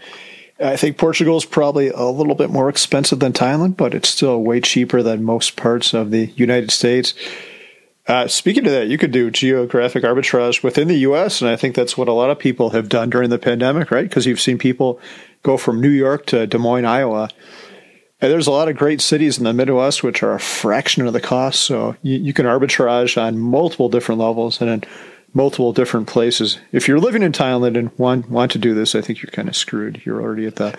I 0.58 0.76
think 0.76 0.96
Portugal 0.96 1.36
is 1.36 1.44
probably 1.44 1.88
a 1.88 2.04
little 2.04 2.34
bit 2.34 2.50
more 2.50 2.68
expensive 2.68 3.20
than 3.20 3.32
Thailand, 3.32 3.76
but 3.76 3.94
it's 3.94 4.08
still 4.08 4.42
way 4.42 4.60
cheaper 4.60 5.02
than 5.02 5.22
most 5.22 5.56
parts 5.56 5.92
of 5.92 6.10
the 6.10 6.26
United 6.36 6.70
States. 6.70 7.14
Uh, 8.06 8.28
speaking 8.28 8.64
of 8.66 8.72
that, 8.72 8.88
you 8.88 8.96
could 8.96 9.10
do 9.10 9.30
geographic 9.30 10.04
arbitrage 10.04 10.62
within 10.62 10.88
the 10.88 10.98
U.S., 10.98 11.42
and 11.42 11.50
I 11.50 11.56
think 11.56 11.74
that's 11.74 11.98
what 11.98 12.08
a 12.08 12.12
lot 12.12 12.30
of 12.30 12.38
people 12.38 12.70
have 12.70 12.88
done 12.88 13.10
during 13.10 13.30
the 13.30 13.38
pandemic, 13.38 13.90
right? 13.90 14.08
Because 14.08 14.26
you've 14.26 14.40
seen 14.40 14.58
people 14.58 15.00
go 15.42 15.56
from 15.56 15.80
New 15.80 15.90
York 15.90 16.24
to 16.26 16.46
Des 16.46 16.58
Moines, 16.58 16.84
Iowa, 16.84 17.28
and 18.20 18.32
there's 18.32 18.46
a 18.46 18.52
lot 18.52 18.68
of 18.68 18.76
great 18.76 19.00
cities 19.00 19.38
in 19.38 19.44
the 19.44 19.52
Midwest 19.52 20.02
which 20.02 20.22
are 20.22 20.34
a 20.34 20.40
fraction 20.40 21.06
of 21.06 21.12
the 21.12 21.20
cost. 21.20 21.60
So 21.60 21.96
you, 22.02 22.18
you 22.18 22.32
can 22.32 22.46
arbitrage 22.46 23.20
on 23.20 23.38
multiple 23.38 23.88
different 23.88 24.20
levels 24.20 24.60
and 24.60 24.70
in 24.70 24.84
multiple 25.34 25.72
different 25.72 26.06
places. 26.06 26.58
If 26.72 26.88
you're 26.88 26.98
living 26.98 27.22
in 27.22 27.32
Thailand 27.32 27.76
and 27.76 27.96
want 27.98 28.30
want 28.30 28.52
to 28.52 28.58
do 28.58 28.74
this, 28.74 28.94
I 28.94 29.02
think 29.02 29.22
you're 29.22 29.30
kind 29.30 29.48
of 29.48 29.56
screwed. 29.56 30.02
You're 30.04 30.22
already 30.22 30.46
at 30.46 30.56
the 30.56 30.78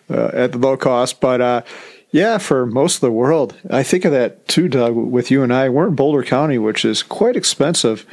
uh, 0.10 0.30
at 0.32 0.52
the 0.52 0.58
low 0.58 0.76
cost, 0.76 1.20
but. 1.20 1.40
Uh, 1.40 1.62
yeah, 2.10 2.38
for 2.38 2.64
most 2.64 2.94
of 2.94 3.00
the 3.02 3.12
world. 3.12 3.54
I 3.68 3.82
think 3.82 4.06
of 4.06 4.12
that 4.12 4.48
too, 4.48 4.66
Doug, 4.66 4.94
with 4.94 5.30
you 5.30 5.42
and 5.42 5.52
I. 5.52 5.68
We're 5.68 5.88
in 5.88 5.94
Boulder 5.94 6.22
County, 6.22 6.56
which 6.56 6.82
is 6.82 7.02
quite 7.02 7.36
expensive. 7.36 8.06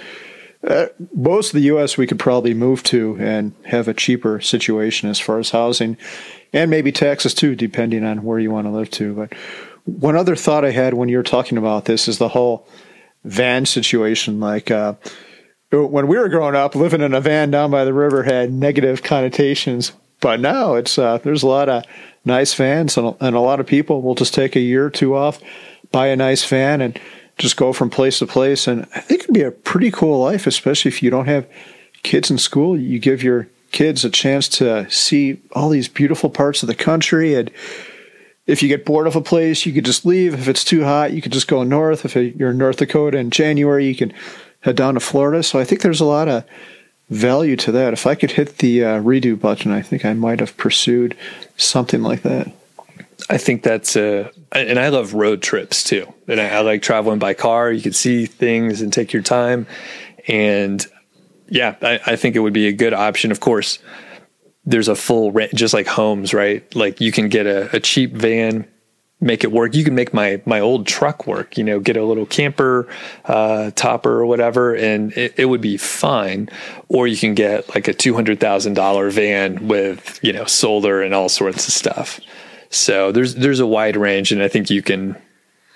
Uh, 0.67 0.87
most 1.13 1.47
of 1.47 1.53
the 1.53 1.67
U.S. 1.67 1.97
we 1.97 2.05
could 2.05 2.19
probably 2.19 2.53
move 2.53 2.83
to 2.83 3.15
and 3.21 3.53
have 3.65 3.87
a 3.87 3.93
cheaper 3.93 4.41
situation 4.41 5.09
as 5.09 5.17
far 5.17 5.39
as 5.39 5.51
housing 5.51 5.95
and 6.55 6.71
maybe 6.71 6.91
taxes 6.91 7.33
too, 7.33 7.53
depending 7.53 8.05
on 8.05 8.23
where 8.23 8.39
you 8.39 8.49
want 8.49 8.65
to 8.65 8.71
live 8.71 8.89
to. 8.91 9.13
But 9.13 9.33
one 9.83 10.15
other 10.15 10.35
thought 10.35 10.65
I 10.65 10.71
had 10.71 10.95
when 10.95 11.09
you 11.09 11.17
were 11.17 11.23
talking 11.23 11.57
about 11.57 11.85
this 11.85 12.07
is 12.07 12.17
the 12.17 12.29
whole 12.29 12.67
van 13.25 13.65
situation. 13.65 14.39
Like 14.39 14.71
uh, 14.71 14.95
when 15.71 16.07
we 16.07 16.17
were 16.17 16.29
growing 16.29 16.55
up, 16.55 16.73
living 16.73 17.01
in 17.01 17.13
a 17.13 17.19
van 17.21 17.51
down 17.51 17.69
by 17.69 17.83
the 17.83 17.93
river 17.93 18.23
had 18.23 18.53
negative 18.53 19.03
connotations, 19.03 19.91
but 20.21 20.39
now 20.39 20.75
it's 20.75 20.97
uh, 20.97 21.17
there's 21.19 21.43
a 21.43 21.47
lot 21.47 21.67
of 21.67 21.83
nice 22.23 22.53
vans, 22.53 22.97
and, 22.97 23.15
and 23.19 23.35
a 23.35 23.41
lot 23.41 23.59
of 23.59 23.67
people 23.67 24.01
will 24.01 24.15
just 24.15 24.33
take 24.33 24.55
a 24.55 24.61
year 24.61 24.85
or 24.85 24.89
two 24.89 25.13
off, 25.13 25.39
buy 25.91 26.07
a 26.07 26.15
nice 26.15 26.45
van, 26.45 26.79
and 26.79 26.99
just 27.37 27.57
go 27.57 27.73
from 27.73 27.89
place 27.89 28.19
to 28.19 28.27
place. 28.27 28.65
And 28.65 28.83
I 28.95 29.01
think 29.01 29.23
it'd 29.23 29.33
be 29.33 29.41
a 29.41 29.51
pretty 29.51 29.91
cool 29.91 30.23
life, 30.23 30.47
especially 30.47 30.89
if 30.89 31.03
you 31.03 31.09
don't 31.09 31.27
have 31.27 31.45
kids 32.01 32.31
in 32.31 32.37
school. 32.37 32.79
You 32.79 32.97
give 32.97 33.21
your 33.21 33.49
kids 33.75 34.03
a 34.03 34.09
chance 34.09 34.47
to 34.47 34.89
see 34.89 35.39
all 35.51 35.69
these 35.69 35.87
beautiful 35.87 36.29
parts 36.29 36.63
of 36.63 36.67
the 36.67 36.75
country. 36.75 37.35
And 37.35 37.51
if 38.47 38.63
you 38.63 38.69
get 38.69 38.85
bored 38.85 39.05
of 39.05 39.15
a 39.15 39.21
place, 39.21 39.65
you 39.65 39.73
could 39.73 39.85
just 39.85 40.05
leave. 40.05 40.33
If 40.33 40.47
it's 40.47 40.63
too 40.63 40.83
hot, 40.83 41.11
you 41.11 41.21
could 41.21 41.33
just 41.33 41.47
go 41.47 41.61
north. 41.63 42.05
If 42.05 42.15
you're 42.15 42.51
in 42.51 42.57
North 42.57 42.77
Dakota 42.77 43.17
in 43.17 43.29
January, 43.29 43.85
you 43.85 43.95
can 43.95 44.13
head 44.61 44.75
down 44.75 44.95
to 44.95 44.99
Florida. 44.99 45.43
So 45.43 45.59
I 45.59 45.65
think 45.65 45.81
there's 45.81 46.01
a 46.01 46.05
lot 46.05 46.27
of 46.27 46.45
value 47.09 47.55
to 47.57 47.71
that. 47.73 47.93
If 47.93 48.07
I 48.07 48.15
could 48.15 48.31
hit 48.31 48.57
the 48.57 48.83
uh, 48.83 49.01
redo 49.01 49.39
button, 49.39 49.71
I 49.71 49.81
think 49.81 50.05
I 50.05 50.13
might 50.13 50.39
have 50.39 50.57
pursued 50.57 51.15
something 51.57 52.01
like 52.01 52.23
that. 52.23 52.51
I 53.29 53.37
think 53.37 53.61
that's 53.61 53.95
a, 53.95 54.31
and 54.51 54.79
I 54.79 54.89
love 54.89 55.13
road 55.13 55.41
trips 55.41 55.83
too. 55.83 56.11
And 56.27 56.39
I, 56.39 56.47
I 56.47 56.59
like 56.61 56.81
traveling 56.81 57.19
by 57.19 57.33
car. 57.33 57.71
You 57.71 57.81
can 57.81 57.93
see 57.93 58.25
things 58.25 58.81
and 58.81 58.91
take 58.93 59.13
your 59.13 59.23
time. 59.23 59.67
And 60.27 60.85
yeah, 61.47 61.75
I, 61.81 61.99
I, 62.05 62.15
think 62.15 62.35
it 62.35 62.39
would 62.39 62.53
be 62.53 62.67
a 62.67 62.73
good 62.73 62.93
option. 62.93 63.31
Of 63.31 63.39
course, 63.39 63.79
there's 64.65 64.87
a 64.87 64.95
full 64.95 65.31
rent, 65.31 65.53
just 65.53 65.73
like 65.73 65.87
homes, 65.87 66.33
right? 66.33 66.63
Like 66.75 67.01
you 67.01 67.11
can 67.11 67.29
get 67.29 67.45
a, 67.45 67.75
a, 67.75 67.79
cheap 67.79 68.13
van, 68.13 68.67
make 69.21 69.43
it 69.43 69.51
work. 69.51 69.75
You 69.75 69.83
can 69.83 69.95
make 69.95 70.13
my 70.13 70.41
my 70.45 70.59
old 70.59 70.87
truck 70.87 71.27
work. 71.27 71.57
You 71.57 71.63
know, 71.63 71.79
get 71.79 71.97
a 71.97 72.03
little 72.03 72.25
camper 72.25 72.87
uh, 73.25 73.71
topper 73.71 74.19
or 74.19 74.25
whatever, 74.25 74.75
and 74.75 75.13
it, 75.13 75.35
it 75.37 75.45
would 75.45 75.61
be 75.61 75.77
fine. 75.77 76.49
Or 76.89 77.07
you 77.07 77.17
can 77.17 77.35
get 77.35 77.69
like 77.75 77.87
a 77.87 77.93
two 77.93 78.15
hundred 78.15 78.39
thousand 78.39 78.73
dollar 78.73 79.09
van 79.11 79.67
with 79.67 80.19
you 80.23 80.33
know 80.33 80.45
solar 80.45 81.01
and 81.01 81.13
all 81.13 81.29
sorts 81.29 81.67
of 81.67 81.73
stuff. 81.73 82.19
So 82.69 83.11
there's 83.11 83.35
there's 83.35 83.59
a 83.59 83.67
wide 83.67 83.95
range, 83.97 84.31
and 84.31 84.41
I 84.41 84.47
think 84.47 84.69
you 84.69 84.81
can 84.81 85.15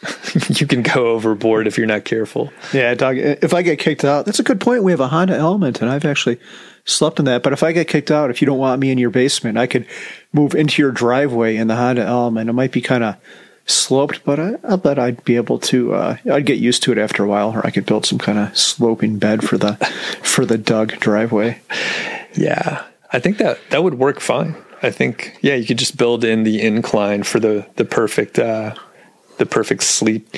you 0.50 0.66
can 0.66 0.82
go 0.82 1.08
overboard 1.08 1.68
if 1.68 1.78
you're 1.78 1.88
not 1.88 2.06
careful. 2.06 2.52
Yeah, 2.74 2.93
Doug, 2.93 3.18
if 3.18 3.54
I 3.54 3.62
get 3.62 3.80
kicked 3.80 4.06
out, 4.06 4.26
that's 4.26 4.39
a 4.39 4.43
good 4.43 4.62
point. 4.62 4.84
We 4.84 4.91
have 4.91 5.00
a 5.00 5.08
Honda 5.08 5.36
Element, 5.36 5.82
and 5.82 5.89
I've 5.89 6.06
actually 6.06 6.39
slept 6.86 7.20
in 7.20 7.26
that. 7.26 7.43
But 7.43 7.54
if 7.54 7.64
I 7.64 7.72
get 7.72 7.88
kicked 7.88 8.12
out, 8.12 8.30
if 8.30 8.41
you 8.41 8.45
don't 8.45 8.58
want 8.58 8.80
me 8.80 8.91
in 8.91 8.97
your 8.97 9.10
basement, 9.10 9.58
I 9.58 9.68
could 9.68 9.86
move 10.32 10.56
into 10.56 10.82
your 10.82 10.91
driveway 10.91 11.58
in 11.58 11.68
the 11.68 11.76
Honda 11.76 12.04
Element. 12.04 12.50
It 12.50 12.54
might 12.54 12.72
be 12.72 12.82
kind 12.82 13.04
of 13.04 13.16
sloped, 13.66 14.24
but 14.24 14.39
I, 14.39 14.56
I 14.64 14.76
bet 14.76 15.00
I'd 15.00 15.24
be 15.24 15.36
able 15.36 15.60
to. 15.60 15.93
Uh, 15.93 16.18
I'd 16.32 16.45
get 16.45 16.60
used 16.60 16.84
to 16.84 16.91
it 16.91 16.97
after 16.97 17.24
a 17.24 17.28
while, 17.28 17.52
or 17.52 17.66
I 17.66 17.72
could 17.72 17.86
build 17.86 18.06
some 18.06 18.20
kind 18.20 18.39
of 18.39 18.58
sloping 18.58 19.20
bed 19.20 19.43
for 19.43 19.58
the 19.58 19.74
for 20.24 20.45
the 20.45 20.58
Doug 20.58 21.00
driveway. 21.00 21.62
Yeah, 22.34 22.84
I 23.12 23.20
think 23.20 23.38
that 23.38 23.60
that 23.70 23.84
would 23.84 23.95
work 23.95 24.20
fine. 24.20 24.56
I 24.82 24.91
think 24.91 25.38
yeah, 25.41 25.56
you 25.56 25.66
could 25.66 25.78
just 25.78 25.97
build 25.97 26.24
in 26.24 26.43
the 26.43 26.62
incline 26.62 27.24
for 27.24 27.39
the 27.39 27.68
the 27.76 27.86
perfect. 27.86 28.39
Uh, 28.39 28.76
the 29.39 29.45
perfect 29.45 29.83
sleep 29.83 30.37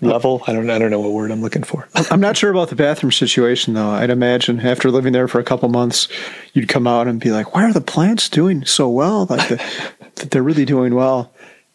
level. 0.00 0.42
I 0.46 0.52
don't 0.52 0.68
I 0.68 0.78
don't 0.78 0.90
know 0.90 1.00
what 1.00 1.12
word 1.12 1.30
I'm 1.30 1.40
looking 1.40 1.62
for. 1.62 1.88
I'm 2.10 2.20
not 2.20 2.36
sure 2.36 2.50
about 2.50 2.68
the 2.68 2.76
bathroom 2.76 3.12
situation 3.12 3.74
though. 3.74 3.90
I'd 3.90 4.10
imagine 4.10 4.60
after 4.60 4.90
living 4.90 5.12
there 5.12 5.28
for 5.28 5.40
a 5.40 5.44
couple 5.44 5.68
months, 5.68 6.08
you'd 6.52 6.68
come 6.68 6.86
out 6.86 7.08
and 7.08 7.20
be 7.20 7.30
like, 7.30 7.54
"Why 7.54 7.64
are 7.64 7.72
the 7.72 7.80
plants 7.80 8.28
doing 8.28 8.64
so 8.64 8.88
well? 8.88 9.26
Like 9.30 9.48
the, 9.48 10.26
they're 10.30 10.42
really 10.42 10.64
doing 10.64 10.94
well." 10.94 11.32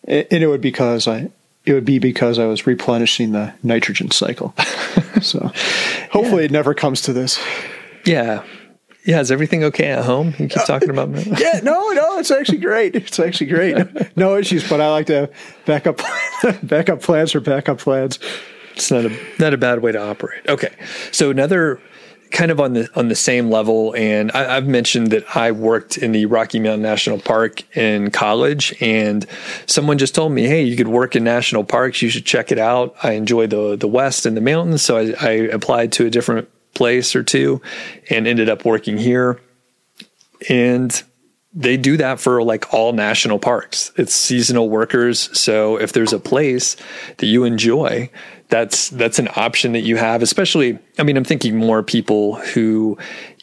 And 0.07 0.27
it 0.31 0.47
would 0.47 0.61
because 0.61 1.07
I 1.07 1.29
it 1.65 1.73
would 1.73 1.85
be 1.85 1.99
because 1.99 2.39
I 2.39 2.45
was 2.45 2.65
replenishing 2.65 3.31
the 3.31 3.53
nitrogen 3.63 4.11
cycle. 4.11 4.53
so 5.21 5.51
hopefully 6.11 6.43
yeah. 6.43 6.45
it 6.45 6.51
never 6.51 6.73
comes 6.73 7.01
to 7.03 7.13
this. 7.13 7.39
Yeah, 8.05 8.43
yeah, 9.05 9.19
is 9.21 9.31
everything 9.31 9.63
okay 9.65 9.87
at 9.87 10.03
home? 10.03 10.33
You 10.37 10.47
keep 10.47 10.65
talking 10.65 10.89
about 10.89 11.09
me. 11.09 11.23
yeah, 11.39 11.61
no, 11.63 11.89
no, 11.91 12.19
it's 12.19 12.31
actually 12.31 12.57
great. 12.57 12.95
It's 12.95 13.19
actually 13.19 13.47
great. 13.47 14.17
No 14.17 14.37
issues, 14.37 14.67
but 14.69 14.81
I 14.81 14.89
like 14.91 15.07
to 15.07 15.29
back 15.65 15.87
up 15.87 16.01
backup 16.63 17.01
plans 17.01 17.33
or 17.33 17.39
backup 17.39 17.79
plans. 17.79 18.19
It's 18.73 18.91
not 18.91 19.05
a 19.05 19.17
not 19.39 19.53
a 19.53 19.57
bad 19.57 19.81
way 19.81 19.91
to 19.91 20.01
operate. 20.01 20.47
Okay, 20.47 20.73
so 21.11 21.29
another 21.29 21.81
kind 22.31 22.51
of 22.51 22.59
on 22.59 22.73
the 22.73 22.89
on 22.95 23.07
the 23.07 23.15
same 23.15 23.49
level, 23.49 23.95
and 23.95 24.31
I, 24.31 24.55
have 24.55 24.67
mentioned 24.67 25.11
that 25.11 25.35
I 25.35 25.51
worked 25.51 25.97
in 25.97 26.11
the 26.11 26.25
Rocky 26.25 26.59
Mountain 26.59 26.81
National 26.81 27.19
Park 27.19 27.63
in 27.75 28.11
college, 28.11 28.75
and 28.81 29.25
someone 29.65 29.97
just 29.97 30.13
told 30.13 30.31
me, 30.31 30.45
"Hey, 30.45 30.63
you 30.63 30.75
could 30.75 30.87
work 30.87 31.15
in 31.15 31.23
national 31.23 31.63
parks. 31.63 32.01
You 32.01 32.09
should 32.09 32.25
check 32.25 32.51
it 32.51 32.59
out." 32.59 32.95
I 33.01 33.13
enjoy 33.13 33.47
the 33.47 33.75
the 33.75 33.87
West 33.87 34.25
and 34.25 34.35
the 34.37 34.41
mountains, 34.41 34.81
so 34.81 34.97
I, 34.97 35.13
I 35.19 35.31
applied 35.31 35.91
to 35.93 36.05
a 36.05 36.09
different 36.09 36.49
place 36.73 37.15
or 37.15 37.23
two 37.23 37.61
and 38.09 38.27
ended 38.27 38.49
up 38.49 38.65
working 38.65 38.97
here. 38.97 39.39
And 40.49 41.03
they 41.53 41.77
do 41.77 41.97
that 41.97 42.19
for 42.19 42.43
like 42.43 42.73
all 42.73 42.93
national 42.93 43.39
parks. 43.39 43.91
It's 43.97 44.13
seasonal 44.13 44.69
workers. 44.69 45.35
So 45.37 45.77
if 45.77 45.93
there's 45.93 46.13
a 46.13 46.19
place 46.19 46.77
that 47.17 47.25
you 47.25 47.43
enjoy, 47.43 48.09
that's 48.49 48.89
that's 48.89 49.19
an 49.19 49.29
option 49.35 49.73
that 49.73 49.81
you 49.81 49.97
have, 49.97 50.21
especially 50.21 50.77
I 50.97 51.03
mean, 51.03 51.17
I'm 51.17 51.23
thinking 51.23 51.55
more 51.55 51.83
people 51.83 52.35
who 52.35 52.97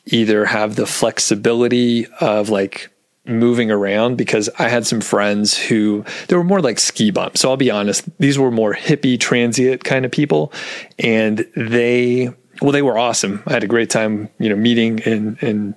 either 0.06 0.44
have 0.44 0.76
the 0.76 0.86
flexibility 0.86 2.06
of 2.20 2.48
like 2.48 2.90
moving 3.24 3.72
around 3.72 4.16
because 4.16 4.48
I 4.58 4.68
had 4.68 4.86
some 4.86 5.00
friends 5.00 5.56
who 5.58 6.04
they 6.28 6.36
were 6.36 6.44
more 6.44 6.60
like 6.60 6.78
ski 6.78 7.10
bumps. 7.10 7.40
So 7.40 7.50
I'll 7.50 7.56
be 7.56 7.72
honest, 7.72 8.08
these 8.18 8.38
were 8.38 8.52
more 8.52 8.72
hippie 8.72 9.18
transient 9.18 9.82
kind 9.82 10.04
of 10.04 10.12
people 10.12 10.52
and 10.98 11.46
they 11.56 12.32
well, 12.61 12.72
they 12.72 12.82
were 12.82 12.98
awesome. 12.98 13.42
I 13.46 13.52
had 13.52 13.64
a 13.64 13.68
great 13.68 13.90
time, 13.90 14.28
you 14.38 14.48
know, 14.48 14.57
meeting 14.57 15.02
and 15.04 15.42
and 15.42 15.74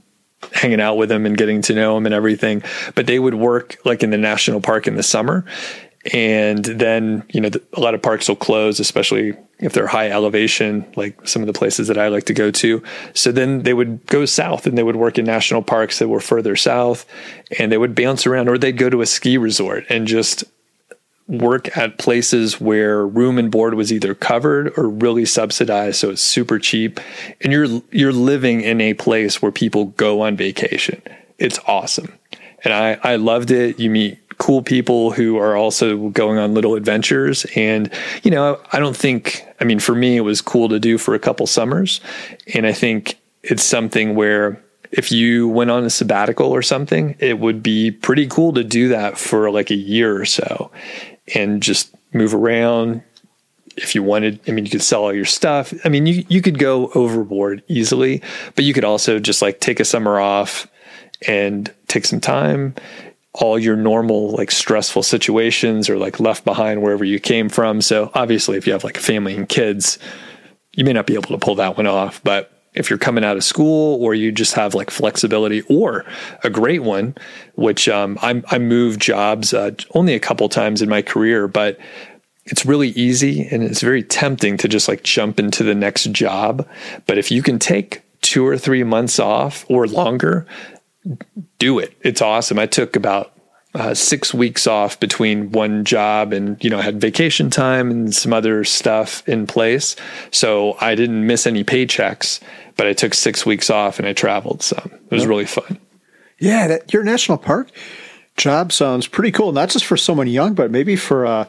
hanging 0.54 0.80
out 0.80 0.96
with 0.96 1.10
them 1.10 1.26
and 1.26 1.38
getting 1.38 1.62
to 1.64 1.74
know 1.74 1.96
them 1.96 2.06
and 2.06 2.16
everything. 2.16 2.64
But 2.96 3.08
they 3.08 3.20
would 3.20 3.36
work 3.36 3.78
like 3.86 4.04
in 4.04 4.10
the 4.10 4.18
national 4.18 4.62
park 4.62 4.88
in 4.88 4.96
the 4.96 5.04
summer. 5.04 5.46
And 6.14 6.64
then, 6.64 7.26
you 7.30 7.42
know, 7.42 7.50
a 7.74 7.80
lot 7.82 7.94
of 7.94 8.02
parks 8.02 8.30
will 8.30 8.38
close, 8.38 8.80
especially 8.80 9.34
if 9.60 9.74
they're 9.74 9.86
high 9.86 10.10
elevation, 10.10 10.90
like 10.96 11.28
some 11.28 11.42
of 11.42 11.48
the 11.48 11.54
places 11.54 11.90
that 11.90 11.98
I 11.98 12.08
like 12.08 12.24
to 12.26 12.34
go 12.34 12.52
to. 12.52 12.82
So 13.14 13.34
then 13.34 13.64
they 13.64 13.74
would 13.74 14.06
go 14.06 14.26
south 14.26 14.66
and 14.66 14.78
they 14.78 14.84
would 14.84 14.96
work 14.96 15.18
in 15.18 15.26
national 15.26 15.62
parks 15.62 16.00
that 16.00 16.08
were 16.08 16.22
further 16.22 16.56
south 16.56 17.06
and 17.60 17.70
they 17.70 17.78
would 17.78 17.96
bounce 17.96 18.26
around 18.26 18.48
or 18.48 18.58
they'd 18.58 18.78
go 18.78 18.90
to 18.90 19.02
a 19.02 19.06
ski 19.06 19.38
resort 19.38 19.86
and 19.90 20.08
just 20.08 20.46
work 21.30 21.78
at 21.78 22.00
places 22.00 22.60
where 22.60 23.06
room 23.06 23.38
and 23.38 23.52
board 23.52 23.76
was 23.76 23.94
either 23.94 24.16
covered 24.16 24.74
or 24.78 24.90
really 24.90 25.26
subsidized 25.26 25.98
so 25.98 26.10
it's 26.10 26.22
super 26.22 26.58
cheap. 26.58 27.00
And 27.42 27.54
you're 27.54 27.82
you're 27.92 28.12
living 28.12 28.62
in 28.62 28.82
a 28.82 28.96
place 28.96 29.42
where 29.42 29.52
people 29.52 29.86
go 29.86 30.22
on 30.22 30.36
vacation. 30.36 31.02
It's 31.38 31.60
awesome. 31.68 32.18
And 32.64 32.74
i 32.74 32.98
i 33.04 33.16
loved 33.16 33.52
it. 33.52 33.80
You 33.80 33.92
meet 33.92 34.18
cool 34.40 34.64
people 34.64 35.12
who 35.12 35.38
are 35.38 35.56
also 35.56 36.10
going 36.10 36.40
on 36.40 36.54
little 36.56 36.76
adventures. 36.76 37.46
And 37.56 37.92
you 38.24 38.32
know 38.32 38.60
i 38.74 38.80
don't 38.80 38.98
think 38.98 39.46
i 39.62 39.64
mean 39.64 39.80
for 39.80 39.94
me 39.94 40.18
it 40.18 40.22
was 40.22 40.42
cool 40.42 40.68
to 40.70 40.80
do 40.80 40.98
for 40.98 41.14
a 41.14 41.20
couple 41.20 41.46
summers. 41.46 42.02
And 42.56 42.66
i 42.66 42.74
think 42.74 43.20
it's 43.44 43.64
something 43.64 44.16
where 44.16 44.64
if 44.92 45.12
you 45.12 45.48
went 45.48 45.70
on 45.70 45.84
a 45.84 45.90
sabbatical 45.90 46.48
or 46.48 46.64
something, 46.64 47.16
it 47.20 47.38
would 47.38 47.62
be 47.62 47.92
pretty 47.92 48.26
cool 48.26 48.54
to 48.54 48.64
do 48.64 48.88
that 48.88 49.20
for 49.20 49.52
like 49.52 49.70
a 49.70 49.76
year 49.76 50.20
or 50.20 50.26
so 50.26 50.72
and 51.36 51.62
just 51.62 51.94
move 52.14 52.34
around. 52.34 53.04
If 53.78 53.96
you 53.96 54.04
wanted, 54.04 54.42
I 54.48 54.52
mean, 54.52 54.66
you 54.66 54.72
could 54.72 54.82
sell 54.82 55.04
all 55.04 55.14
your 55.14 55.26
stuff. 55.26 55.74
I 55.86 55.90
mean, 55.90 56.06
you, 56.06 56.26
you 56.28 56.42
could 56.42 56.60
go 56.60 56.90
overboard 56.96 57.64
easily, 57.68 58.22
but 58.56 58.66
you 58.66 58.74
could 58.74 58.84
also 58.84 59.20
just 59.20 59.42
like 59.42 59.60
take 59.60 59.80
a 59.80 59.86
summer 59.86 60.20
off 60.20 60.68
and 61.28 61.74
take 61.88 62.06
some 62.06 62.20
time. 62.20 62.76
All 63.34 63.60
your 63.60 63.76
normal, 63.76 64.32
like 64.32 64.52
stressful 64.52 65.04
situations 65.04 65.90
are 65.90 65.98
like 65.98 66.20
left 66.20 66.44
behind 66.44 66.82
wherever 66.82 67.06
you 67.06 67.20
came 67.20 67.48
from. 67.48 67.80
So 67.82 68.12
obviously, 68.14 68.58
if 68.58 68.68
you 68.68 68.74
have 68.74 68.84
like 68.84 68.98
a 68.98 69.02
family 69.02 69.36
and 69.36 69.48
kids, 69.48 70.00
you 70.74 70.84
may 70.84 70.94
not 70.94 71.08
be 71.08 71.14
able 71.14 71.30
to 71.30 71.38
pull 71.38 71.56
that 71.56 71.78
one 71.78 71.88
off, 71.88 72.22
but 72.24 72.59
if 72.74 72.90
you're 72.90 73.00
coming 73.00 73.24
out 73.24 73.38
of 73.38 73.44
school 73.44 74.02
or 74.04 74.14
you 74.14 74.32
just 74.32 74.54
have 74.54 74.76
like 74.76 74.92
flexibility 74.92 75.62
or 75.64 76.06
a 76.44 76.50
great 76.50 76.84
one, 76.84 77.16
which 77.56 77.90
um, 77.90 78.18
I, 78.22 78.58
moved 78.60 79.02
jobs 79.02 79.54
uh, 79.54 79.72
only 79.96 80.14
a 80.14 80.20
couple 80.20 80.48
times 80.50 80.82
in 80.82 80.90
my 80.90 81.02
career, 81.02 81.48
but 81.48 81.80
it's 82.46 82.66
really 82.66 82.90
easy 82.90 83.48
and 83.48 83.64
it's 83.64 83.82
very 83.82 84.04
tempting 84.04 84.58
to 84.58 84.68
just 84.68 84.88
like 84.88 85.04
jump 85.04 85.40
into 85.40 85.64
the 85.64 85.76
next 85.76 86.12
job. 86.12 86.68
But 87.06 87.18
if 87.18 87.32
you 87.32 87.42
can 87.42 87.60
take 87.60 88.02
two 88.22 88.46
or 88.46 88.58
three 88.58 88.84
months 88.84 89.20
off 89.20 89.66
or 89.70 89.88
longer, 89.88 90.46
do 91.58 91.80
it. 91.80 91.94
It's 92.02 92.22
awesome. 92.22 92.60
I 92.60 92.66
took 92.66 92.96
about 92.96 93.34
uh, 93.76 93.94
six 93.94 94.34
weeks 94.34 94.66
off 94.66 95.00
between 95.00 95.52
one 95.52 95.86
job 95.86 96.34
and 96.34 96.62
you 96.64 96.70
know 96.70 96.80
had 96.80 97.00
vacation 97.00 97.50
time 97.50 97.92
and 97.92 98.16
some 98.16 98.34
other 98.34 98.64
stuff 98.64 99.28
in 99.28 99.46
place. 99.46 99.96
So 100.32 100.76
i 100.82 100.96
didn't 100.96 101.26
miss 101.28 101.46
any 101.46 101.64
paychecks 101.64 102.40
but 102.78 102.88
i 102.88 102.94
took 102.94 103.14
six 103.14 103.46
weeks 103.46 103.70
off 103.70 104.00
and 104.00 104.08
i 104.08 104.14
traveled 104.14 104.64
some. 104.64 104.92
It 105.10 105.12
was 105.12 105.28
really 105.28 105.46
fun. 105.46 105.80
Yeah 106.40 106.68
that, 106.68 106.94
your 106.94 107.04
national 107.04 107.38
park 107.38 107.70
job 108.38 108.72
sounds 108.72 109.06
pretty 109.06 109.32
cool 109.32 109.52
not 109.52 109.70
just 109.70 109.86
for 109.86 109.98
someone 109.98 110.28
young 110.28 110.56
but 110.56 110.72
maybe 110.72 110.96
for 110.96 111.26
uh, 111.26 111.46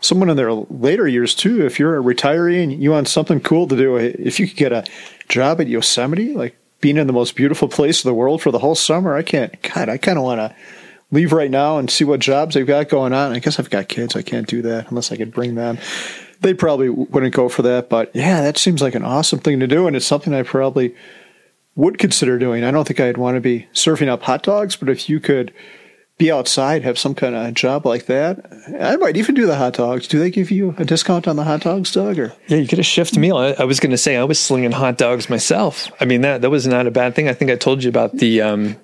someone 0.00 0.28
in 0.28 0.36
their 0.36 0.52
later 0.52 1.08
years 1.08 1.34
too. 1.34 1.64
If 1.64 1.78
you're 1.78 1.96
a 1.96 2.02
retiree 2.02 2.62
and 2.62 2.82
you 2.82 2.90
want 2.90 3.08
something 3.08 3.40
cool 3.40 3.66
to 3.68 3.76
do 3.76 3.96
if 3.96 4.38
you 4.38 4.46
could 4.46 4.56
get 4.56 4.72
a 4.72 4.84
job 5.28 5.60
at 5.60 5.68
yosemite 5.68 6.34
like 6.34 6.54
being 6.82 6.98
in 6.98 7.06
the 7.06 7.12
most 7.14 7.34
beautiful 7.34 7.68
place 7.68 8.04
in 8.04 8.08
the 8.10 8.14
world 8.14 8.42
for 8.42 8.50
the 8.50 8.58
whole 8.58 8.74
summer 8.74 9.14
i 9.14 9.22
can't 9.22 9.62
god 9.62 9.88
i 9.88 9.96
kind 9.96 10.18
of 10.18 10.24
want 10.24 10.38
to 10.38 10.54
leave 11.12 11.32
right 11.32 11.50
now 11.50 11.78
and 11.78 11.88
see 11.88 12.02
what 12.02 12.18
jobs 12.18 12.54
they've 12.54 12.66
got 12.66 12.88
going 12.88 13.12
on. 13.12 13.32
I 13.32 13.38
guess 13.38 13.60
I've 13.60 13.70
got 13.70 13.88
kids. 13.88 14.16
I 14.16 14.22
can't 14.22 14.48
do 14.48 14.62
that 14.62 14.88
unless 14.88 15.12
I 15.12 15.16
could 15.16 15.32
bring 15.32 15.54
them. 15.54 15.78
They 16.40 16.54
probably 16.54 16.88
wouldn't 16.88 17.34
go 17.34 17.48
for 17.48 17.62
that, 17.62 17.88
but 17.88 18.10
yeah, 18.14 18.40
that 18.40 18.58
seems 18.58 18.82
like 18.82 18.96
an 18.96 19.04
awesome 19.04 19.38
thing 19.38 19.60
to 19.60 19.68
do, 19.68 19.86
and 19.86 19.94
it's 19.94 20.06
something 20.06 20.34
I 20.34 20.42
probably 20.42 20.96
would 21.76 21.98
consider 21.98 22.36
doing. 22.38 22.64
I 22.64 22.72
don't 22.72 22.86
think 22.86 22.98
I'd 22.98 23.16
want 23.16 23.36
to 23.36 23.40
be 23.40 23.68
surfing 23.72 24.08
up 24.08 24.22
hot 24.22 24.42
dogs, 24.42 24.74
but 24.74 24.88
if 24.88 25.08
you 25.08 25.20
could 25.20 25.52
be 26.18 26.30
outside, 26.30 26.82
have 26.82 26.98
some 26.98 27.14
kind 27.14 27.34
of 27.34 27.54
job 27.54 27.86
like 27.86 28.06
that, 28.06 28.44
I 28.80 28.96
might 28.96 29.16
even 29.16 29.34
do 29.34 29.46
the 29.46 29.56
hot 29.56 29.74
dogs. 29.74 30.08
Do 30.08 30.18
they 30.18 30.30
give 30.30 30.50
you 30.50 30.74
a 30.78 30.84
discount 30.84 31.28
on 31.28 31.36
the 31.36 31.44
hot 31.44 31.60
dogs, 31.60 31.92
Doug? 31.92 32.18
Or 32.18 32.34
yeah, 32.48 32.58
you 32.58 32.66
get 32.66 32.78
a 32.78 32.84
shift 32.84 33.16
meal. 33.16 33.36
I, 33.36 33.52
I 33.52 33.64
was 33.64 33.80
going 33.80 33.92
to 33.92 33.98
say 33.98 34.16
I 34.16 34.24
was 34.24 34.38
slinging 34.38 34.72
hot 34.72 34.98
dogs 34.98 35.30
myself. 35.30 35.90
I 36.00 36.04
mean 36.04 36.20
that 36.22 36.42
that 36.42 36.50
was 36.50 36.66
not 36.66 36.86
a 36.86 36.90
bad 36.90 37.14
thing. 37.14 37.28
I 37.28 37.34
think 37.34 37.50
I 37.50 37.56
told 37.56 37.82
you 37.82 37.88
about 37.88 38.18
the 38.18 38.42
um, 38.42 38.76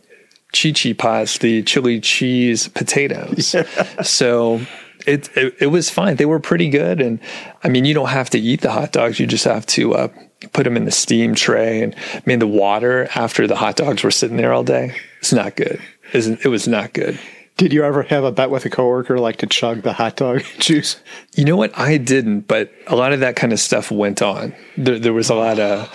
chi 0.53 0.73
chi 0.73 0.93
pots, 0.93 1.39
the 1.39 1.63
chili 1.63 2.01
cheese 2.01 2.69
potatoes. 2.69 3.55
Yeah. 3.55 4.03
So 4.03 4.61
it, 5.07 5.35
it, 5.37 5.55
it 5.61 5.67
was 5.69 5.91
fine. 5.91 6.17
They 6.17 6.27
were 6.27 6.41
pretty 6.41 6.69
good, 6.69 7.01
and 7.01 7.21
I 7.65 7.69
mean, 7.69 7.85
you 7.85 7.95
don't 7.95 8.09
have 8.09 8.31
to 8.31 8.39
eat 8.39 8.61
the 8.61 8.71
hot 8.71 8.93
dogs. 8.93 9.19
You 9.19 9.27
just 9.27 9.45
have 9.45 9.67
to 9.67 9.95
uh, 9.95 10.09
put 10.53 10.65
them 10.65 10.77
in 10.77 10.85
the 10.85 10.91
steam 10.91 11.35
tray. 11.35 11.83
And 11.83 11.95
I 12.15 12.23
mean, 12.27 12.39
the 12.39 12.47
water 12.47 13.09
after 13.15 13.47
the 13.47 13.57
hot 13.57 13.77
dogs 13.77 14.03
were 14.03 14.11
sitting 14.11 14.37
there 14.37 14.53
all 14.53 14.65
day, 14.65 14.95
it's 15.21 15.33
not 15.33 15.57
good. 15.57 15.81
Isn't 16.13 16.45
it 16.45 16.49
was 16.49 16.69
not 16.69 16.93
good. 16.93 17.19
Did 17.57 17.73
you 17.73 17.83
ever 17.83 18.05
have 18.05 18.23
a 18.23 18.31
bet 18.31 18.51
with 18.51 18.65
a 18.67 18.71
coworker 18.71 19.19
like 19.19 19.39
to 19.39 19.47
chug 19.47 19.83
the 19.83 19.93
hot 19.93 20.17
dog 20.17 20.43
juice? 20.59 21.01
You 21.35 21.45
know 21.45 21.57
what? 21.57 21.77
I 21.77 21.99
didn't, 21.99 22.43
but 22.43 22.71
a 22.87 22.95
lot 22.95 23.13
of 23.13 23.21
that 23.21 23.35
kind 23.35 23.53
of 23.53 23.59
stuff 23.59 23.91
went 23.91 24.23
on. 24.23 24.55
There, 24.77 24.99
there 24.99 25.13
was 25.13 25.29
a 25.29 25.35
lot 25.35 25.59
of. 25.59 25.93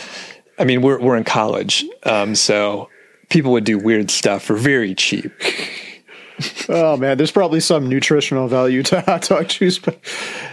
I 0.59 0.65
mean, 0.65 0.81
we're 0.81 0.99
we're 0.99 1.17
in 1.17 1.23
college, 1.23 1.85
um, 2.03 2.35
so 2.35 2.89
people 3.33 3.51
would 3.51 3.63
do 3.63 3.79
weird 3.79 4.11
stuff 4.11 4.43
for 4.43 4.55
very 4.55 4.93
cheap. 4.93 5.33
oh 6.69 6.95
man, 6.95 7.17
there's 7.17 7.31
probably 7.31 7.59
some 7.59 7.89
nutritional 7.89 8.47
value 8.47 8.83
to 8.83 9.01
hot 9.07 9.23
dog 9.23 9.47
juice, 9.47 9.79
but 9.79 9.99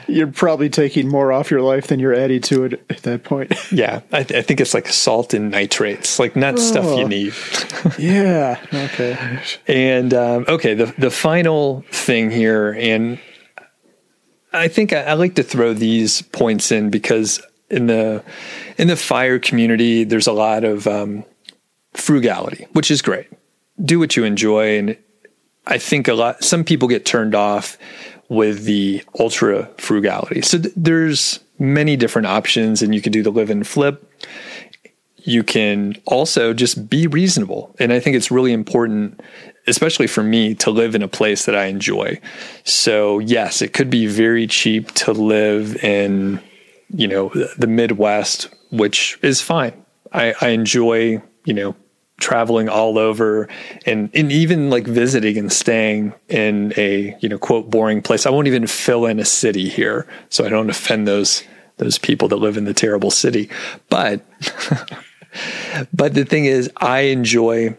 you're 0.09 0.26
probably 0.26 0.70
taking 0.70 1.07
more 1.07 1.31
off 1.31 1.51
your 1.51 1.61
life 1.61 1.89
than 1.89 2.01
you're 2.01 2.14
adding 2.14 2.41
to 2.41 2.64
it 2.64 2.85
at 2.89 3.03
that 3.03 3.22
point. 3.22 3.53
Yeah, 3.72 4.01
I, 4.11 4.24
th- 4.24 4.37
I 4.37 4.43
think 4.43 4.61
it's 4.61 4.74
like 4.74 4.89
salt 4.89 5.33
and 5.33 5.53
nitrates, 5.53 6.18
like 6.18 6.35
not 6.35 6.55
oh, 6.55 6.57
stuff 6.57 6.99
you 6.99 7.07
need. 7.07 7.35
yeah. 7.99 8.61
Okay. 8.72 9.41
And 9.68 10.12
um, 10.12 10.45
okay, 10.49 10.74
the 10.74 10.87
the 10.99 11.11
final 11.11 11.85
thing 11.93 12.31
here, 12.31 12.72
and 12.72 13.20
I 14.53 14.68
think 14.68 14.93
I, 14.93 15.03
I 15.03 15.12
like 15.12 15.37
to 15.37 15.43
throw 15.43 15.72
these 15.72 16.22
points 16.22 16.72
in 16.72 16.91
because 16.91 17.41
in 17.68 17.87
the 17.87 18.24
in 18.76 18.89
the 18.89 18.97
fire 18.97 19.39
community, 19.39 20.05
there's 20.05 20.26
a 20.26 20.33
lot 20.33 20.64
of 20.64 20.87
um, 20.89 21.24
frugality, 21.93 22.66
which 22.72 22.91
is 22.91 23.03
great. 23.03 23.26
Do 23.82 23.99
what 23.99 24.16
you 24.16 24.24
enjoy. 24.24 24.78
And 24.78 24.97
I 25.66 25.78
think 25.78 26.09
a 26.09 26.14
lot, 26.14 26.45
some 26.45 26.64
people 26.64 26.88
get 26.88 27.05
turned 27.05 27.34
off 27.34 27.78
with 28.28 28.64
the 28.64 29.03
ultra 29.18 29.68
frugality. 29.76 30.41
So 30.43 30.59
th- 30.59 30.74
there's 30.76 31.41
many 31.59 31.97
different 31.97 32.26
options, 32.26 32.80
and 32.80 32.95
you 32.95 33.03
can 33.03 33.12
do 33.12 33.22
the 33.22 33.32
live 33.32 33.51
and 33.51 33.66
flip. 33.66 34.07
You 35.16 35.43
can 35.43 35.97
also 36.07 36.55
just 36.55 36.88
be 36.88 37.07
reasonable. 37.07 37.74
And 37.78 37.93
I 37.93 38.01
think 38.01 38.16
it's 38.16 38.30
really 38.30 38.53
important, 38.53 39.20
especially 39.66 40.07
for 40.07 40.22
me, 40.22 40.55
to 40.57 40.70
live 40.70 40.95
in 40.95 41.03
a 41.03 41.09
place 41.09 41.45
that 41.45 41.55
I 41.55 41.66
enjoy. 41.66 42.20
So, 42.64 43.18
yes, 43.18 43.61
it 43.61 43.72
could 43.72 43.91
be 43.91 44.07
very 44.07 44.47
cheap 44.47 44.93
to 44.93 45.12
live 45.12 45.76
in, 45.84 46.41
you 46.88 47.09
know, 47.09 47.28
the 47.59 47.66
Midwest, 47.66 48.49
which 48.70 49.18
is 49.22 49.43
fine. 49.43 49.74
I, 50.12 50.34
I 50.41 50.49
enjoy 50.49 51.20
you 51.51 51.55
know, 51.55 51.74
traveling 52.20 52.68
all 52.68 52.96
over 52.96 53.48
and, 53.86 54.09
and 54.14 54.30
even 54.30 54.70
like 54.70 54.86
visiting 54.86 55.36
and 55.36 55.53
staying 55.53 56.14
in 56.28 56.72
a, 56.76 57.16
you 57.18 57.28
know, 57.28 57.38
quote, 57.38 57.68
boring 57.68 58.01
place. 58.03 58.24
I 58.24 58.30
won't 58.30 58.46
even 58.46 58.68
fill 58.68 59.05
in 59.05 59.18
a 59.18 59.24
city 59.24 59.68
here. 59.68 60.07
So 60.28 60.44
I 60.46 60.48
don't 60.48 60.70
offend 60.70 61.09
those, 61.09 61.42
those 61.78 61.98
people 61.98 62.28
that 62.28 62.36
live 62.36 62.57
in 62.57 62.66
the 62.66 62.74
terrible 62.74 63.11
city. 63.11 63.51
But, 63.88 64.24
but 65.92 66.14
the 66.14 66.24
thing 66.24 66.44
is, 66.44 66.70
I 66.76 67.01
enjoy 67.01 67.76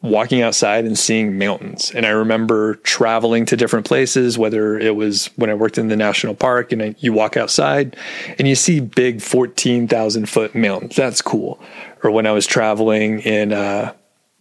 walking 0.00 0.42
outside 0.42 0.84
and 0.84 0.98
seeing 0.98 1.38
mountains. 1.38 1.92
And 1.92 2.04
I 2.04 2.08
remember 2.08 2.74
traveling 2.76 3.46
to 3.46 3.56
different 3.56 3.86
places, 3.86 4.36
whether 4.36 4.76
it 4.76 4.96
was 4.96 5.26
when 5.36 5.48
I 5.48 5.54
worked 5.54 5.78
in 5.78 5.86
the 5.86 5.96
national 5.96 6.34
park 6.34 6.72
and 6.72 6.96
you 6.98 7.12
walk 7.12 7.36
outside 7.36 7.96
and 8.36 8.48
you 8.48 8.56
see 8.56 8.80
big 8.80 9.22
14,000 9.22 10.28
foot 10.28 10.56
mountains. 10.56 10.96
That's 10.96 11.22
cool 11.22 11.60
or 12.02 12.10
when 12.10 12.26
I 12.26 12.32
was 12.32 12.46
traveling 12.46 13.20
in 13.20 13.52
uh, 13.52 13.92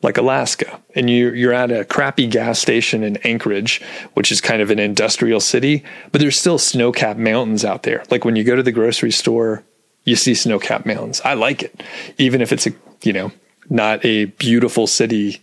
like 0.01 0.17
Alaska, 0.17 0.81
and 0.95 1.09
you 1.09 1.31
you're 1.31 1.53
at 1.53 1.71
a 1.71 1.85
crappy 1.85 2.27
gas 2.27 2.59
station 2.59 3.03
in 3.03 3.17
Anchorage, 3.17 3.81
which 4.13 4.31
is 4.31 4.41
kind 4.41 4.61
of 4.61 4.71
an 4.71 4.79
industrial 4.79 5.39
city, 5.39 5.83
but 6.11 6.21
there's 6.21 6.39
still 6.39 6.57
snow-capped 6.57 7.19
mountains 7.19 7.63
out 7.63 7.83
there. 7.83 8.03
Like 8.09 8.25
when 8.25 8.35
you 8.35 8.43
go 8.43 8.55
to 8.55 8.63
the 8.63 8.71
grocery 8.71 9.11
store, 9.11 9.63
you 10.03 10.15
see 10.15 10.33
snow-capped 10.33 10.85
mountains. 10.85 11.21
I 11.23 11.35
like 11.35 11.63
it, 11.63 11.83
even 12.17 12.41
if 12.41 12.51
it's 12.51 12.67
a 12.67 12.71
you 13.03 13.13
know 13.13 13.31
not 13.69 14.03
a 14.03 14.25
beautiful 14.25 14.87
city 14.87 15.41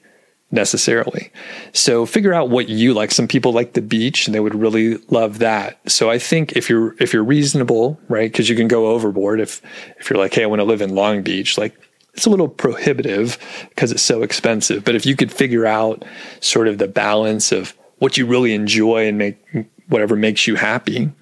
necessarily. 0.50 1.30
So 1.72 2.06
figure 2.06 2.32
out 2.32 2.48
what 2.48 2.68
you 2.68 2.94
like. 2.94 3.10
Some 3.10 3.28
people 3.28 3.52
like 3.52 3.74
the 3.74 3.82
beach 3.82 4.26
and 4.26 4.34
they 4.34 4.40
would 4.40 4.54
really 4.54 4.96
love 5.08 5.38
that. 5.40 5.78
So 5.90 6.10
I 6.10 6.18
think 6.18 6.52
if 6.56 6.70
you're 6.70 6.94
if 7.00 7.12
you're 7.12 7.24
reasonable, 7.24 8.00
right? 8.08 8.30
Because 8.30 8.48
you 8.48 8.56
can 8.56 8.68
go 8.68 8.88
overboard 8.88 9.40
if 9.40 9.60
if 9.98 10.10
you're 10.10 10.18
like, 10.18 10.34
hey, 10.34 10.44
I 10.44 10.46
want 10.46 10.60
to 10.60 10.64
live 10.64 10.80
in 10.80 10.94
Long 10.94 11.22
Beach, 11.22 11.58
like 11.58 11.78
it's 12.18 12.26
a 12.26 12.30
little 12.30 12.48
prohibitive 12.48 13.38
because 13.68 13.92
it's 13.92 14.02
so 14.02 14.22
expensive. 14.22 14.82
But 14.82 14.96
if 14.96 15.06
you 15.06 15.14
could 15.14 15.30
figure 15.30 15.64
out 15.64 16.04
sort 16.40 16.66
of 16.66 16.78
the 16.78 16.88
balance 16.88 17.52
of 17.52 17.78
what 17.98 18.16
you 18.16 18.26
really 18.26 18.54
enjoy 18.54 19.06
and 19.06 19.16
make 19.16 19.38
whatever 19.86 20.16
makes 20.16 20.48
you 20.48 20.56
happy, 20.56 21.12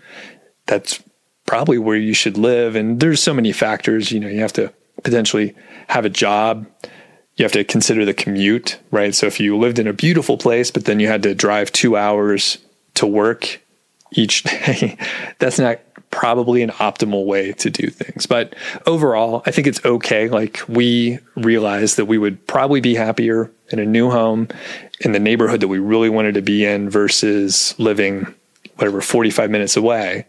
that's 0.65 1.03
probably 1.45 1.77
where 1.77 1.99
you 1.99 2.15
should 2.15 2.39
live. 2.39 2.77
And 2.77 2.99
there's 2.99 3.23
so 3.23 3.35
many 3.35 3.53
factors. 3.53 4.11
You 4.11 4.21
know, 4.21 4.29
you 4.29 4.41
have 4.41 4.55
to 4.55 4.73
potentially 5.03 5.55
have 5.89 6.07
a 6.07 6.11
job. 6.11 6.67
You 7.35 7.45
have 7.45 7.53
to 7.53 7.65
consider 7.65 8.07
the 8.07 8.15
commute, 8.15 8.79
right? 8.91 9.15
So 9.15 9.27
if 9.27 9.39
you 9.39 9.59
lived 9.59 9.79
in 9.79 9.87
a 9.87 9.93
beautiful 9.93 10.39
place, 10.39 10.71
but 10.71 10.87
then 10.87 10.99
you 10.99 11.09
had 11.09 11.23
to 11.25 11.35
drive 11.35 11.73
two 11.73 11.95
hours 11.95 12.57
to 12.95 13.07
work 13.07 13.61
each 14.13 14.43
day, 14.45 14.97
that's 15.39 15.59
not 15.59 15.81
probably 16.11 16.63
an 16.63 16.71
optimal 16.71 17.27
way 17.27 17.53
to 17.53 17.69
do 17.69 17.89
things. 17.91 18.27
But 18.27 18.55
overall, 18.87 19.43
I 19.47 19.51
think 19.51 19.67
it's 19.67 19.85
okay. 19.85 20.29
Like 20.29 20.61
we 20.69 21.19
realized 21.35 21.97
that 21.99 22.07
we 22.07 22.17
would 22.17 22.47
probably 22.47 22.81
be 22.81 22.95
happier 22.95 23.51
in 23.71 23.79
a 23.79 23.85
new 23.85 24.11
home 24.11 24.49
in 25.01 25.13
the 25.13 25.19
neighborhood 25.19 25.61
that 25.61 25.69
we 25.69 25.79
really 25.79 26.09
wanted 26.09 26.35
to 26.35 26.43
be 26.43 26.65
in 26.65 26.89
versus 26.89 27.75
living 27.79 28.33
whatever 28.77 29.01
45 29.01 29.51
minutes 29.51 29.77
away 29.77 30.27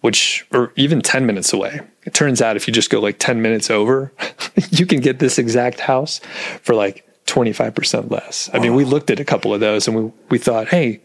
which 0.00 0.46
or 0.52 0.72
even 0.76 1.00
10 1.00 1.26
minutes 1.26 1.52
away 1.52 1.80
it 2.04 2.14
turns 2.14 2.42
out 2.42 2.56
if 2.56 2.66
you 2.66 2.72
just 2.72 2.90
go 2.90 3.00
like 3.00 3.18
10 3.18 3.40
minutes 3.42 3.70
over 3.70 4.12
you 4.70 4.86
can 4.86 5.00
get 5.00 5.18
this 5.18 5.38
exact 5.38 5.80
house 5.80 6.20
for 6.62 6.74
like 6.74 7.06
25% 7.26 8.10
less 8.10 8.50
i 8.52 8.58
mean 8.58 8.74
we 8.74 8.84
looked 8.84 9.10
at 9.10 9.20
a 9.20 9.24
couple 9.24 9.54
of 9.54 9.60
those 9.60 9.86
and 9.86 9.96
we, 9.96 10.12
we 10.30 10.38
thought 10.38 10.68
hey 10.68 11.00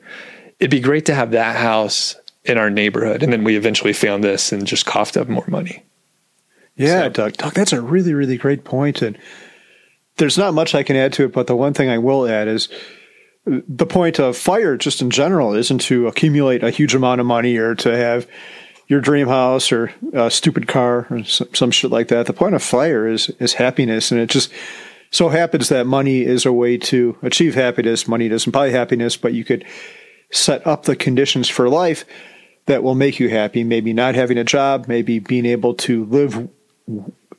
it'd 0.60 0.72
be 0.72 0.80
great 0.80 1.05
to 1.05 1.16
have 1.16 1.32
that 1.32 1.55
house 1.55 2.16
in 2.43 2.58
our 2.58 2.70
neighborhood 2.70 3.24
and 3.24 3.32
then 3.32 3.43
we 3.43 3.55
eventually 3.55 3.93
found 3.93 4.24
this 4.24 4.51
and 4.51 4.66
just 4.66 4.86
coughed 4.86 5.18
up 5.18 5.28
more 5.28 5.45
money 5.47 5.84
yeah 6.76 7.03
so, 7.03 7.10
doug 7.10 7.34
doug 7.34 7.53
that's 7.53 7.74
a 7.74 7.82
really 7.82 8.14
really 8.14 8.38
great 8.38 8.64
point 8.64 9.01
and 9.01 9.18
there's 10.18 10.38
not 10.38 10.53
much 10.53 10.74
i 10.74 10.84
can 10.84 10.95
add 10.95 11.14
to 11.14 11.26
it 11.26 11.34
but 11.34 11.47
the 11.47 11.55
one 11.55 11.74
thing 11.74 11.89
i 11.89 11.97
will 11.97 12.28
add 12.28 12.47
is 12.47 12.70
uh, 13.51 13.60
the 13.68 13.86
point 13.86 14.20
of 14.20 14.38
fire 14.38 14.78
just 14.78 15.01
in 15.01 15.10
general 15.10 15.53
isn't 15.53 15.80
to 15.80 16.08
accumulate 16.08 16.64
a 16.64 16.72
huge 16.72 16.95
amount 16.95 17.20
of 17.20 17.28
money 17.28 17.58
or 17.58 17.76
to 17.76 17.95
have 17.95 18.28
your 18.88 19.01
dream 19.01 19.28
house 19.28 19.72
or 19.72 19.91
a 20.14 20.32
stupid 20.32 20.68
car 20.68 21.08
or 21.10 21.24
some, 21.26 21.53
some 21.53 21.72
shit 21.72 21.91
like 21.91 22.08
that. 22.08 22.26
The 22.26 22.34
point 22.34 22.55
of 22.55 22.64
fire 22.64 23.08
is 23.08 23.30
is 23.39 23.53
happiness, 23.53 24.12
and 24.12 24.20
it 24.20 24.30
just 24.30 24.51
so 25.12 25.30
happens 25.30 25.70
that 25.70 25.86
money 25.86 26.22
is 26.22 26.45
a 26.45 26.53
way 26.53 26.78
to 26.78 27.18
achieve 27.22 27.55
happiness. 27.55 28.08
Money 28.08 28.30
doesn't 28.30 28.51
buy 28.51 28.70
happiness, 28.70 29.18
but 29.18 29.34
you 29.34 29.43
could 29.43 29.66
set 30.32 30.65
up 30.67 30.84
the 30.84 30.95
conditions 30.95 31.49
for 31.49 31.69
life 31.69 32.05
that 32.65 32.84
will 32.84 32.95
make 32.95 33.19
you 33.19 33.30
happy. 33.30 33.63
Maybe 33.63 33.93
not 33.93 34.15
having 34.15 34.38
a 34.38 34.43
job, 34.43 34.88
maybe 34.88 35.19
being 35.19 35.45
able 35.45 35.73
to 35.75 36.05
live 36.05 36.49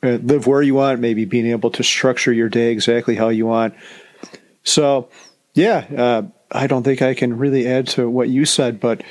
uh, 0.01 0.17
live 0.23 0.47
where 0.47 0.61
you 0.61 0.75
want, 0.75 0.99
maybe 0.99 1.25
being 1.25 1.47
able 1.47 1.71
to 1.71 1.83
structure 1.83 2.31
your 2.31 2.49
day 2.49 2.71
exactly 2.71 3.15
how 3.15 3.29
you 3.29 3.45
want. 3.45 3.73
So, 4.63 5.09
yeah, 5.53 5.85
uh, 5.95 6.23
I 6.51 6.67
don't 6.67 6.83
think 6.83 7.01
I 7.01 7.13
can 7.13 7.37
really 7.37 7.67
add 7.67 7.87
to 7.89 8.09
what 8.09 8.29
you 8.29 8.45
said, 8.45 8.79
but 8.79 9.03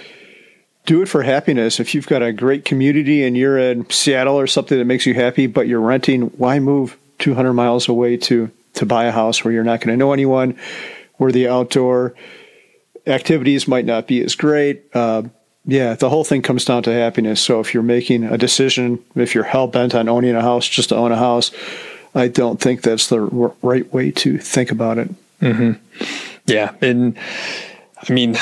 do 0.86 1.02
it 1.02 1.06
for 1.06 1.22
happiness. 1.22 1.80
If 1.80 1.94
you've 1.94 2.06
got 2.06 2.22
a 2.22 2.32
great 2.32 2.64
community 2.64 3.22
and 3.24 3.36
you're 3.36 3.58
in 3.58 3.88
Seattle 3.90 4.40
or 4.40 4.46
something 4.46 4.78
that 4.78 4.86
makes 4.86 5.04
you 5.04 5.14
happy, 5.14 5.46
but 5.46 5.68
you're 5.68 5.80
renting, 5.80 6.22
why 6.38 6.58
move 6.58 6.96
200 7.18 7.52
miles 7.52 7.88
away 7.88 8.16
to 8.16 8.50
to 8.74 8.86
buy 8.86 9.06
a 9.06 9.12
house 9.12 9.42
where 9.42 9.52
you're 9.52 9.64
not 9.64 9.80
going 9.80 9.92
to 9.92 9.96
know 9.96 10.12
anyone, 10.12 10.56
where 11.16 11.32
the 11.32 11.48
outdoor 11.48 12.14
activities 13.08 13.66
might 13.66 13.84
not 13.84 14.06
be 14.06 14.22
as 14.22 14.34
great? 14.34 14.84
Uh, 14.94 15.22
yeah, 15.64 15.94
the 15.94 16.08
whole 16.08 16.24
thing 16.24 16.42
comes 16.42 16.64
down 16.64 16.82
to 16.84 16.92
happiness. 16.92 17.40
So 17.40 17.60
if 17.60 17.74
you're 17.74 17.82
making 17.82 18.24
a 18.24 18.38
decision, 18.38 19.04
if 19.14 19.34
you're 19.34 19.44
hell 19.44 19.66
bent 19.66 19.94
on 19.94 20.08
owning 20.08 20.34
a 20.34 20.42
house 20.42 20.66
just 20.66 20.90
to 20.90 20.96
own 20.96 21.12
a 21.12 21.16
house, 21.16 21.50
I 22.14 22.28
don't 22.28 22.60
think 22.60 22.82
that's 22.82 23.08
the 23.08 23.20
r- 23.20 23.54
right 23.62 23.92
way 23.92 24.10
to 24.12 24.38
think 24.38 24.70
about 24.70 24.98
it. 24.98 25.08
Mm-hmm. 25.40 25.72
Yeah, 26.46 26.74
and 26.80 27.18
I 28.08 28.12
mean 28.12 28.36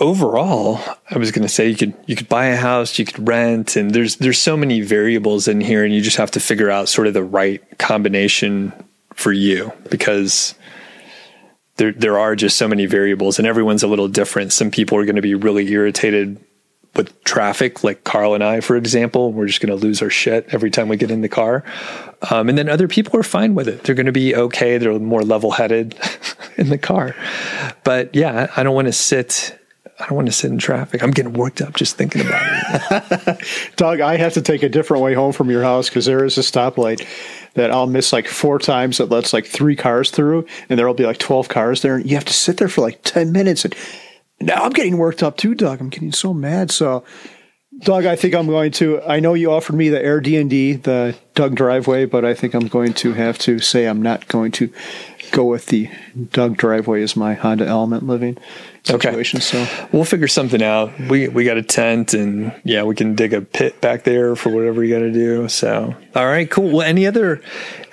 overall, 0.00 0.80
I 1.10 1.18
was 1.18 1.30
going 1.30 1.42
to 1.42 1.48
say 1.48 1.68
you 1.68 1.76
could 1.76 1.94
you 2.06 2.16
could 2.16 2.28
buy 2.28 2.46
a 2.46 2.56
house, 2.56 2.98
you 2.98 3.04
could 3.04 3.28
rent, 3.28 3.76
and 3.76 3.92
there's 3.92 4.16
there's 4.16 4.38
so 4.38 4.56
many 4.56 4.80
variables 4.80 5.46
in 5.46 5.60
here, 5.60 5.84
and 5.84 5.94
you 5.94 6.00
just 6.00 6.16
have 6.16 6.30
to 6.32 6.40
figure 6.40 6.70
out 6.70 6.88
sort 6.88 7.06
of 7.06 7.14
the 7.14 7.22
right 7.22 7.62
combination 7.78 8.72
for 9.14 9.32
you 9.32 9.72
because 9.90 10.54
there 11.80 11.92
there 11.92 12.18
are 12.18 12.36
just 12.36 12.58
so 12.58 12.68
many 12.68 12.86
variables, 12.86 13.38
and 13.38 13.48
everyone's 13.48 13.82
a 13.82 13.88
little 13.88 14.06
different. 14.06 14.52
Some 14.52 14.70
people 14.70 14.98
are 14.98 15.04
going 15.04 15.16
to 15.16 15.22
be 15.22 15.34
really 15.34 15.66
irritated 15.72 16.38
with 16.94 17.24
traffic, 17.24 17.82
like 17.82 18.04
Carl 18.04 18.34
and 18.34 18.44
I, 18.44 18.60
for 18.60 18.76
example. 18.76 19.32
We're 19.32 19.46
just 19.46 19.60
going 19.60 19.76
to 19.76 19.82
lose 19.82 20.02
our 20.02 20.10
shit 20.10 20.46
every 20.50 20.70
time 20.70 20.88
we 20.88 20.98
get 20.98 21.10
in 21.10 21.22
the 21.22 21.28
car. 21.28 21.64
Um, 22.30 22.50
and 22.50 22.58
then 22.58 22.68
other 22.68 22.86
people 22.86 23.18
are 23.18 23.22
fine 23.22 23.54
with 23.54 23.66
it. 23.66 23.84
They're 23.84 23.94
going 23.94 24.06
to 24.06 24.12
be 24.12 24.36
okay. 24.36 24.76
They're 24.76 24.98
more 24.98 25.22
level 25.22 25.52
headed 25.52 25.98
in 26.56 26.68
the 26.68 26.78
car. 26.78 27.16
But 27.82 28.14
yeah, 28.14 28.52
I 28.56 28.62
don't 28.62 28.74
want 28.74 28.88
to 28.88 28.92
sit 28.92 29.56
I 30.00 30.06
don't 30.06 30.16
want 30.16 30.28
to 30.28 30.32
sit 30.32 30.50
in 30.50 30.58
traffic. 30.58 31.02
I'm 31.02 31.10
getting 31.10 31.34
worked 31.34 31.60
up 31.60 31.74
just 31.76 31.96
thinking 31.96 32.22
about 32.22 32.42
it. 32.42 33.46
Doug, 33.76 34.00
I 34.00 34.16
have 34.16 34.32
to 34.34 34.42
take 34.42 34.62
a 34.62 34.68
different 34.68 35.02
way 35.02 35.12
home 35.12 35.32
from 35.32 35.50
your 35.50 35.62
house 35.62 35.90
because 35.90 36.06
there 36.06 36.24
is 36.24 36.38
a 36.38 36.40
stoplight 36.40 37.06
that 37.54 37.70
I'll 37.70 37.86
miss 37.86 38.12
like 38.12 38.28
four 38.28 38.58
times 38.58 38.98
that 38.98 39.10
lets 39.10 39.32
like 39.32 39.46
three 39.46 39.76
cars 39.76 40.10
through, 40.10 40.46
and 40.68 40.78
there'll 40.78 40.94
be 40.94 41.06
like 41.06 41.18
12 41.18 41.48
cars 41.48 41.82
there. 41.82 41.96
And 41.96 42.08
you 42.08 42.16
have 42.16 42.24
to 42.26 42.32
sit 42.32 42.56
there 42.56 42.68
for 42.68 42.80
like 42.80 43.02
10 43.02 43.32
minutes. 43.32 43.64
And 43.64 43.74
now 44.40 44.64
I'm 44.64 44.72
getting 44.72 44.98
worked 44.98 45.22
up 45.22 45.36
too, 45.36 45.54
Doug. 45.54 45.80
I'm 45.80 45.90
getting 45.90 46.12
so 46.12 46.32
mad. 46.32 46.70
So, 46.70 47.04
Doug, 47.80 48.04
I 48.04 48.16
think 48.16 48.34
I'm 48.34 48.46
going 48.46 48.72
to. 48.72 49.00
I 49.02 49.20
know 49.20 49.34
you 49.34 49.52
offered 49.52 49.76
me 49.76 49.88
the 49.88 49.98
Airbnb, 49.98 50.82
the 50.82 51.16
Doug 51.34 51.54
driveway, 51.54 52.04
but 52.04 52.24
I 52.24 52.34
think 52.34 52.54
I'm 52.54 52.68
going 52.68 52.92
to 52.94 53.12
have 53.14 53.38
to 53.40 53.58
say 53.58 53.86
I'm 53.86 54.02
not 54.02 54.28
going 54.28 54.52
to 54.52 54.72
go 55.30 55.44
with 55.44 55.66
the 55.66 55.88
Doug 56.32 56.56
driveway 56.56 57.02
as 57.02 57.16
my 57.16 57.34
Honda 57.34 57.66
Element 57.66 58.06
living 58.06 58.36
situation. 58.98 59.38
Okay. 59.38 59.44
So 59.44 59.88
we'll 59.92 60.04
figure 60.04 60.28
something 60.28 60.62
out. 60.62 60.92
We 61.08 61.28
we 61.28 61.44
got 61.44 61.56
a 61.56 61.62
tent 61.62 62.14
and 62.14 62.52
yeah, 62.64 62.82
we 62.82 62.94
can 62.94 63.14
dig 63.14 63.32
a 63.32 63.40
pit 63.42 63.80
back 63.80 64.04
there 64.04 64.36
for 64.36 64.50
whatever 64.50 64.84
you 64.84 64.94
got 64.94 65.00
to 65.00 65.12
do. 65.12 65.48
So 65.48 65.94
all 66.14 66.26
right, 66.26 66.50
cool. 66.50 66.70
Well, 66.70 66.82
any 66.82 67.06
other 67.06 67.40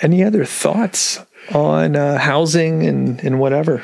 any 0.02 0.24
other 0.24 0.46
thoughts 0.46 1.20
on 1.54 1.96
uh, 1.96 2.18
housing 2.18 2.86
and 2.86 3.24
and 3.24 3.40
whatever? 3.40 3.84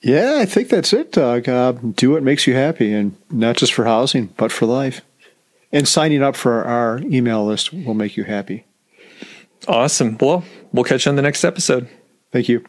Yeah, 0.00 0.38
I 0.40 0.46
think 0.46 0.68
that's 0.68 0.92
it, 0.92 1.12
Doug. 1.12 1.48
Uh, 1.48 1.72
do 1.72 2.10
what 2.10 2.24
makes 2.24 2.46
you 2.46 2.54
happy, 2.54 2.92
and 2.92 3.16
not 3.30 3.56
just 3.56 3.72
for 3.72 3.84
housing, 3.84 4.26
but 4.36 4.50
for 4.50 4.66
life. 4.66 5.00
And 5.70 5.86
signing 5.86 6.22
up 6.22 6.36
for 6.36 6.64
our 6.64 6.98
email 6.98 7.46
list 7.46 7.72
will 7.72 7.94
make 7.94 8.16
you 8.16 8.24
happy. 8.24 8.66
Awesome. 9.68 10.18
Well, 10.20 10.44
we'll 10.72 10.84
catch 10.84 11.06
you 11.06 11.10
on 11.10 11.16
the 11.16 11.22
next 11.22 11.44
episode. 11.44 11.88
Thank 12.32 12.48
you. 12.48 12.64